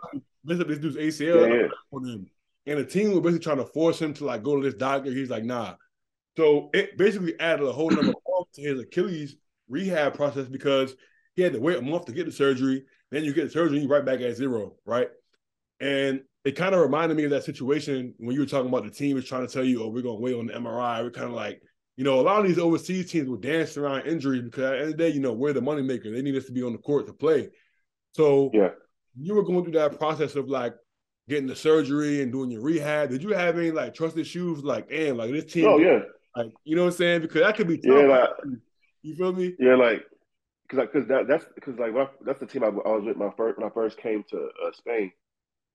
[0.44, 1.68] Mess up this dude's ACL yeah,
[2.00, 2.26] him.
[2.66, 5.12] And the team was basically trying to force him to like go to this doctor.
[5.12, 5.76] He's like, nah.
[6.36, 8.14] So it basically added a whole number
[8.54, 9.36] to his Achilles
[9.70, 10.96] rehab process because
[11.36, 12.86] he had to wait a month to get the surgery.
[13.12, 15.10] Then you get the surgery, you right back at zero, right?
[15.80, 18.90] And it kind of reminded me of that situation when you were talking about the
[18.90, 21.04] team is trying to tell you, oh, we're gonna wait on the MRI.
[21.04, 21.62] We're kind of like,
[21.98, 24.78] you know, a lot of these overseas teams will dance around injuries because at the
[24.78, 26.16] end of the day, you know, we're the moneymaker.
[26.16, 27.50] They need us to be on the court to play.
[28.14, 28.70] So yeah,
[29.20, 30.74] you were going through that process of like
[31.28, 33.10] getting the surgery and doing your rehab.
[33.10, 34.64] Did you have any like trusted shoes?
[34.64, 35.68] Like, damn, like this team.
[35.68, 36.00] Oh yeah.
[36.34, 37.22] Like, you know what I'm saying?
[37.24, 37.94] Because that could be tough.
[37.94, 38.30] Yeah, like,
[39.02, 39.54] you feel me?
[39.60, 40.06] Yeah, like
[40.70, 43.32] because because that that's because like my, that's the team I, I, was with my
[43.36, 45.12] first when I first came to uh, Spain,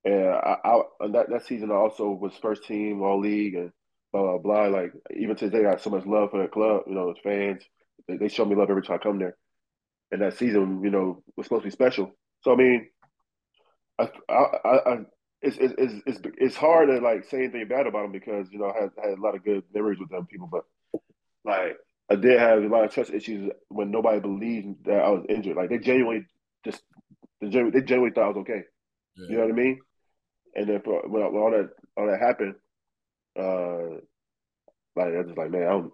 [0.05, 0.83] and I, I
[1.13, 3.73] that that season I also was first team all league and
[4.13, 4.67] blah blah blah.
[4.67, 6.83] Like even today, I got so much love for the club.
[6.87, 7.63] You know, the fans
[8.09, 9.37] they, they show me love every time I come there,
[10.11, 12.13] and that season you know was supposed to be special.
[12.43, 12.89] So I mean,
[13.99, 14.97] I I, I
[15.41, 15.75] it's, it's
[16.07, 18.91] it's it's hard to like say anything bad about them because you know I had,
[19.03, 20.65] had a lot of good memories with them people, but
[21.45, 21.77] like
[22.11, 25.57] I did have a lot of trust issues when nobody believed that I was injured.
[25.57, 26.27] Like they genuinely
[26.65, 26.83] just
[27.41, 28.63] they genuinely, they genuinely thought I was okay.
[29.17, 29.27] Yeah.
[29.29, 29.81] You know what I mean?
[30.55, 32.55] And then for, when, when all that all that happened,
[33.39, 34.01] uh,
[34.97, 35.93] like I was just like, man, I don't.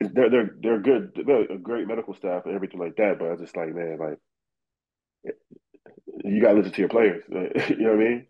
[0.00, 3.18] They're they're they're good, they're a great medical staff and everything like that.
[3.18, 4.18] But I was just like, man, like
[6.24, 7.24] you gotta listen to your players.
[7.28, 8.26] you know what I mean?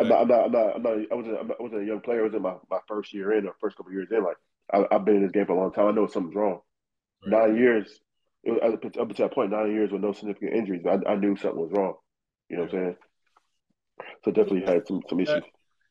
[0.00, 2.20] I'm not, I'm not, I'm not, I'm not, I wasn't, I wasn't a young player.
[2.20, 4.24] I was in my, my first year in, or first couple years in.
[4.24, 4.36] Like,
[4.72, 5.86] I, have been in this game for a long time.
[5.86, 6.60] I know something's wrong.
[7.26, 7.48] Right.
[7.48, 8.00] Nine years,
[8.44, 8.58] was,
[8.98, 10.84] up to that point, nine years with no significant injuries.
[10.86, 11.94] I, I knew something was wrong.
[12.48, 12.96] You know what I'm saying?
[14.24, 15.42] So definitely had some some issues.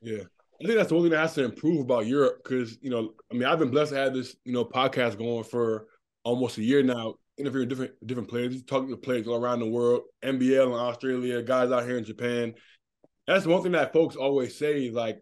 [0.01, 0.23] Yeah.
[0.61, 3.13] I think that's the only thing that has to improve about Europe because, you know,
[3.31, 5.87] I mean, I've been blessed to have this, you know, podcast going for
[6.23, 10.03] almost a year now, interviewing different different players, talking to players all around the world,
[10.23, 12.53] NBL in Australia, guys out here in Japan
[13.27, 14.89] that's one thing that folks always say.
[14.89, 15.21] Like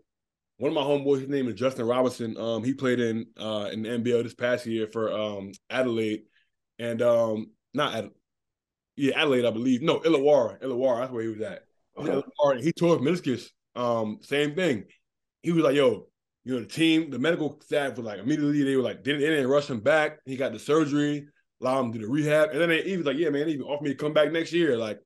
[0.57, 2.37] one of my homeboys, his name is Justin Robinson.
[2.37, 6.23] Um, he played in uh in the NBL this past year for um Adelaide,
[6.79, 8.11] and um not Ad-
[8.95, 9.81] yeah Adelaide, I believe.
[9.81, 11.01] No, Illawarra, Illawarra.
[11.01, 11.63] That's where he was at.
[11.97, 12.61] Okay.
[12.61, 13.47] He tore his meniscus.
[13.75, 14.85] Um, same thing.
[15.43, 16.07] He was like, "Yo,
[16.43, 19.19] you know, the team, the medical staff was like immediately they were like, they, they
[19.19, 20.19] didn't rush him back.
[20.25, 21.27] He got the surgery,
[21.61, 23.53] allow him to do the rehab, and then they, he was like, yeah, man, they
[23.53, 24.77] even offered me to come back next year.
[24.77, 24.99] Like,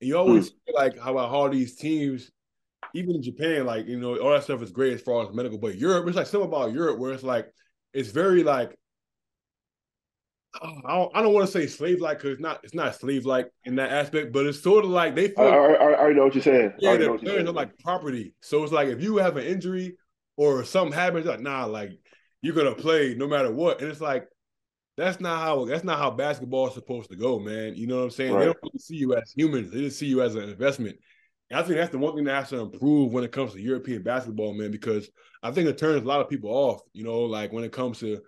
[0.00, 0.54] and you always mm.
[0.66, 2.30] feel like how about how these teams
[2.94, 5.58] even in Japan, like you know, all that stuff is great as far as medical,
[5.58, 7.50] but Europe, it's like something about Europe where it's like
[7.94, 8.76] it's very like
[10.60, 13.24] I don't, I don't want to say slave like because it's not it's not slave
[13.24, 15.46] like in that aspect, but it's sort of like they feel.
[15.46, 16.72] I, I, I know what you're saying.
[16.78, 18.34] Yeah, they're, they're like property.
[18.40, 19.96] So it's like if you have an injury
[20.36, 21.92] or something happens, like nah, like
[22.42, 24.28] you're gonna play no matter what, and it's like
[24.96, 27.74] that's not how that's not how basketball is supposed to go, man.
[27.74, 28.34] You know what I'm saying?
[28.34, 28.40] Right.
[28.40, 30.96] They don't really see you as humans; they just see you as an investment.
[31.50, 34.02] I think that's the one thing that has to improve when it comes to European
[34.02, 35.10] basketball, man, because
[35.42, 36.80] I think it turns a lot of people off.
[36.92, 38.20] You know, like when it comes to,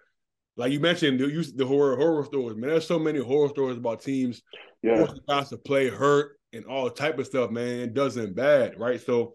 [0.56, 2.70] like you mentioned, the the horror horror stories, man.
[2.70, 4.42] There's so many horror stories about teams
[4.82, 5.06] yeah.
[5.28, 7.80] guys to play hurt and all type of stuff, man.
[7.80, 9.00] It doesn't bad, right?
[9.00, 9.34] So,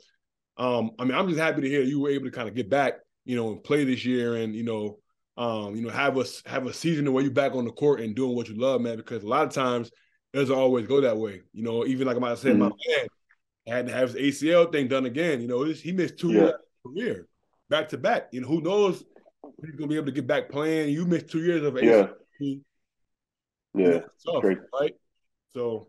[0.58, 2.70] um, I mean, I'm just happy to hear you were able to kind of get
[2.70, 2.94] back,
[3.26, 5.00] you know, and play this year, and you know,
[5.38, 8.16] um, you know, have us have a season where you're back on the court and
[8.16, 8.98] doing what you love, man.
[8.98, 9.92] Because a lot of times
[10.34, 11.42] it doesn't always go that way.
[11.52, 12.60] You know, even like I said, mm-hmm.
[12.60, 13.08] my man
[13.68, 15.42] had to have his ACL thing done again.
[15.42, 16.42] You know, he missed two yeah.
[16.42, 16.54] years
[16.86, 17.28] career
[17.70, 18.30] back to back.
[18.32, 19.04] You know, who knows
[19.66, 20.90] he's gonna be able to get back playing.
[20.90, 21.82] You missed two years of.
[21.82, 22.08] Yeah,
[23.74, 24.94] yeah, tough, right?
[25.54, 25.88] So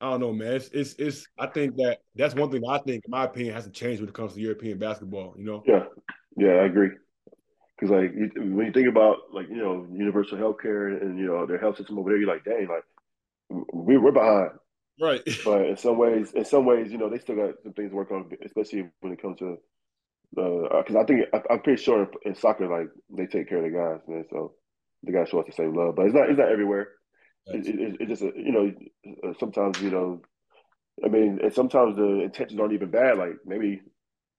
[0.00, 0.54] I don't know, man.
[0.54, 3.64] It's, it's it's I think that that's one thing I think, in my opinion, has
[3.64, 5.34] to change when it comes to European basketball.
[5.36, 5.62] You know?
[5.66, 5.84] Yeah,
[6.36, 6.90] yeah, I agree.
[7.78, 11.58] Because like when you think about like you know universal healthcare and you know their
[11.58, 12.84] health system over there, you're like, dang, like
[13.72, 14.50] we, we're behind.
[15.00, 15.22] Right.
[15.44, 17.96] But in some ways, in some ways, you know, they still got some things to
[17.96, 19.58] work on, especially when it comes to
[20.34, 23.64] because uh, I think I, am pretty sure in soccer, like they take care of
[23.64, 24.24] the guys, man.
[24.30, 24.54] So
[25.02, 26.88] the guys show us the same love, but it's not it's not everywhere.
[27.46, 28.72] It, it, it, just you know
[29.24, 30.20] uh, sometimes you know
[31.04, 33.18] I mean, and sometimes the intentions aren't even bad.
[33.18, 33.80] Like maybe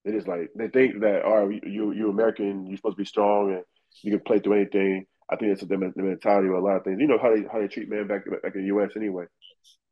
[0.06, 3.06] it is like they think that all right, you you American, you're supposed to be
[3.06, 3.64] strong and
[4.04, 5.06] you can play through anything.
[5.32, 6.98] I think it's the mentality of a lot of things.
[7.00, 8.92] You know how they how they treat men back back in the U.S.
[8.96, 9.26] anyway.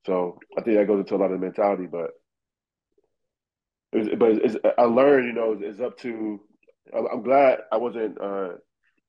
[0.05, 2.11] So I think that goes into a lot of the mentality, but
[3.91, 6.41] but it's, I learned, you know, it's up to.
[6.93, 8.51] I'm glad I wasn't uh,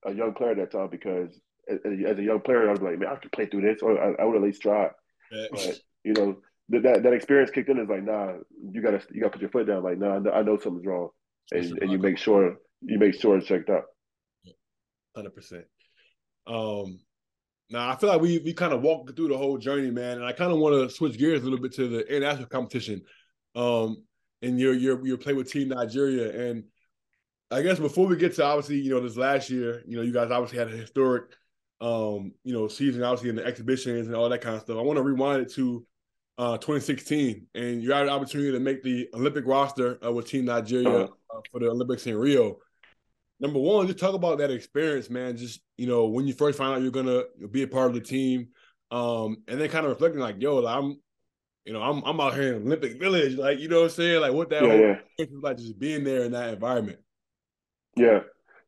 [0.04, 3.08] a young player at that time because as, a young player, I was like, man,
[3.08, 4.90] I could play through this, or I, I would at least try.
[5.52, 6.38] But you know,
[6.70, 7.78] that, that that experience kicked in.
[7.78, 8.34] Is like, nah,
[8.72, 9.82] you gotta you gotta put your foot down.
[9.82, 11.10] Like, nah, I know something's wrong,
[11.52, 13.84] and, and you make sure you make sure it's checked out.
[15.14, 15.64] Hundred percent.
[16.46, 17.00] Um,
[17.70, 20.24] now I feel like we we kind of walked through the whole journey, man, and
[20.24, 23.02] I kind of want to switch gears a little bit to the international competition.
[23.54, 24.04] Um,
[24.42, 26.64] and you're you're you're playing with Team Nigeria, and
[27.50, 30.12] I guess before we get to obviously you know this last year, you know you
[30.12, 31.34] guys obviously had a historic,
[31.80, 34.78] um, you know season obviously in the exhibitions and all that kind of stuff.
[34.78, 35.86] I want to rewind it to
[36.38, 40.44] uh, 2016, and you had an opportunity to make the Olympic roster uh, with Team
[40.44, 42.58] Nigeria uh, for the Olympics in Rio
[43.40, 45.36] number one, just talk about that experience, man.
[45.36, 48.00] Just you know, when you first find out you're gonna be a part of the
[48.00, 48.48] team,
[48.90, 51.00] um, and then kind of reflecting like, yo, like, I'm,
[51.68, 54.22] you know, I'm I'm out here in Olympic Village, like you know what I'm saying,
[54.22, 55.26] like what that yeah, yeah.
[55.42, 56.98] like, just being there in that environment.
[57.94, 58.20] Yeah.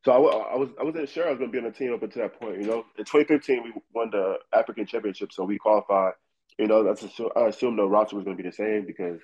[0.05, 1.95] So I, I was I wasn't sure I was going to be on the team
[1.95, 2.61] up until that point.
[2.61, 6.13] You know, in 2015 we won the African Championship, so we qualified.
[6.59, 7.03] You know, that's
[7.35, 9.19] I assumed the roster was going to be the same because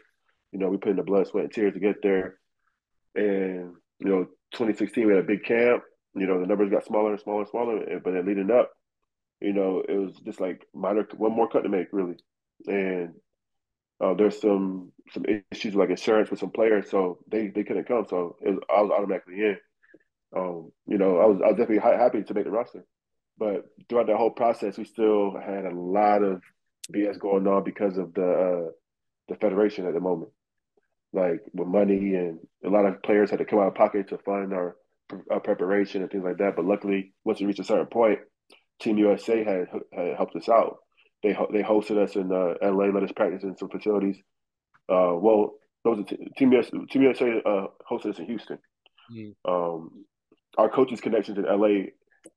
[0.52, 2.40] you know we put in the blood, sweat, and tears to get there,
[3.14, 4.24] and you know
[4.54, 5.84] 2016 we had a big camp.
[6.16, 8.72] You know, the numbers got smaller and smaller and smaller, but then leading up,
[9.40, 12.16] you know, it was just like minor one more cut to make really,
[12.66, 13.14] and
[14.02, 18.06] uh, there's some some issues like insurance with some players, so they they couldn't come.
[18.10, 19.58] So was, I was automatically in.
[20.36, 22.86] Um, you know, I was I was definitely happy to make the roster,
[23.38, 26.42] but throughout that whole process, we still had a lot of
[26.94, 28.30] BS going on because of the
[28.68, 28.72] uh,
[29.30, 30.32] the federation at the moment
[31.14, 34.18] like with money and a lot of players had to come out of pocket to
[34.20, 34.76] fund our,
[35.32, 36.56] our preparation and things like that.
[36.56, 38.20] But luckily, once we reached a certain point,
[38.80, 40.78] Team USA had, had helped us out.
[41.24, 44.18] They they hosted us in uh, LA, let us practice in some facilities.
[44.90, 46.06] Uh, well, those
[46.38, 48.60] Team USA, Team USA uh, hosted us in Houston.
[49.12, 49.34] Mm.
[49.48, 50.06] Um,
[50.58, 51.90] our coaches' connections in LA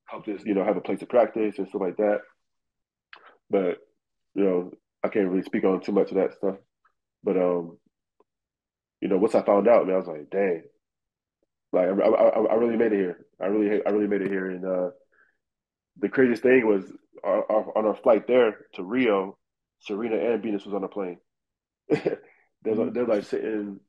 [0.07, 2.20] helped us, you know, have a place to practice and stuff like that.
[3.51, 3.78] But
[4.35, 4.70] you know,
[5.02, 6.57] I can't really speak on too much of that stuff.
[7.23, 7.78] But um,
[9.01, 10.62] you know, once I found out, man, I was like, dang,
[11.73, 13.27] like I, I, I really made it here.
[13.40, 14.51] I really, I really made it here.
[14.51, 14.90] And uh,
[15.98, 16.85] the craziest thing was
[17.25, 19.37] our, our, on our flight there to Rio,
[19.81, 21.19] Serena and Venus was on the plane.
[21.89, 22.19] they're,
[22.67, 22.93] mm-hmm.
[22.93, 23.81] they're like sitting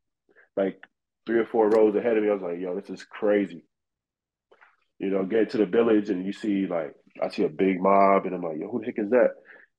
[0.56, 0.82] like
[1.26, 2.30] three or four rows ahead of me.
[2.30, 3.66] I was like, yo, this is crazy.
[5.00, 8.26] You know, get to the village and you see like I see a big mob
[8.26, 9.32] and I'm like, yo, who the heck is that?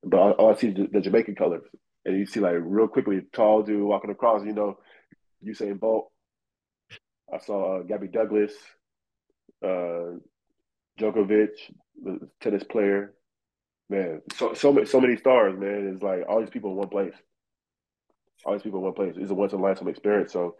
[0.03, 1.63] But all, I see is the, the Jamaican colors.
[2.05, 4.77] And you see like real quickly tall dude walking across, you know,
[5.45, 6.11] Usain Bolt.
[7.33, 8.53] I saw uh, Gabby Douglas,
[9.63, 10.17] uh,
[10.99, 11.51] Djokovic,
[12.03, 13.13] the tennis player.
[13.93, 15.91] Man, so so many so many stars, man.
[15.93, 17.13] It's like all these people in one place.
[18.43, 19.13] All these people in one place.
[19.15, 20.33] It's a once in a lifetime experience.
[20.33, 20.55] So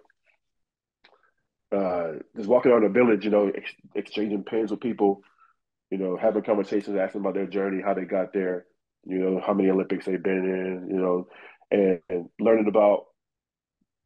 [1.75, 5.21] uh, just walking around the village, you know, ex- exchanging pins with people,
[5.89, 8.67] you know, having conversations, asking about their journey, how they got there,
[9.03, 11.27] you know, how many Olympics they've been in, you know,
[11.71, 13.05] and, and learning about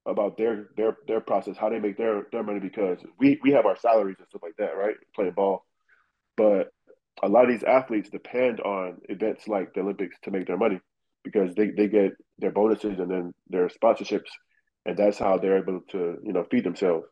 [0.05, 3.65] about their their their process, how they make their their money because we we have
[3.65, 4.95] our salaries and stuff like that, right?
[5.13, 5.65] Playing ball,
[6.37, 6.71] but
[7.23, 10.79] a lot of these athletes depend on events like the Olympics to make their money
[11.23, 14.29] because they, they get their bonuses and then their sponsorships,
[14.85, 17.05] and that's how they're able to you know feed themselves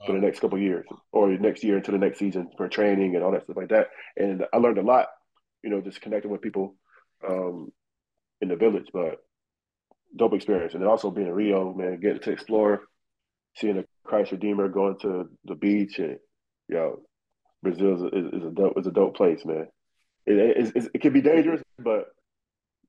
[0.00, 0.06] wow.
[0.06, 3.24] for the next couple years or next year into the next season for training and
[3.24, 3.88] all that stuff like that.
[4.16, 5.08] And I learned a lot,
[5.62, 6.76] you know, just connecting with people
[7.28, 7.72] um,
[8.40, 9.18] in the village, but
[10.16, 10.74] dope experience.
[10.74, 12.82] And then also being in Rio, man, getting to explore,
[13.56, 16.18] seeing the Christ Redeemer, going to the beach, and
[16.68, 17.00] yo, know,
[17.62, 19.66] Brazil is, is, is, a dope is a dope place, man.
[20.26, 22.06] It, it, it can be dangerous, but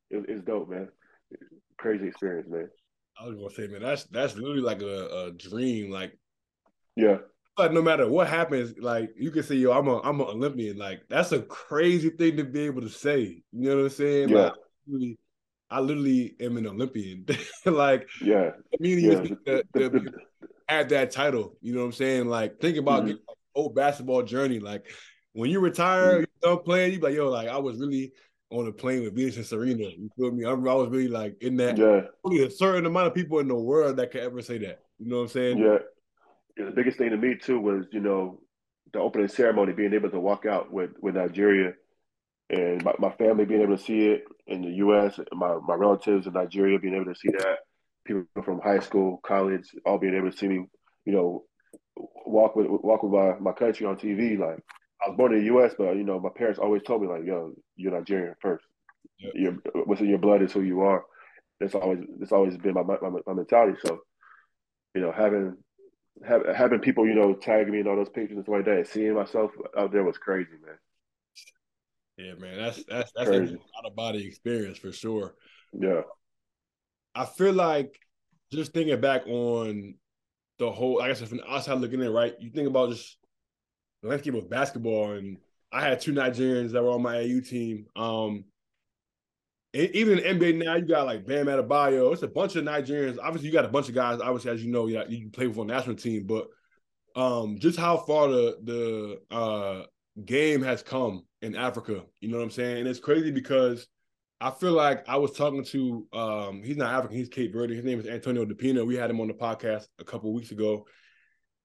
[0.09, 0.89] it, it's dope, man.
[1.77, 2.69] Crazy experience, man.
[3.19, 5.91] I was gonna say, man, that's that's literally like a, a dream.
[5.91, 6.17] Like,
[6.95, 7.17] yeah,
[7.57, 10.77] but no matter what happens, like you can say, yo, I'm a I'm an Olympian.
[10.77, 13.43] Like that's a crazy thing to be able to say.
[13.51, 14.29] You know what I'm saying?
[14.29, 14.37] Yeah.
[14.37, 14.53] Like,
[14.87, 15.19] really,
[15.69, 17.25] I literally am an Olympian.
[17.65, 19.11] like, yeah, meaning
[19.45, 19.61] yeah.
[19.75, 20.11] to, to
[20.67, 21.57] have that title.
[21.61, 22.27] You know what I'm saying?
[22.27, 23.17] Like, think about mm-hmm.
[23.55, 24.59] Old basketball journey.
[24.59, 24.85] Like,
[25.33, 26.19] when you retire, mm-hmm.
[26.21, 28.11] you done playing, you like, yo, like I was really
[28.49, 29.85] on a plane with Venus and Serena.
[29.85, 30.45] You feel me?
[30.45, 31.77] I'm, I was really like in that.
[31.77, 32.01] Yeah.
[32.23, 34.81] Only a certain amount of people in the world that could ever say that.
[34.99, 35.57] You know what I'm saying?
[35.57, 35.77] Yeah.
[36.57, 36.65] yeah.
[36.65, 38.41] The biggest thing to me too was, you know,
[38.93, 41.73] the opening ceremony, being able to walk out with with Nigeria
[42.51, 46.27] and my, my family being able to see it in the U.S., my, my relatives
[46.27, 47.59] in Nigeria being able to see that,
[48.05, 50.65] people from high school, college, all being able to see me,
[51.05, 51.45] you know,
[52.25, 54.37] walk with walk with my, my country on TV.
[54.37, 54.59] Like
[55.03, 57.25] I was born in the U.S., but you know, my parents always told me like,
[57.25, 58.65] "Yo, you're Nigerian first.
[59.19, 59.33] Yep.
[59.35, 61.03] You're, what's in your blood is who you are."
[61.59, 63.77] That's always that's always been my, my my mentality.
[63.85, 63.99] So,
[64.95, 65.57] you know, having
[66.27, 68.87] have, having people, you know, tagging me in all those pictures and stuff like that,
[68.87, 70.77] seeing myself out there was crazy, man.
[72.17, 73.55] Yeah, man, that's that's that's Crazy.
[73.55, 75.33] a out of body experience for sure.
[75.73, 76.01] Yeah,
[77.15, 77.95] I feel like
[78.51, 79.95] just thinking back on
[80.61, 82.35] the whole, I guess from outside looking in, right?
[82.39, 83.17] You think about just
[84.03, 85.37] the landscape of basketball, and
[85.71, 87.87] I had two Nigerians that were on my AU team.
[87.95, 88.45] Um,
[89.73, 92.13] even in NBA now, you got like Bam Adebayo.
[92.13, 93.17] It's a bunch of Nigerians.
[93.19, 94.21] Obviously, you got a bunch of guys.
[94.21, 96.47] Obviously, as you know, you, you play with a national team, but
[97.15, 99.85] um, just how far the the uh,
[100.23, 102.03] game has come in Africa.
[102.19, 102.77] You know what I'm saying?
[102.77, 103.87] And it's crazy because
[104.41, 107.75] I feel like I was talking to um, he's not African, he's Cape Verde.
[107.75, 108.85] His name is Antonio DePina.
[108.85, 110.87] We had him on the podcast a couple weeks ago,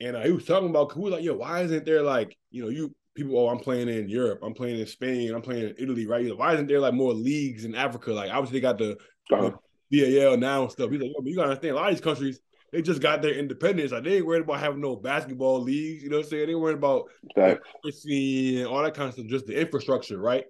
[0.00, 2.62] and uh, he was talking about he was like, "Yo, why isn't there like you
[2.62, 3.38] know you people?
[3.38, 6.36] Oh, I'm playing in Europe, I'm playing in Spain, I'm playing in Italy, right?
[6.36, 8.12] Why isn't there like more leagues in Africa?
[8.12, 8.98] Like obviously they got the,
[9.32, 10.36] uh-huh.
[10.36, 10.90] now and stuff.
[10.90, 12.40] He's like, Yo, but you gotta understand, a lot of these countries
[12.72, 13.92] they just got their independence.
[13.92, 16.02] Like they ain't worried about having no basketball leagues.
[16.02, 16.48] You know what I'm saying?
[16.48, 17.04] They worried about
[17.36, 17.58] right.
[17.84, 20.44] and all that kind of stuff, just the infrastructure, right?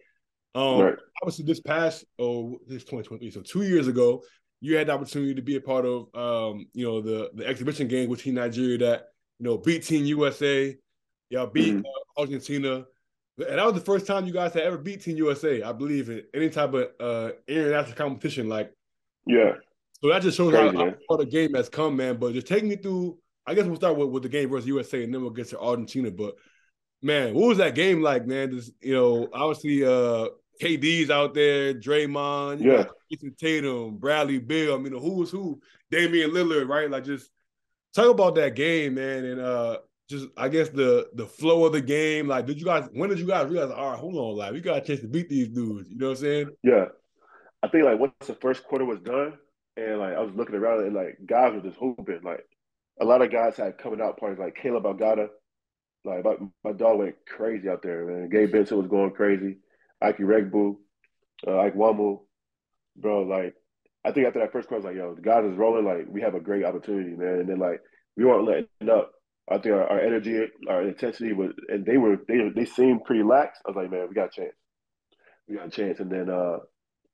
[0.56, 0.94] Um, right.
[1.22, 4.22] obviously this past oh this 2020, so two years ago,
[4.60, 7.88] you had the opportunity to be a part of um, you know, the the exhibition
[7.88, 9.08] game with Team Nigeria that
[9.38, 10.74] you know beat Team USA,
[11.28, 11.80] y'all beat mm-hmm.
[11.84, 12.84] uh, Argentina.
[13.38, 16.08] And that was the first time you guys had ever beat Team USA, I believe,
[16.08, 18.48] in any type of uh international competition.
[18.48, 18.72] Like,
[19.26, 19.52] yeah,
[20.00, 22.16] so that just shows Crazy, how, how the game has come, man.
[22.16, 23.18] But just take me through.
[23.46, 25.60] I guess we'll start with, with the game versus USA, and then we'll get to
[25.60, 26.10] Argentina.
[26.10, 26.34] But
[27.02, 28.50] man, what was that game like, man?
[28.52, 30.28] Just you know, obviously, uh,
[30.60, 34.74] KD's out there, Draymond, yeah, Jayson Tatum, Bradley Beal.
[34.74, 35.60] I mean, who was who?
[35.90, 36.90] Damian Lillard, right?
[36.90, 37.30] Like, just
[37.94, 39.78] talk about that game, man, and uh,
[40.08, 42.28] just I guess the the flow of the game.
[42.28, 42.88] Like, did you guys?
[42.92, 43.72] When did you guys realize?
[43.72, 45.90] All right, hold on, like we got a chance to beat these dudes.
[45.90, 46.50] You know what I'm saying?
[46.62, 46.86] Yeah,
[47.62, 49.34] I think like once the first quarter was done,
[49.76, 52.20] and like I was looking around and like guys were just hooping.
[52.22, 52.46] Like
[53.00, 55.28] a lot of guys had coming out parties, like Caleb Agada.
[56.04, 58.28] Like my, my dog went crazy out there, man.
[58.28, 59.58] Gabe Vincent was going crazy.
[60.02, 60.76] Ike Iroegbu,
[61.46, 62.20] uh, Ike Nwamu,
[62.96, 63.22] bro.
[63.22, 63.54] Like
[64.04, 65.84] I think after that first quarter, I was like, yo, the guys is rolling.
[65.84, 67.40] Like we have a great opportunity, man.
[67.40, 67.80] And then like
[68.16, 69.12] we weren't letting up.
[69.48, 73.22] I think our, our energy, our intensity was, and they were they they seemed pretty
[73.22, 73.58] lax.
[73.64, 74.54] I was like, man, we got a chance.
[75.48, 76.00] We got a chance.
[76.00, 76.58] And then uh,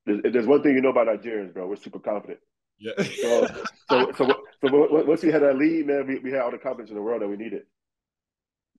[0.06, 1.66] there's, there's one thing you know about Nigerians, bro.
[1.66, 2.40] We're super confident.
[2.78, 2.92] Yeah.
[3.02, 3.46] so,
[3.88, 4.26] so, so,
[4.66, 7.02] so, once we had that lead, man, we, we had all the confidence in the
[7.02, 7.62] world that we needed.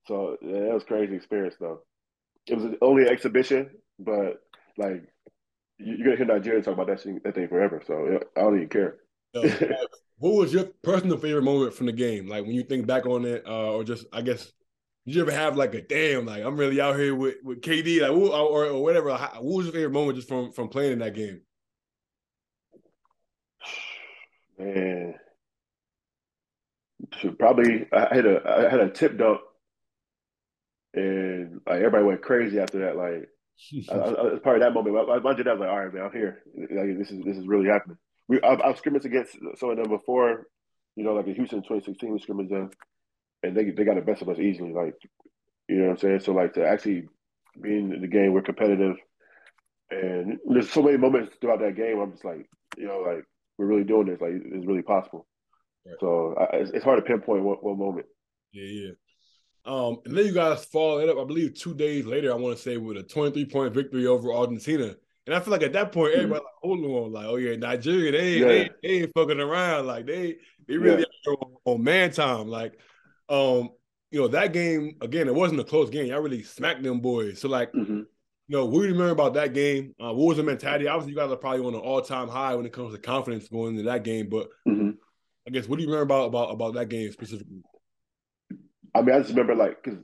[0.08, 1.82] So yeah, that was crazy experience, though.
[2.48, 4.42] It was only an exhibition, but
[4.78, 5.04] like
[5.78, 7.82] you're gonna hear Nigerians talk about that thing, that thing forever.
[7.86, 8.98] So I don't even care.
[10.18, 12.28] what was your personal favorite moment from the game?
[12.28, 14.52] Like when you think back on it, uh, or just I guess
[15.06, 18.02] did you ever have like a damn like I'm really out here with, with KD
[18.02, 19.12] like or, or whatever?
[19.12, 21.42] What was your favorite moment just from from playing in that game?
[24.60, 25.16] Man,
[27.38, 29.42] probably I had a I had a tip dunk,
[30.94, 32.96] and like everybody went crazy after that.
[32.96, 33.30] Like
[33.92, 35.08] I, I, part of that moment.
[35.08, 36.44] My, my dad was like, "All right, man, I'm here.
[36.56, 39.90] Like this is this is really happening." We I've, I've scrimmaged against some of them
[39.90, 40.48] before,
[40.96, 42.70] you know, like in Houston 2016 we scrimmaged them,
[43.44, 44.74] and they they got the best of us easily.
[44.74, 44.96] Like
[45.68, 46.20] you know what I'm saying.
[46.22, 47.08] So like to actually
[47.62, 48.96] be in the game, we're competitive,
[49.92, 52.00] and there's so many moments throughout that game.
[52.00, 53.24] I'm just like, you know, like
[53.58, 54.22] we're really doing this.
[54.22, 55.28] Like it's really possible.
[55.86, 55.96] Right.
[56.00, 58.06] So I, it's, it's, hard to pinpoint one, one moment.
[58.52, 58.92] Yeah, yeah.
[59.66, 62.32] Um, and then you guys followed it up, I believe, two days later.
[62.32, 64.96] I want to say with a 23 point victory over Argentina.
[65.26, 66.70] And I feel like at that point, everybody mm-hmm.
[66.70, 68.48] like, hold on, like, oh yeah, Nigeria, they ain't, yeah.
[68.48, 69.88] they, they, ain't fucking around.
[69.88, 70.36] Like they
[70.68, 71.34] they really yeah.
[71.34, 72.48] on, on, man time.
[72.48, 72.78] Like,
[73.30, 73.70] um,
[74.12, 76.14] you know, that game again, it wasn't a close game.
[76.14, 77.40] I really smacked them boys.
[77.40, 78.02] So like, mm-hmm
[78.48, 79.96] you know, what do you remember about that game?
[80.00, 80.88] Uh, what was the mentality?
[80.88, 83.78] Obviously, you guys are probably on an all-time high when it comes to confidence going
[83.78, 84.28] into that game.
[84.30, 84.92] But mm-hmm.
[85.48, 87.64] I guess what do you remember about about about that game specifically?
[88.96, 90.00] I mean, I just remember like because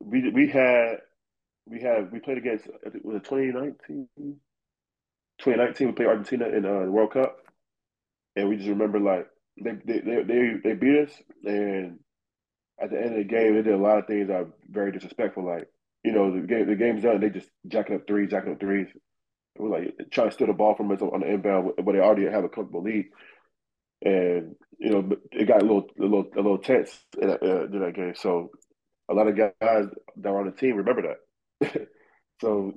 [0.00, 0.98] we we had
[1.66, 2.66] we had we played against
[3.04, 4.08] was it 2019?
[5.38, 7.38] 2019 we played Argentina in uh, the World Cup,
[8.36, 9.28] and we just remember like
[9.62, 11.12] they they they they, they beat us,
[11.44, 11.98] and
[12.80, 14.92] at the end of the game they did a lot of things that are very
[14.92, 15.68] disrespectful, like
[16.04, 17.20] you know, the game the game's done.
[17.20, 18.88] They just jacking up threes, jacking up threes.
[19.58, 22.26] We're like trying to steal the ball from us on the inbound, but they already
[22.26, 23.06] have a comfortable lead.
[24.02, 27.64] And you know, it got a little, a little, a little tense in that, uh,
[27.64, 28.14] in that game.
[28.14, 28.50] So
[29.08, 31.16] a lot of guys that were on the team remember
[31.60, 31.88] that.
[32.40, 32.74] so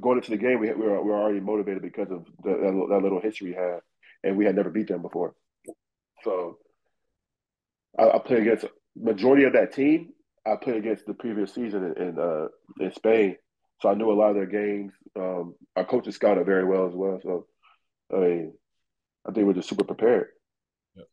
[0.00, 2.86] going into the game, we we, were, we were already motivated because of the, that,
[2.90, 3.80] that, little history we had,
[4.22, 5.34] and we had never beat them before.
[6.22, 6.58] So
[7.98, 8.66] I, I played against
[8.96, 10.10] majority of that team,
[10.46, 12.48] I played against the previous season in uh,
[12.78, 13.36] in Spain,
[13.80, 14.92] so I knew a lot of their games.
[15.16, 17.20] Um, our coaches scouted very well as well.
[17.22, 17.46] So,
[18.12, 18.52] I mean,
[19.28, 20.28] I think we're just super prepared.
[20.96, 21.04] Yeah.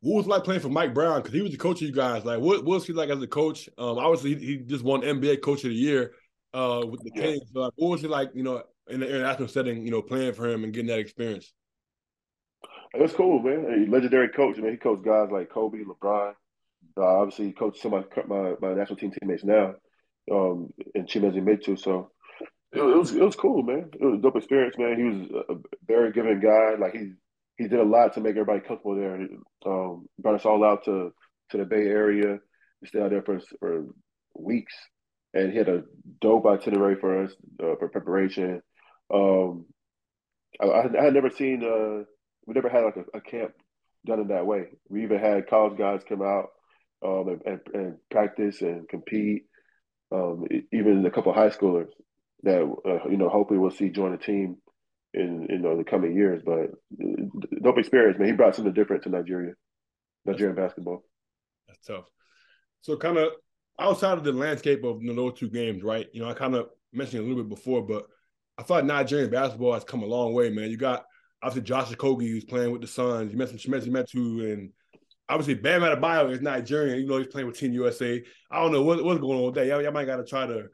[0.00, 1.20] What was like playing for Mike Brown?
[1.20, 2.24] Because he was the coach of you guys.
[2.24, 3.68] Like, what, what was he like as a coach?
[3.78, 6.12] Um, obviously, he, he just won NBA Coach of the Year.
[6.54, 7.22] uh, with the Yeah.
[7.22, 7.50] Kings.
[7.52, 10.34] So, like, what was it like, you know, in the international setting, you know, playing
[10.34, 11.52] for him and getting that experience?
[12.94, 13.64] It was cool, man.
[13.86, 14.58] A legendary coach.
[14.58, 16.34] I mean, he coached guys like Kobe, LeBron.
[16.98, 19.76] Uh, obviously, he coached some of my, my my national team teammates now,
[20.30, 21.78] um, and Chimezie Metu.
[21.78, 22.10] So
[22.72, 23.90] it was it was cool, man.
[23.92, 24.96] It was a dope experience, man.
[24.96, 25.54] He was a
[25.86, 26.74] very giving guy.
[26.78, 27.12] Like he
[27.58, 29.28] he did a lot to make everybody comfortable there.
[29.66, 31.12] Um, brought us all out to
[31.50, 32.38] to the Bay Area.
[32.80, 33.86] We stayed out there for for
[34.34, 34.74] weeks,
[35.34, 35.82] and he had a
[36.20, 37.32] dope itinerary for us
[37.62, 38.62] uh, for preparation.
[39.12, 39.66] Um,
[40.60, 42.04] I, I had never seen uh,
[42.46, 43.52] we never had like a, a camp
[44.06, 44.68] done in that way.
[44.88, 46.48] We even had college guys come out
[47.04, 49.44] um, and, and, and practice and compete.
[50.10, 51.88] Um, even a couple high schoolers
[52.42, 54.56] that uh, you know hopefully we'll see join the team
[55.14, 56.42] in you know the coming years.
[56.44, 56.70] But
[57.02, 57.24] uh,
[57.62, 58.28] dope experience, man.
[58.28, 59.52] He brought something different to Nigeria,
[60.24, 61.04] Nigerian basketball.
[61.66, 62.04] That's tough.
[62.82, 63.32] So, kind of
[63.78, 66.06] outside of the landscape of you know, those two games, right?
[66.12, 68.06] You know, I kind of mentioned it a little bit before, but
[68.58, 70.70] I thought Nigerian basketball has come a long way, man.
[70.70, 71.04] You got
[71.42, 73.32] obviously Josh Okogie who's playing with the Suns.
[73.32, 74.70] You mentioned Chimezie Metu and
[75.28, 77.00] obviously Bam Adebayo is Nigerian.
[77.00, 78.22] You know, he's playing with Team USA.
[78.50, 79.66] I don't know what, what's going on with that.
[79.66, 80.66] Y'all, y'all might got to try to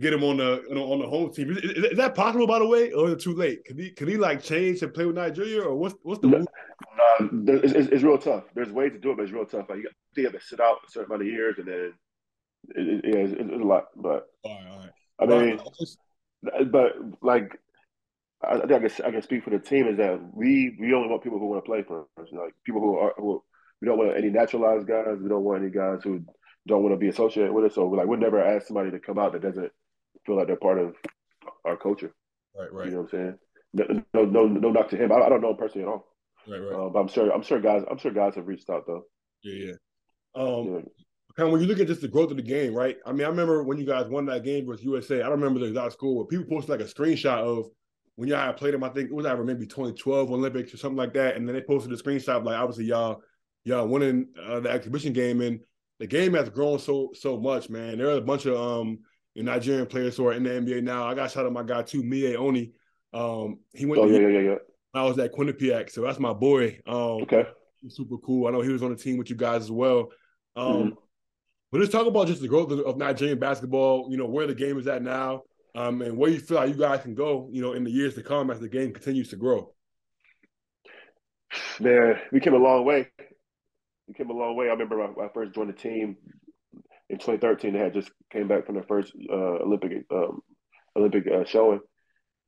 [0.00, 1.50] get him on the you know, on the home team.
[1.50, 3.64] Is, is, that possible, by the way, or is it too late?
[3.64, 6.38] Can he could he like change and play with Nigeria, or what's what's the No.
[6.38, 8.44] Uh, it's, it's, it's real tough.
[8.54, 9.66] There's ways to do it, but it's real tough.
[9.68, 11.92] Like you, got, you have to sit out a certain amount of years, and then
[12.70, 13.86] it, it, yeah, it's, it's a lot.
[13.96, 14.90] But All right, all right.
[15.20, 15.96] I mean, it's-
[16.70, 17.58] but like
[18.42, 20.94] I, I think I can, I can speak for the team is that we we
[20.94, 23.42] only want people who want to play for us, like people who are who
[23.80, 25.18] we don't want any naturalized guys.
[25.20, 26.22] We don't want any guys who
[26.66, 27.74] don't want to be associated with us.
[27.74, 29.72] So we're like we'll never ask somebody to come out that doesn't
[30.28, 30.94] feel like they're part of
[31.64, 32.12] our culture.
[32.56, 33.38] right, right, You know what I'm saying?
[33.72, 33.84] No,
[34.14, 35.10] no, no, no knock to him.
[35.10, 36.06] I, I don't know him personally at all.
[36.46, 36.74] right, right.
[36.74, 39.04] Uh, but I'm sure I'm sure guys I'm sure guys have reached out though.
[39.42, 39.72] Yeah, yeah.
[40.34, 40.82] Um, know,
[41.36, 42.96] kind of when you look at just the growth of the game, right?
[43.06, 45.20] I mean, I remember when you guys won that game versus USA.
[45.20, 47.66] I don't remember the exact score, but people posted like a screenshot of
[48.16, 48.84] when y'all played them.
[48.84, 51.62] I think it was either maybe 2012 Olympics or something like that, and then they
[51.62, 53.22] posted a screenshot like obviously y'all
[53.64, 55.60] y'all winning uh, the exhibition game, and
[55.98, 57.98] the game has grown so so much, man.
[57.98, 59.00] There are a bunch of um
[59.44, 61.06] Nigerian players who are in the NBA now.
[61.06, 62.72] I got shout out my guy too, Miye Oni.
[63.12, 64.02] Um, he went.
[64.02, 64.54] oh to, yeah, yeah, yeah, yeah.
[64.94, 66.80] I was at Quinnipiac, so that's my boy.
[66.86, 67.44] Um, Okay.
[67.80, 68.48] He's super cool.
[68.48, 70.08] I know he was on the team with you guys as well.
[70.56, 70.96] Um, Mhm.
[71.70, 74.08] But let's talk about just the growth of, of Nigerian basketball.
[74.10, 75.42] You know where the game is at now,
[75.74, 77.48] um, and where you feel like you guys can go.
[77.52, 79.74] You know, in the years to come as the game continues to grow.
[81.80, 83.08] Man, we came a long way.
[84.06, 84.66] We came a long way.
[84.68, 86.16] I remember when I first joined the team
[87.18, 87.72] in 2013.
[87.72, 90.42] They had just came back from their first uh, Olympic um,
[90.96, 91.80] Olympic uh, showing,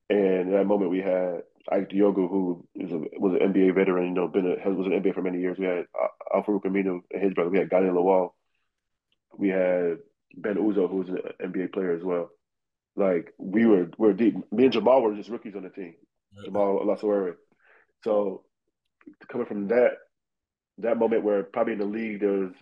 [0.08, 4.08] and that moment we had Ike Diogu, who is a, was an NBA veteran.
[4.08, 5.58] You know, been a, was an NBA for many years.
[5.58, 7.50] We had uh, Al-Farouq Aminu and his brother.
[7.50, 8.30] We had Gani Lawal.
[9.36, 9.98] We had
[10.36, 12.30] Ben Uzoh, who was an NBA player as well.
[12.96, 14.34] Like we were, we were deep.
[14.52, 15.94] Me and Jamal were just rookies on the team.
[16.44, 17.34] Jamal Olasewere.
[18.04, 18.44] So
[19.28, 19.92] coming from that
[20.78, 22.52] that moment where probably in the league there was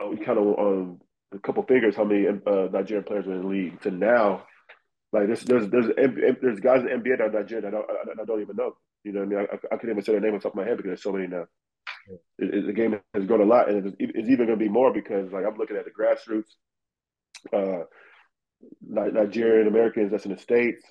[0.00, 1.00] uh, kind of on
[1.32, 4.44] a couple fingers how many uh, Nigerian players are in the league to now,
[5.12, 5.86] like there's there's there's
[6.40, 8.76] there's guys in the NBA that are Nigerian that I don't, I don't even know.
[9.04, 9.46] You know what I mean?
[9.52, 11.12] I, I couldn't even say their name on top of my head because there's so
[11.12, 11.46] many now.
[12.38, 14.68] It, it, the game has grown a lot, and it's, it's even going to be
[14.68, 16.50] more because like I'm looking at the grassroots,
[17.52, 17.84] uh,
[18.82, 20.84] Nigerian Americans that's in the states,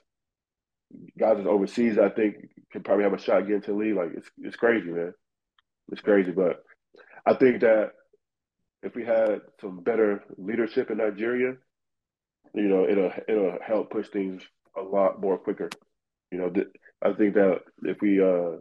[1.18, 1.98] guys that's overseas.
[1.98, 2.36] I think
[2.72, 3.95] can probably have a shot getting to the league.
[3.95, 5.14] Like it's it's crazy, man.
[5.91, 6.64] It's crazy, but
[7.26, 7.91] I think that
[8.84, 11.56] if we had some better leadership in Nigeria,
[12.53, 14.43] you know, it'll it'll help push things
[14.77, 15.69] a lot more quicker.
[16.31, 16.68] You know, th-
[17.03, 18.57] I think that if we, uh,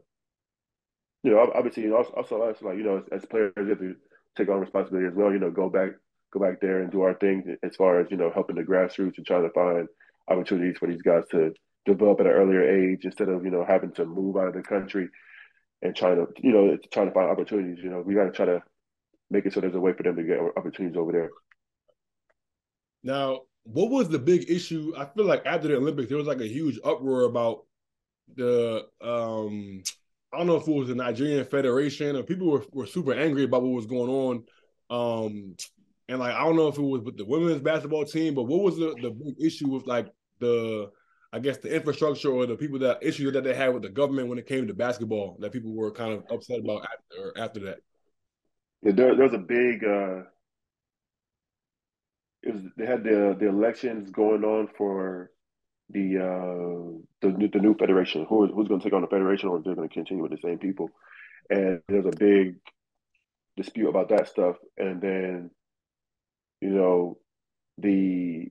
[1.23, 3.79] you know, ob- obviously also, also us, like you know, as, as players, we have
[3.79, 3.95] to
[4.37, 5.33] take on responsibility as well.
[5.33, 5.91] You know, go back
[6.33, 9.17] go back there and do our thing as far as you know, helping the grassroots
[9.17, 9.89] and trying to find
[10.29, 11.53] opportunities for these guys to
[11.87, 14.63] develop at an earlier age instead of you know having to move out of the
[14.63, 15.09] country
[15.81, 17.83] and trying to you know trying to find opportunities.
[17.83, 18.63] You know, we got to try to
[19.31, 21.31] make sure there's a way for them to get opportunities over there.
[23.03, 24.93] Now, what was the big issue?
[24.97, 27.65] I feel like after the Olympics, there was like a huge uproar about
[28.35, 29.83] the um
[30.33, 33.45] I don't know if it was the Nigerian Federation or people were, were super angry
[33.45, 34.45] about what was going on.
[34.91, 35.57] Um
[36.09, 38.63] and like I don't know if it was with the women's basketball team, but what
[38.63, 40.09] was the, the big issue with like
[40.41, 40.91] the
[41.33, 44.29] I guess the infrastructure or the people that issue that they had with the government
[44.29, 47.79] when it came to basketball that people were kind of upset about after after that.
[48.83, 49.85] Yeah, there, there's a big.
[49.85, 50.25] Uh,
[52.43, 55.31] it was they had the the elections going on for
[55.91, 58.27] the uh, the new- the new federation.
[58.29, 60.39] Who who's going to take on the federation, or they're going to continue with the
[60.43, 60.91] same people?
[61.51, 62.57] And there's a big
[63.57, 64.57] dispute about that stuff.
[64.77, 65.51] And then,
[66.61, 67.19] you know,
[67.79, 68.49] the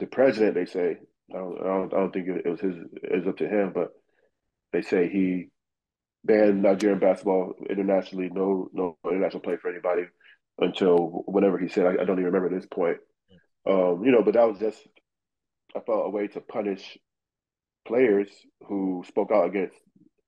[0.00, 0.98] the president, they say,
[1.32, 3.72] I don't, I don't, I don't think it was his, it was up to him,
[3.74, 3.90] but
[4.72, 5.50] they say he
[6.24, 10.02] banned Nigerian basketball internationally, no, no international play for anybody
[10.58, 11.86] until whatever he said.
[11.86, 12.98] I, I don't even remember this point.
[13.66, 14.78] Um, you know, but that was just,
[15.76, 16.98] I felt a way to punish
[17.86, 18.28] players
[18.66, 19.76] who spoke out against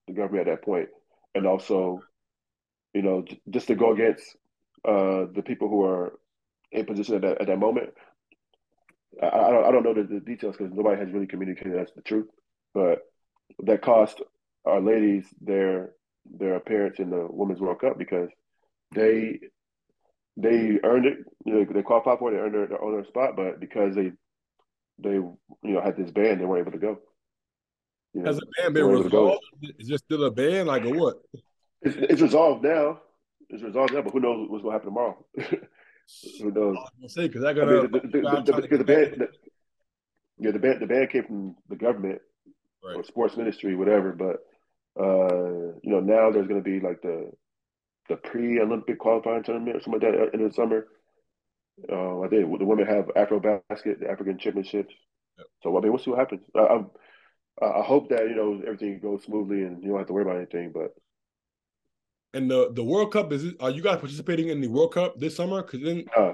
[0.07, 0.89] the government at that point,
[1.35, 2.01] and also,
[2.93, 4.37] you know, just to go against
[4.87, 6.19] uh, the people who are
[6.73, 7.91] in position at that, at that moment.
[9.23, 11.93] I, I don't I don't know the, the details because nobody has really communicated that's
[11.93, 12.29] the truth,
[12.75, 13.01] but
[13.65, 14.23] that cost
[14.65, 15.91] our ladies their
[16.39, 18.29] their appearance in the Women's World Cup because
[18.95, 19.41] they
[20.37, 21.19] they earned it.
[21.45, 22.37] You know, they qualified for it.
[22.37, 24.13] They earned their, their own spot, but because they
[24.99, 26.99] they you know had this ban, they weren't able to go.
[28.15, 29.45] You know, Has ban been resolved?
[29.79, 31.17] Is it still a ban, like a what?
[31.83, 33.01] It's, it's resolved now.
[33.49, 35.25] It's resolved now, but who knows what's going to happen tomorrow?
[36.41, 36.77] who knows?
[37.03, 39.29] I say because I got I mean, the, the, the, the, ban.
[40.39, 40.81] yeah, the ban.
[40.81, 42.21] The ban came from the government
[42.85, 42.97] right.
[42.97, 44.13] or sports ministry, whatever.
[44.13, 44.41] But
[44.99, 47.31] uh, you know, now there's going to be like the
[48.09, 50.87] the pre-Olympic qualifying tournament or something like that in the summer.
[51.91, 54.93] Uh, I think the women have Afro basket, the African championships.
[55.39, 55.47] Yep.
[55.63, 56.43] So I mean, we'll see what happens.
[56.55, 56.83] I,
[57.63, 60.25] I, I hope that you know everything goes smoothly and you don't have to worry
[60.25, 60.73] about anything.
[60.75, 60.93] But
[62.35, 65.37] and the the World Cup is are you guys participating in the World Cup this
[65.37, 65.63] summer?
[65.63, 66.33] Because then uh,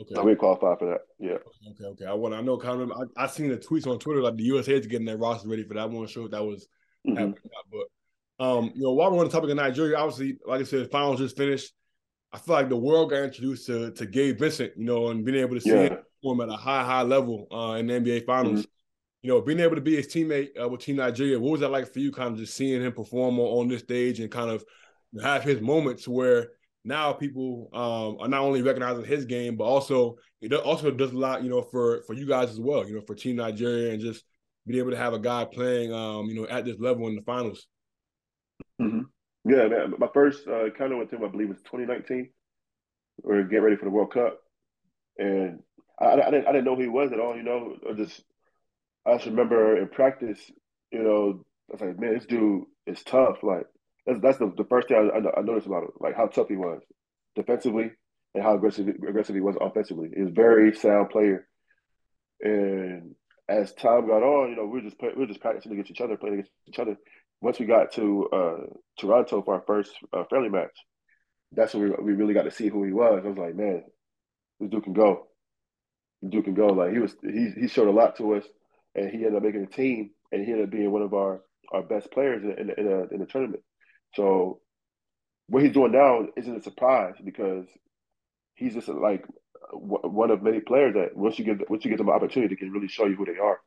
[0.00, 1.00] okay, we qualify for that.
[1.18, 1.38] Yeah.
[1.72, 2.04] Okay, okay.
[2.06, 4.44] I want I know kind of I, I seen the tweets on Twitter like the
[4.44, 5.80] USA is getting their roster ready for that.
[5.80, 6.66] I want to show if that was
[7.06, 7.32] mm-hmm.
[7.70, 10.90] But um, you know, while we're on the topic of Nigeria, obviously, like I said,
[10.90, 11.72] finals just finished.
[12.32, 15.38] I feel like the world got introduced to to Gabe Vincent, you know, and being
[15.38, 15.96] able to see yeah.
[16.22, 18.60] him at a high, high level uh, in the NBA Finals.
[18.60, 18.70] Mm-hmm.
[19.22, 21.70] You know, being able to be his teammate uh, with Team Nigeria, what was that
[21.70, 22.10] like for you?
[22.10, 24.64] Kind of just seeing him perform on, on this stage and kind of
[25.22, 26.48] have his moments where
[26.84, 31.18] now people um, are not only recognizing his game, but also it also does a
[31.18, 34.00] lot, you know, for for you guys as well, you know, for Team Nigeria and
[34.00, 34.24] just
[34.70, 37.22] being able to have a guy playing, um, you know, at this level in the
[37.22, 37.66] finals.
[38.80, 39.02] Mm-hmm.
[39.44, 39.94] Yeah, man.
[39.98, 42.30] My first uh, of went to I believe, was 2019.
[43.22, 44.38] We are getting ready for the World Cup,
[45.18, 45.60] and
[46.00, 47.36] I, I, didn't I didn't know who he was at all.
[47.36, 48.22] You know, I just
[49.06, 50.40] I just remember in practice,
[50.90, 53.42] you know, I was like, man, this dude is tough.
[53.42, 53.66] Like
[54.06, 56.56] that's that's the, the first thing I, I, noticed about him, like how tough he
[56.56, 56.80] was
[57.36, 57.90] defensively
[58.34, 60.10] and how aggressive aggressive he was offensively.
[60.14, 61.46] He was very sound player,
[62.40, 63.14] and
[63.50, 65.90] as time got on, you know, we were just play, we were just practicing against
[65.90, 66.96] each other, playing against each other.
[67.40, 68.56] Once we got to uh,
[68.98, 70.76] Toronto for our first uh, friendly match,
[71.52, 73.22] that's when we, we really got to see who he was.
[73.24, 73.82] I was like, man,
[74.60, 75.26] this dude can go.
[76.26, 76.68] Dude can go.
[76.68, 78.44] Like he was, he he showed a lot to us,
[78.94, 81.40] and he ended up making a team, and he ended up being one of our
[81.72, 83.62] our best players in in, in, a, in the tournament.
[84.14, 84.60] So
[85.48, 87.66] what he's doing now isn't a surprise because
[88.54, 89.24] he's just like
[89.72, 92.70] one of many players that once you get once you get them an opportunity, can
[92.70, 93.60] really show you who they are.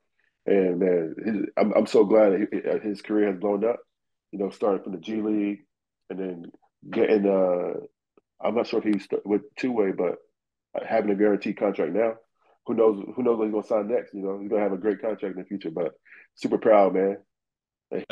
[0.45, 3.79] And man, his, I'm I'm so glad that his career has blown up.
[4.31, 5.65] You know, starting from the G League
[6.09, 6.45] and then
[6.89, 7.79] getting uh,
[8.43, 10.17] I'm not sure if he's with two way, but
[10.85, 12.15] having a guaranteed contract now.
[12.65, 13.03] Who knows?
[13.15, 14.13] Who knows what he's gonna sign next?
[14.13, 15.71] You know, he's gonna have a great contract in the future.
[15.71, 15.93] But
[16.35, 17.17] super proud, man.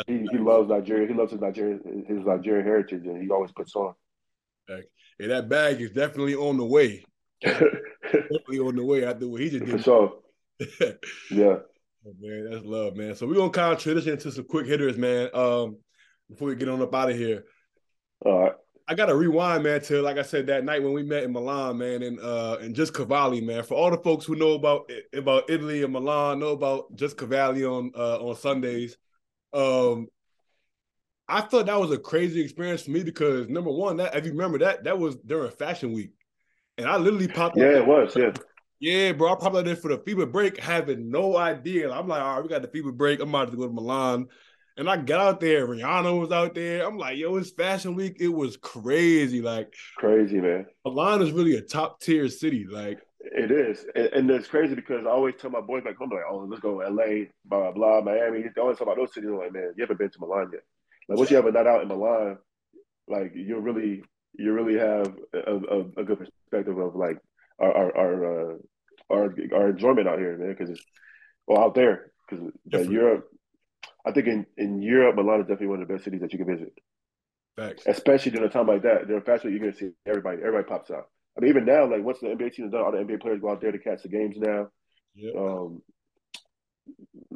[0.07, 1.07] He, he loves Nigeria.
[1.07, 3.93] He loves his Nigerian his Nigerian heritage, and he always puts on.
[4.68, 4.84] Hey,
[5.27, 7.03] that bag is definitely on the way.
[7.41, 9.77] Definitely on the way after what he just did.
[9.77, 10.13] For sure.
[11.30, 11.57] yeah.
[12.05, 13.15] Oh, man, that's love, man.
[13.15, 15.30] So we're gonna kind of transition into some quick hitters, man.
[15.34, 15.77] Um,
[16.30, 17.43] before we get on up out of here.
[18.26, 18.53] All right.
[18.88, 21.77] I gotta rewind, man, to like I said that night when we met in Milan,
[21.77, 23.63] man, and uh and just Cavalli, man.
[23.63, 27.63] For all the folks who know about about Italy and Milan, know about just Cavalli
[27.63, 28.97] on uh on Sundays.
[29.53, 30.07] Um,
[31.27, 34.31] I thought that was a crazy experience for me because number one, that if you
[34.31, 36.11] remember that that was during Fashion Week,
[36.77, 37.57] and I literally popped.
[37.57, 38.15] Yeah, it was.
[38.15, 38.31] Yeah.
[38.80, 39.31] Yeah, bro.
[39.31, 41.91] I popped out there for the FIBA break, having no idea.
[41.91, 43.19] I'm like, all right, we got the FIBA break.
[43.19, 44.27] I'm about to go to Milan.
[44.77, 46.88] And I got out there, Rihanna was out there.
[46.88, 48.18] I'm like, yo, it's fashion week.
[48.19, 49.41] It was crazy.
[49.41, 50.65] Like crazy, man.
[50.85, 52.65] Milan is really a top tier city.
[52.68, 56.10] Like it is, and, and, it's crazy because I always tell my boys back home,
[56.10, 59.30] like, "Oh, let's go to L.A., blah blah, Miami." They always talk about those cities.
[59.30, 60.64] I'm like, man, you haven't been to Milan yet.
[61.07, 62.38] Like, once you have a night out in Milan,
[63.07, 67.17] like you're really, you really have a, a, a good perspective of like
[67.59, 68.55] our our our, uh,
[69.09, 70.49] our, our enjoyment out here, man.
[70.49, 70.83] Because it's
[71.47, 72.11] well out there.
[72.29, 73.27] Because Europe,
[74.05, 76.39] I think in in Europe, Milan is definitely one of the best cities that you
[76.39, 76.73] can visit.
[77.57, 77.83] Thanks.
[77.85, 80.37] Especially during a time like that, during fashion, you're gonna see everybody.
[80.37, 81.07] Everybody pops out.
[81.37, 83.41] I mean, even now, like once the NBA team is done, all the NBA players
[83.41, 84.67] go out there to catch the games now.
[85.15, 85.35] Yep.
[85.35, 85.81] Um,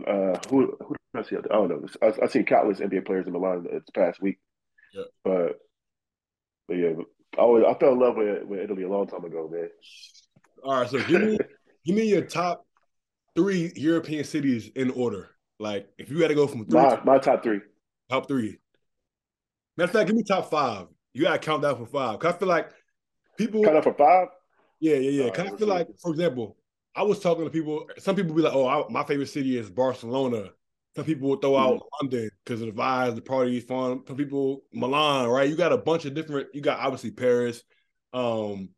[0.07, 1.35] uh, who who did I see?
[1.35, 1.85] I don't know.
[2.01, 4.39] I, have seen countless NBA players in Milan this past week.
[4.93, 5.05] Yep.
[5.23, 5.59] But
[6.67, 6.93] but yeah,
[7.37, 9.69] I always I fell in love with with Italy a long time ago, man.
[10.63, 11.37] All right, so give me
[11.85, 12.65] give me your top
[13.35, 15.29] three European cities in order.
[15.59, 17.61] Like if you got to go from three My to my top three.
[18.09, 18.59] top three.
[19.77, 20.87] Matter of fact, give me top five.
[21.13, 22.19] You gotta count down for five.
[22.19, 22.71] Cause I feel like
[23.37, 24.27] people Cut up for five.
[24.79, 25.29] Yeah, yeah, yeah.
[25.29, 26.57] Cause I feel like, for example,
[26.95, 27.87] I was talking to people.
[27.97, 30.51] Some people be like, "Oh, I, my favorite city is Barcelona."
[30.95, 34.03] Some people will throw out London because of the vibes, the parties, fun.
[34.07, 35.49] Some people Milan, right?
[35.49, 36.47] You got a bunch of different.
[36.53, 37.63] You got obviously Paris,
[38.13, 38.69] um,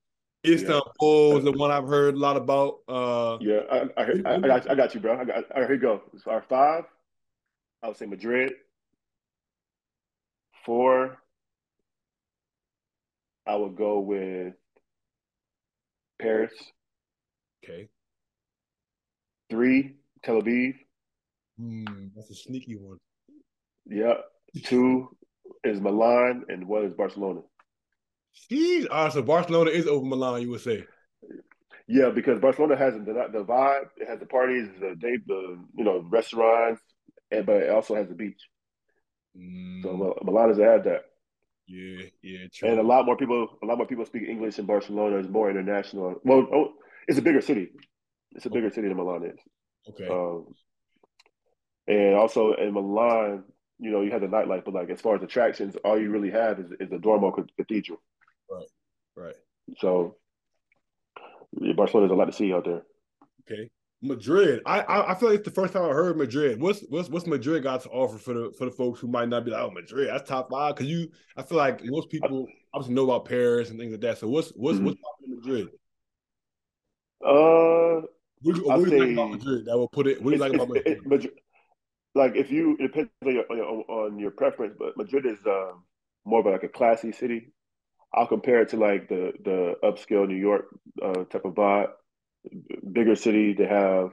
[0.46, 2.80] Istanbul is the one I've heard a lot about.
[2.88, 5.20] Uh, Yeah, I, I, I, I got I got you, bro.
[5.20, 5.36] I got.
[5.52, 6.02] All right, here you go.
[6.24, 6.86] So our five.
[7.84, 8.54] I would say Madrid.
[10.66, 11.20] Four.
[13.46, 14.54] I would go with
[16.20, 16.52] Paris.
[17.64, 17.88] okay,
[19.50, 20.74] Three, Tel Aviv.
[21.58, 22.98] Hmm, that's a sneaky one.
[23.86, 24.16] Yeah.
[24.64, 25.10] Two
[25.64, 27.42] is Milan, and one is Barcelona.
[28.52, 30.42] Jeez, all right, so Barcelona is over Milan.
[30.42, 30.86] You would say,
[31.88, 33.02] Yeah, because Barcelona has the
[33.32, 33.90] the vibe.
[33.98, 36.82] It has the parties, the day, the you know restaurants,
[37.32, 38.42] and but it also has the beach.
[39.36, 41.02] Hmm, So Milan doesn't have that,
[41.68, 42.70] yeah, yeah, true.
[42.70, 45.18] and a lot more people, a lot more people speak English in Barcelona.
[45.18, 46.16] It's more international.
[46.24, 46.74] Well, oh,
[47.08, 47.70] it's a bigger city.
[48.34, 49.40] It's a bigger city than Milan is.
[49.90, 50.48] okay, Um,
[51.88, 53.44] and also in Milan,
[53.80, 56.32] you know, you have the nightlife, but like as far as attractions, all you really
[56.32, 58.02] have is, is the Duomo Cathedral.
[58.50, 58.66] right.
[59.16, 59.36] Right.
[59.80, 60.16] So
[61.60, 62.84] yeah, Barcelona has a lot to see out there.
[63.50, 63.70] Okay.
[64.02, 64.62] Madrid.
[64.66, 66.62] I, I I feel like it's the first time I heard Madrid.
[66.62, 69.44] What's what's what's Madrid got to offer for the for the folks who might not
[69.44, 70.76] be like, oh Madrid, that's top five.
[70.76, 74.20] Cause you I feel like most people obviously know about Paris and things like that.
[74.20, 74.86] So what's what's Mhm.
[74.86, 75.70] what's Madrid?
[77.26, 78.02] Uh,
[78.42, 80.22] What do you, I'll what do you like about Madrid that will put it?
[80.22, 81.00] What do you like about Madrid?
[81.08, 81.34] Madrid-
[82.18, 85.84] like if you it depends on your, on your preference, but Madrid is um,
[86.26, 87.52] more of like a classy city.
[88.14, 90.66] I'll compare it to like the the upscale New York
[91.02, 91.90] uh, type of vibe.
[92.94, 94.12] Bigger city, they have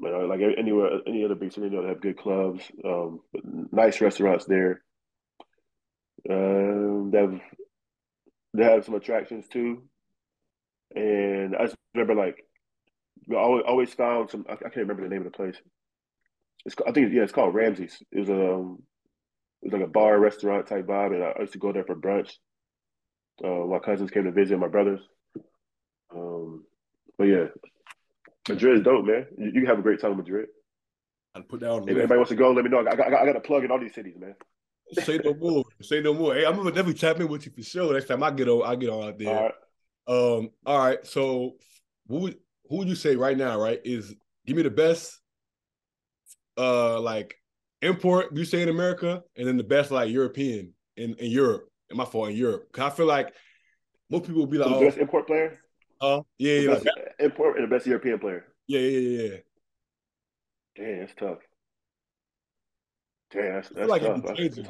[0.00, 3.20] you know, like anywhere any other big city, you know, they have good clubs, um,
[3.72, 4.82] nice restaurants there.
[6.30, 7.40] Um, they have
[8.54, 9.82] they have some attractions too,
[10.94, 12.44] and I just remember like
[13.26, 14.44] we always always found some.
[14.48, 15.56] I, I can't remember the name of the place.
[16.64, 18.02] It's I think yeah, it's called Ramsey's.
[18.12, 18.82] It was a um,
[19.62, 21.96] it was like a bar restaurant type vibe, and I, used to go there for
[21.96, 22.32] brunch.
[23.42, 25.00] Uh, my cousins came to visit my brothers.
[26.14, 26.64] Um,
[27.16, 27.46] but yeah,
[28.48, 29.26] Madrid is dope, man.
[29.36, 30.46] You, you can have a great time in Madrid.
[31.34, 32.80] I'd put down If anybody wants to go, let me know.
[32.80, 34.34] I got, I got, I got a plug in all these cities, man.
[34.92, 35.64] say no more.
[35.82, 36.34] Say no more.
[36.34, 37.92] Hey, I'm gonna definitely tap in with you for sure.
[37.92, 39.36] Next time I get on, I get on out there.
[39.36, 39.54] All right.
[40.08, 41.06] Um, all right.
[41.06, 41.56] So
[42.08, 43.80] who would who would you say right now, right?
[43.84, 44.14] Is
[44.46, 45.20] give me the best
[46.58, 47.36] uh like
[47.82, 51.68] import you say in America and then the best like European in, in Europe.
[51.90, 52.70] Am my fault in Europe?
[52.72, 53.32] Cause I feel like
[54.10, 55.58] most people will be like, So the oh, best import player,
[56.00, 58.44] uh, yeah, the yeah, best like, import, and the best European player.
[58.66, 59.36] yeah, yeah, yeah, yeah.
[60.76, 61.38] Damn, that's tough.
[63.30, 64.18] Damn, that's, that's like tough.
[64.18, 64.66] it'd be changing.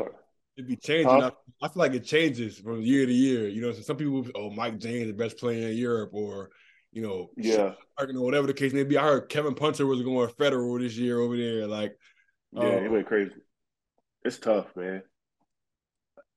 [0.57, 1.21] It'd be changing.
[1.21, 1.31] Huh?
[1.63, 3.49] I, I feel like it changes from year to year.
[3.49, 6.51] You know, so some people, oh, Mike James, the best player in Europe, or
[6.93, 7.75] you know, Yeah,
[8.09, 8.97] know, whatever the case may be.
[8.97, 11.67] I heard Kevin Punter was going federal this year over there.
[11.67, 11.97] Like,
[12.53, 13.33] yeah, he um, went crazy.
[14.25, 15.03] It's tough, man.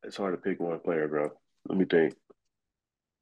[0.03, 1.29] It's hard to pick one player, bro.
[1.67, 2.13] Let me think.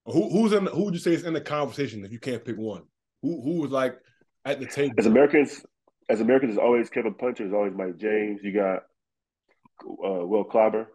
[0.05, 0.65] who who's in?
[0.65, 2.83] The, Who would you say is in the conversation if you can't pick one?
[3.21, 3.99] Who who was like
[4.45, 4.95] at the table?
[4.97, 5.63] As Americans,
[6.09, 7.45] as Americans, it's always Kevin Punter.
[7.45, 8.41] Is always Mike James.
[8.43, 8.83] You got
[9.83, 10.87] uh, Will Clyburn.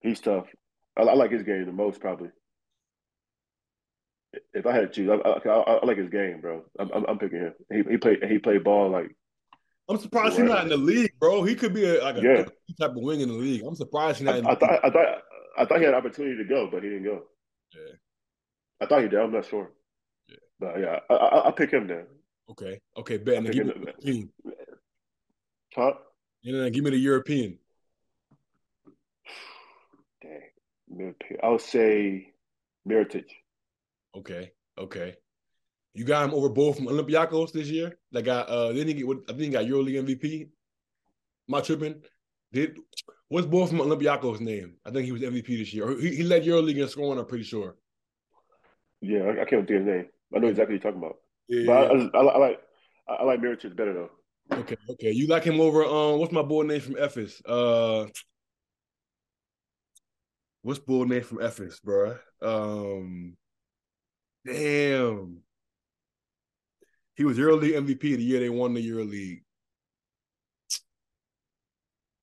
[0.00, 0.46] He's tough.
[0.96, 2.28] I, I like his game the most, probably.
[4.54, 6.64] If I had to choose, I, I, I, I like his game, bro.
[6.78, 7.54] I'm, I'm, I'm picking him.
[7.70, 9.14] He he played he played ball like
[9.88, 11.44] I'm surprised he's not in the league, bro.
[11.44, 12.44] He could be a, like a Yeah.
[12.80, 13.62] type of wing in the league.
[13.64, 14.38] I'm surprised he's I, not.
[14.40, 15.22] in I the thought I thought
[15.58, 17.22] I thought he had an opportunity to go, but he didn't go.
[17.74, 17.94] Yeah.
[18.80, 19.20] I thought he did.
[19.20, 19.70] I'm not sure.
[20.28, 20.36] Yeah.
[20.58, 22.06] But yeah, I, I, I'll pick him then.
[22.50, 23.38] Okay, okay, bet.
[23.38, 24.32] I give me the European.
[25.74, 25.92] Huh?
[26.44, 27.58] And then give me the European.
[30.22, 31.14] Dang.
[31.42, 32.32] I would say
[32.88, 33.26] Mirotic.
[34.16, 35.14] Okay, okay.
[35.94, 37.98] You got him over both from Olympiacos this year.
[38.12, 40.48] That got uh then he get I think he got EuroLeague MVP.
[41.48, 42.02] Am I tripping?
[42.52, 42.78] Did
[43.28, 44.74] what's both from Olympiacos name?
[44.84, 45.98] I think he was MVP this year.
[45.98, 47.76] He, he led EuroLeague in scoring, I'm pretty sure.
[49.00, 50.06] Yeah, I, I can't think of his name.
[50.34, 51.16] I know exactly what you're talking about.
[51.48, 52.60] Yeah, But I, yeah, I, I, I like
[53.08, 54.10] I, like Mirotic better though.
[54.60, 55.12] okay, okay.
[55.12, 57.40] You like him over um what's my boy name from Efes?
[57.46, 58.08] Uh
[60.62, 62.18] what's boy name from Efes, bruh?
[62.42, 63.36] Um
[64.46, 65.38] damn.
[67.16, 69.42] He was EuroLeague MVP the year they won the EuroLeague.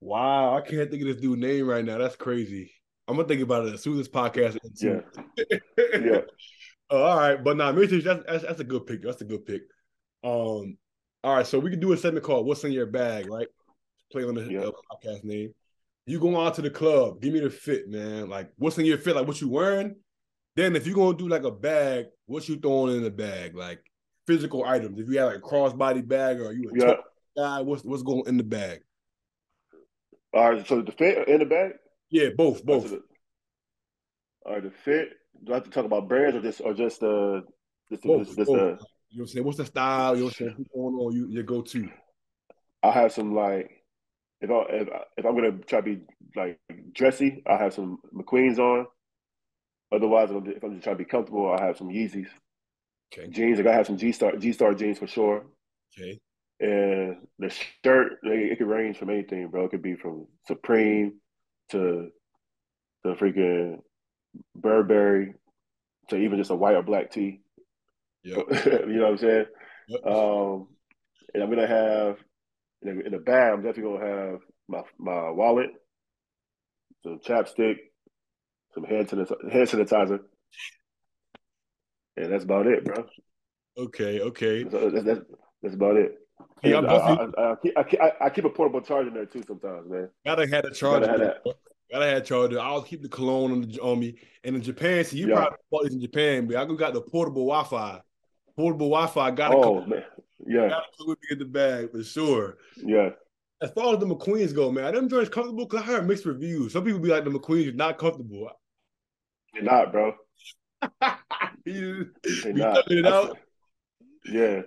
[0.02, 1.98] Wow, I can't think of this dude's name right now.
[1.98, 2.72] That's crazy.
[3.08, 4.84] I'm gonna think about it as soon as this podcast ends.
[4.84, 5.02] Yeah.
[6.00, 6.22] Yeah.
[6.90, 9.02] Oh, all right, but nah, Mirotic, that's, that's that's a good pick.
[9.02, 9.62] That's a good pick.
[10.24, 10.78] Um,
[11.24, 13.48] all right, so we can do a segment called "What's in Your Bag," right?
[14.12, 14.60] Play on the Yeah.
[14.62, 15.54] uh, podcast name.
[16.06, 18.30] You go on to the club, give me the fit, man.
[18.30, 19.16] Like, what's in your fit?
[19.16, 19.96] Like, what you wearing?
[20.56, 23.56] Then, if you're gonna do like a bag, what you throwing in the bag?
[23.56, 23.80] Like
[24.28, 25.00] physical items.
[25.00, 26.94] If you have like a crossbody bag, or you a Yeah.
[27.36, 28.82] guy, what's what's going in the bag?
[30.34, 30.68] All right.
[30.68, 31.74] So the fit in the bag.
[32.10, 32.92] Yeah, both, both.
[34.46, 34.64] All right.
[34.64, 35.10] The fit.
[35.44, 37.42] Do I have to talk about brands or just or just uh
[37.90, 38.60] just, Both, just, just both.
[38.60, 39.46] uh You know what I'm saying?
[39.46, 40.14] What's the style?
[40.16, 40.56] You know what I'm saying?
[40.58, 41.14] What's going on?
[41.16, 41.90] You your go to.
[42.84, 43.72] I have some like
[44.42, 46.02] if I if, I- if I'm gonna try to be
[46.36, 46.60] like
[46.94, 48.86] dressy, I have some McQueens on.
[49.94, 52.28] Otherwise, if I'm, if I'm just trying to be comfortable, I have some Yeezys
[53.14, 53.30] Okay.
[53.30, 53.60] jeans.
[53.60, 55.46] I gotta have some G Star G Star jeans for sure.
[55.98, 56.20] Okay.
[56.60, 59.66] And the shirt, it, it could range from anything, bro.
[59.66, 61.20] It could be from Supreme
[61.70, 62.10] to
[63.04, 63.80] the freaking
[64.56, 65.36] Burberry
[66.10, 67.42] to even just a white or black tee.
[68.24, 68.38] Yeah.
[68.66, 69.46] you know what I'm saying?
[69.90, 70.06] Yep.
[70.06, 70.68] Um,
[71.34, 72.18] and I'm gonna have
[72.82, 73.54] in the, in the bag.
[73.54, 75.70] I'm definitely gonna have my my wallet,
[77.04, 77.76] some chapstick,
[78.74, 80.20] some hand sanitizer, hand sanitizer,
[82.18, 83.06] and that's about it, bro.
[83.78, 84.20] Okay.
[84.22, 84.70] Okay.
[84.70, 85.22] So uh, that's, that's
[85.62, 86.20] that's about it.
[86.64, 89.10] Yeah, I'm uh, I, I, I, keep, I, keep, I, I keep a portable charger
[89.10, 90.10] in there too sometimes, man.
[90.26, 91.06] Gotta have the charger.
[91.08, 91.56] Gotta have that.
[91.92, 92.60] Gotta have charger.
[92.60, 94.18] I'll keep the cologne on, the, on me.
[94.44, 95.36] And in Japan, see, you Yeah.
[95.36, 98.02] probably bought this in Japan, but I go got the portable Wi-Fi.
[98.56, 100.04] Portable Wi-Fi gotta Oh come, man,
[100.46, 102.58] yeah, gotta come with me in the bag for sure.
[102.78, 103.10] yeah.
[103.62, 106.74] As far as the McQueens go, man, them joints comfortable because I heard mixed reviews.
[106.74, 108.50] Some people be like the McQueens are not comfortable.
[109.62, 110.16] Not, bro.
[111.66, 112.10] you
[112.44, 112.92] They're not.
[112.92, 113.38] it out,
[114.26, 114.64] Yeah,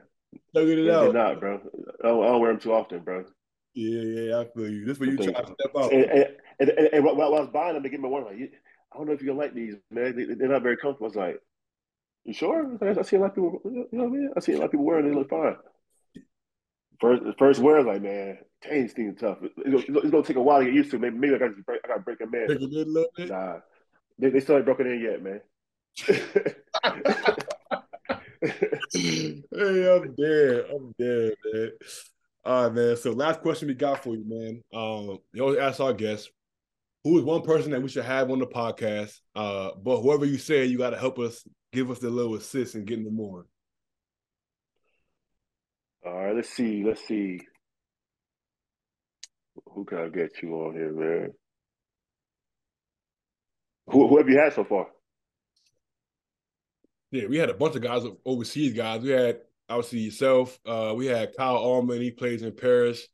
[0.55, 1.15] thugging it they're out.
[1.15, 1.61] not, bro.
[2.03, 3.25] I don't, I don't wear them too often, bro.
[3.75, 4.87] Yeah, yeah, I feel you.
[4.87, 5.93] This where you try to step out.
[5.93, 6.27] And, and,
[6.61, 9.07] and, and, and while I was buying them, they give me one like, I don't
[9.07, 10.17] know if you're gonna like these, man.
[10.17, 11.07] They, they're not very comfortable.
[11.07, 11.41] I was like,
[12.25, 12.79] you sure?
[12.81, 13.61] I see a lot of people.
[13.65, 14.31] You know what I mean?
[14.37, 15.07] I see a lot of people wearing.
[15.09, 15.57] They look fine.
[17.01, 19.39] First, first wear, is like, man, dang, these things tough.
[19.43, 19.55] It's
[19.87, 20.99] gonna, it's gonna take a while to get used to.
[20.99, 21.83] Maybe, maybe I got to break.
[21.85, 22.49] I got to break them in.
[22.49, 23.29] Take it in a bit.
[23.29, 23.59] Nah,
[24.19, 25.41] they, they still ain't broken in yet, man.
[28.93, 30.67] hey, I'm dead.
[30.71, 31.71] I'm dead, man.
[32.45, 32.97] All right, man.
[32.97, 34.63] So last question we got for you, man.
[34.73, 36.31] Um, you always ask our guests,
[37.03, 39.19] who is one person that we should have on the podcast?
[39.35, 42.75] Uh, but whoever you say, you got to help us, give us the little assist
[42.75, 43.45] in getting them on.
[46.05, 46.85] All right, let's see.
[46.85, 47.41] Let's see.
[49.73, 51.33] Who can I get you on here, man?
[53.89, 54.89] Who, who have you had so far?
[57.13, 59.03] Yeah, we had a bunch of guys, overseas guys.
[59.03, 60.59] We had obviously yourself.
[60.67, 62.01] Uh, we had Kyle Allman.
[62.03, 63.07] He plays in Paris.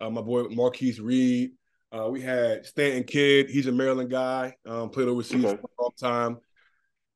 [0.00, 1.52] Uh, my boy Marquise Reed.
[1.92, 3.50] Uh, we had Stanton Kidd.
[3.50, 4.54] He's a Maryland guy.
[4.64, 5.56] Um, played overseas Okay.
[5.60, 6.38] for a long time.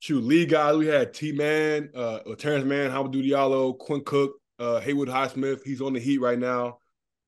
[0.00, 0.76] Shoot, league guys.
[0.76, 5.60] We had T Man, uh, Terrence Mann, Hamidou Diallo, Quinn Cook, uh, Haywood Highsmith.
[5.64, 6.78] He's on the Heat right now.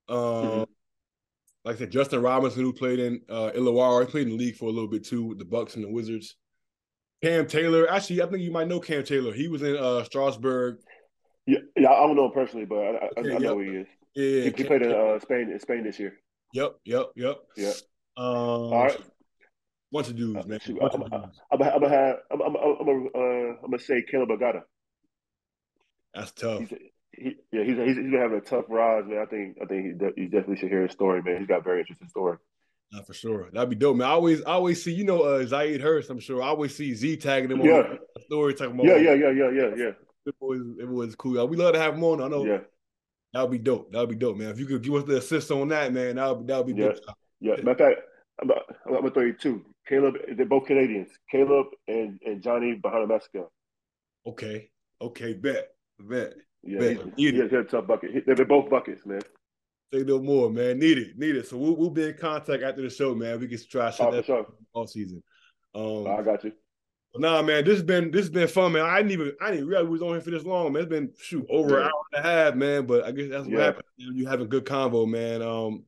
[0.08, 0.66] Um, Mhm.
[1.66, 4.54] Like I said, Justin Robinson, who played in uh, Illawarra, he played in the league
[4.54, 6.36] for a little bit too with the Bucks and the Wizards.
[7.24, 9.32] Cam Taylor, actually, I think you might know Cam Taylor.
[9.32, 10.78] He was in uh, Strasbourg.
[11.44, 13.52] Yeah, yeah, I don't know him personally, but I, I, Okay, I know yep.
[13.54, 13.86] who he is.
[14.14, 16.14] Yeah, He, he played in uh, Spain in Spain this year.
[16.52, 17.38] Yep, yep, yep.
[17.56, 17.72] Yeah.
[18.16, 18.96] Um, All right.
[19.90, 20.60] bunch of dudes, man.
[20.78, 21.22] Bunch I'm, of I'm.
[21.50, 22.16] I'm, I'm gonna have.
[22.30, 23.18] I'm, I'm, I'm, I'm, uh,
[23.64, 24.62] I'm gonna say Caleb Agada.
[26.14, 26.60] That's tough.
[26.60, 26.74] He's,
[27.16, 29.18] he, yeah, he's, he's he's been having a tough ride, man.
[29.18, 31.38] I think I think he, de- he definitely should hear his story, man.
[31.38, 32.38] He's got a very interesting story.
[32.92, 33.48] Not for sure.
[33.52, 34.06] That'd be dope, man.
[34.06, 36.08] I always, I always see, you know, uh, Zaid Hearst.
[36.08, 36.40] I'm sure.
[36.40, 37.96] I always see Z tagging him on Yeah.
[38.14, 39.90] the story, talking about, Yeah, yeah, yeah, yeah, yeah, yeah,
[40.24, 41.48] It was, it was cool.
[41.48, 42.22] We love to have him on.
[42.22, 42.58] I know yeah,
[43.32, 43.90] that would be dope.
[43.90, 44.50] That would be dope, man.
[44.50, 46.80] If you could give us the assist on that, man, that would that would be
[46.80, 46.90] Yeah.
[46.90, 47.00] dope.
[47.40, 47.56] yeah.
[47.56, 48.00] Matter of fact,
[48.40, 49.64] I'm, I'm, I'm gonna throw you two.
[49.88, 51.10] Caleb, they're both Canadians.
[51.28, 53.50] Caleb and, and Johnny behind Mexico.
[54.26, 54.70] Okay,
[55.00, 56.34] okay, bet, bet.
[56.66, 58.10] Yeah, Man, he has a tough bucket.
[58.12, 59.20] He- They're both buckets, man.
[59.92, 60.78] Say no more, man.
[60.80, 61.46] Need it, need it.
[61.46, 63.38] So we'll, we'll be in contact after the show, man.
[63.38, 64.46] We can try to Oh, that sure.
[64.72, 65.22] all season.
[65.74, 66.52] Um, I got you.
[67.14, 68.82] Nah, man, this has been this has been fun, man.
[68.84, 70.82] I didn't even I didn't realize we was on here for this long, man.
[70.82, 72.84] It's been shoot over an hour and a half, man.
[72.84, 73.64] But I guess that's what Yeah.
[73.64, 73.84] happens.
[73.96, 75.40] You, know, you have a good convo, man.
[75.40, 75.84] Um,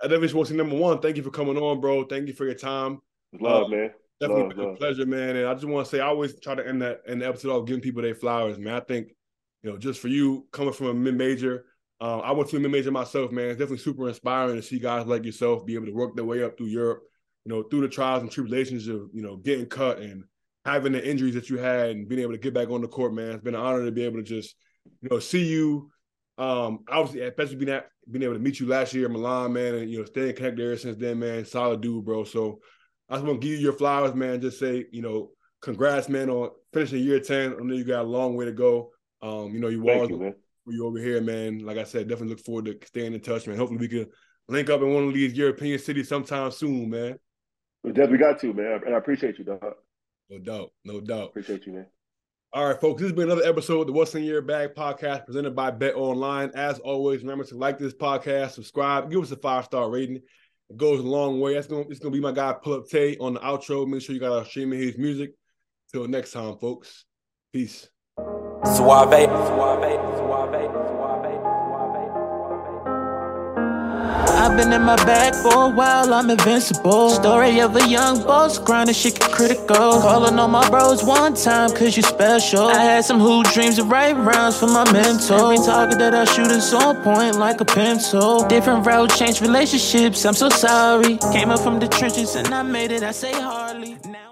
[0.00, 2.04] I definitely want to number one, thank you for coming on, bro.
[2.04, 3.00] Thank you for your time.
[3.38, 3.90] Love, Uh, man.
[4.20, 5.36] Definitely Love, been a pleasure, man.
[5.36, 7.50] And I just want to say I always try to end that end the episode
[7.60, 8.74] off giving people their flowers, man.
[8.74, 9.14] I think,
[9.62, 11.64] you know, just for you coming from a mid major,
[12.00, 13.50] uh, I went to a mid major myself, man.
[13.50, 16.42] It's definitely super inspiring to see guys like yourself be able to work their way
[16.42, 17.02] up through Europe,
[17.44, 20.24] you know, through the trials and tribulations of, you know, getting cut and
[20.64, 23.14] having the injuries that you had and being able to get back on the court,
[23.14, 23.32] man.
[23.32, 24.54] It's been an honor to be able to just,
[25.00, 25.90] you know, see you.
[26.38, 29.76] Um, obviously, especially being at, being able to meet you last year in Milan, man,
[29.76, 31.44] and you know, staying connected ever since then, man.
[31.44, 32.24] Solid dude, bro.
[32.24, 32.60] So
[33.08, 34.40] I just want to give you your flowers, man.
[34.40, 35.30] Just say, you know,
[35.60, 37.52] congrats, man, on finishing year 10.
[37.52, 38.90] I know you got a long way to go.
[39.22, 40.34] Um, you know, you Thank always you,
[40.66, 41.60] you over here, man.
[41.60, 43.56] Like I said, definitely look forward to staying in touch, man.
[43.56, 44.06] Hopefully we can
[44.48, 47.16] link up in one of these European cities sometime soon, man.
[47.84, 48.80] We definitely got to, man.
[48.84, 49.74] And I appreciate you, dog.
[50.28, 50.72] No doubt.
[50.84, 51.30] No doubt.
[51.30, 51.86] Appreciate you, man.
[52.52, 53.00] All right, folks.
[53.00, 55.94] This has been another episode of the What's in Your Bag podcast presented by Bet
[55.94, 56.50] Online.
[56.54, 60.16] As always, remember to like this podcast, subscribe, give us a five star rating.
[60.16, 61.54] It goes a long way.
[61.54, 63.86] That's gonna it's gonna be my guy Pull Up Tay on the outro.
[63.86, 65.32] Make sure you got our streaming his music.
[65.92, 67.04] Till next time, folks.
[67.52, 67.88] Peace.
[68.64, 70.70] Suave, suave, suave.
[74.42, 77.10] I've been in my bag for a while, I'm invincible.
[77.10, 80.00] Story of a young boss, grinding shit get critical.
[80.00, 82.66] Calling on my bros one time, cause you special.
[82.68, 85.52] I had some hoop dreams of right rounds for my mentor.
[85.52, 88.46] Every target that I shoot is on point like a pencil.
[88.46, 91.18] Different route, change relationships, I'm so sorry.
[91.32, 93.96] Came up from the trenches and I made it, I say hardly.
[94.04, 94.31] Now-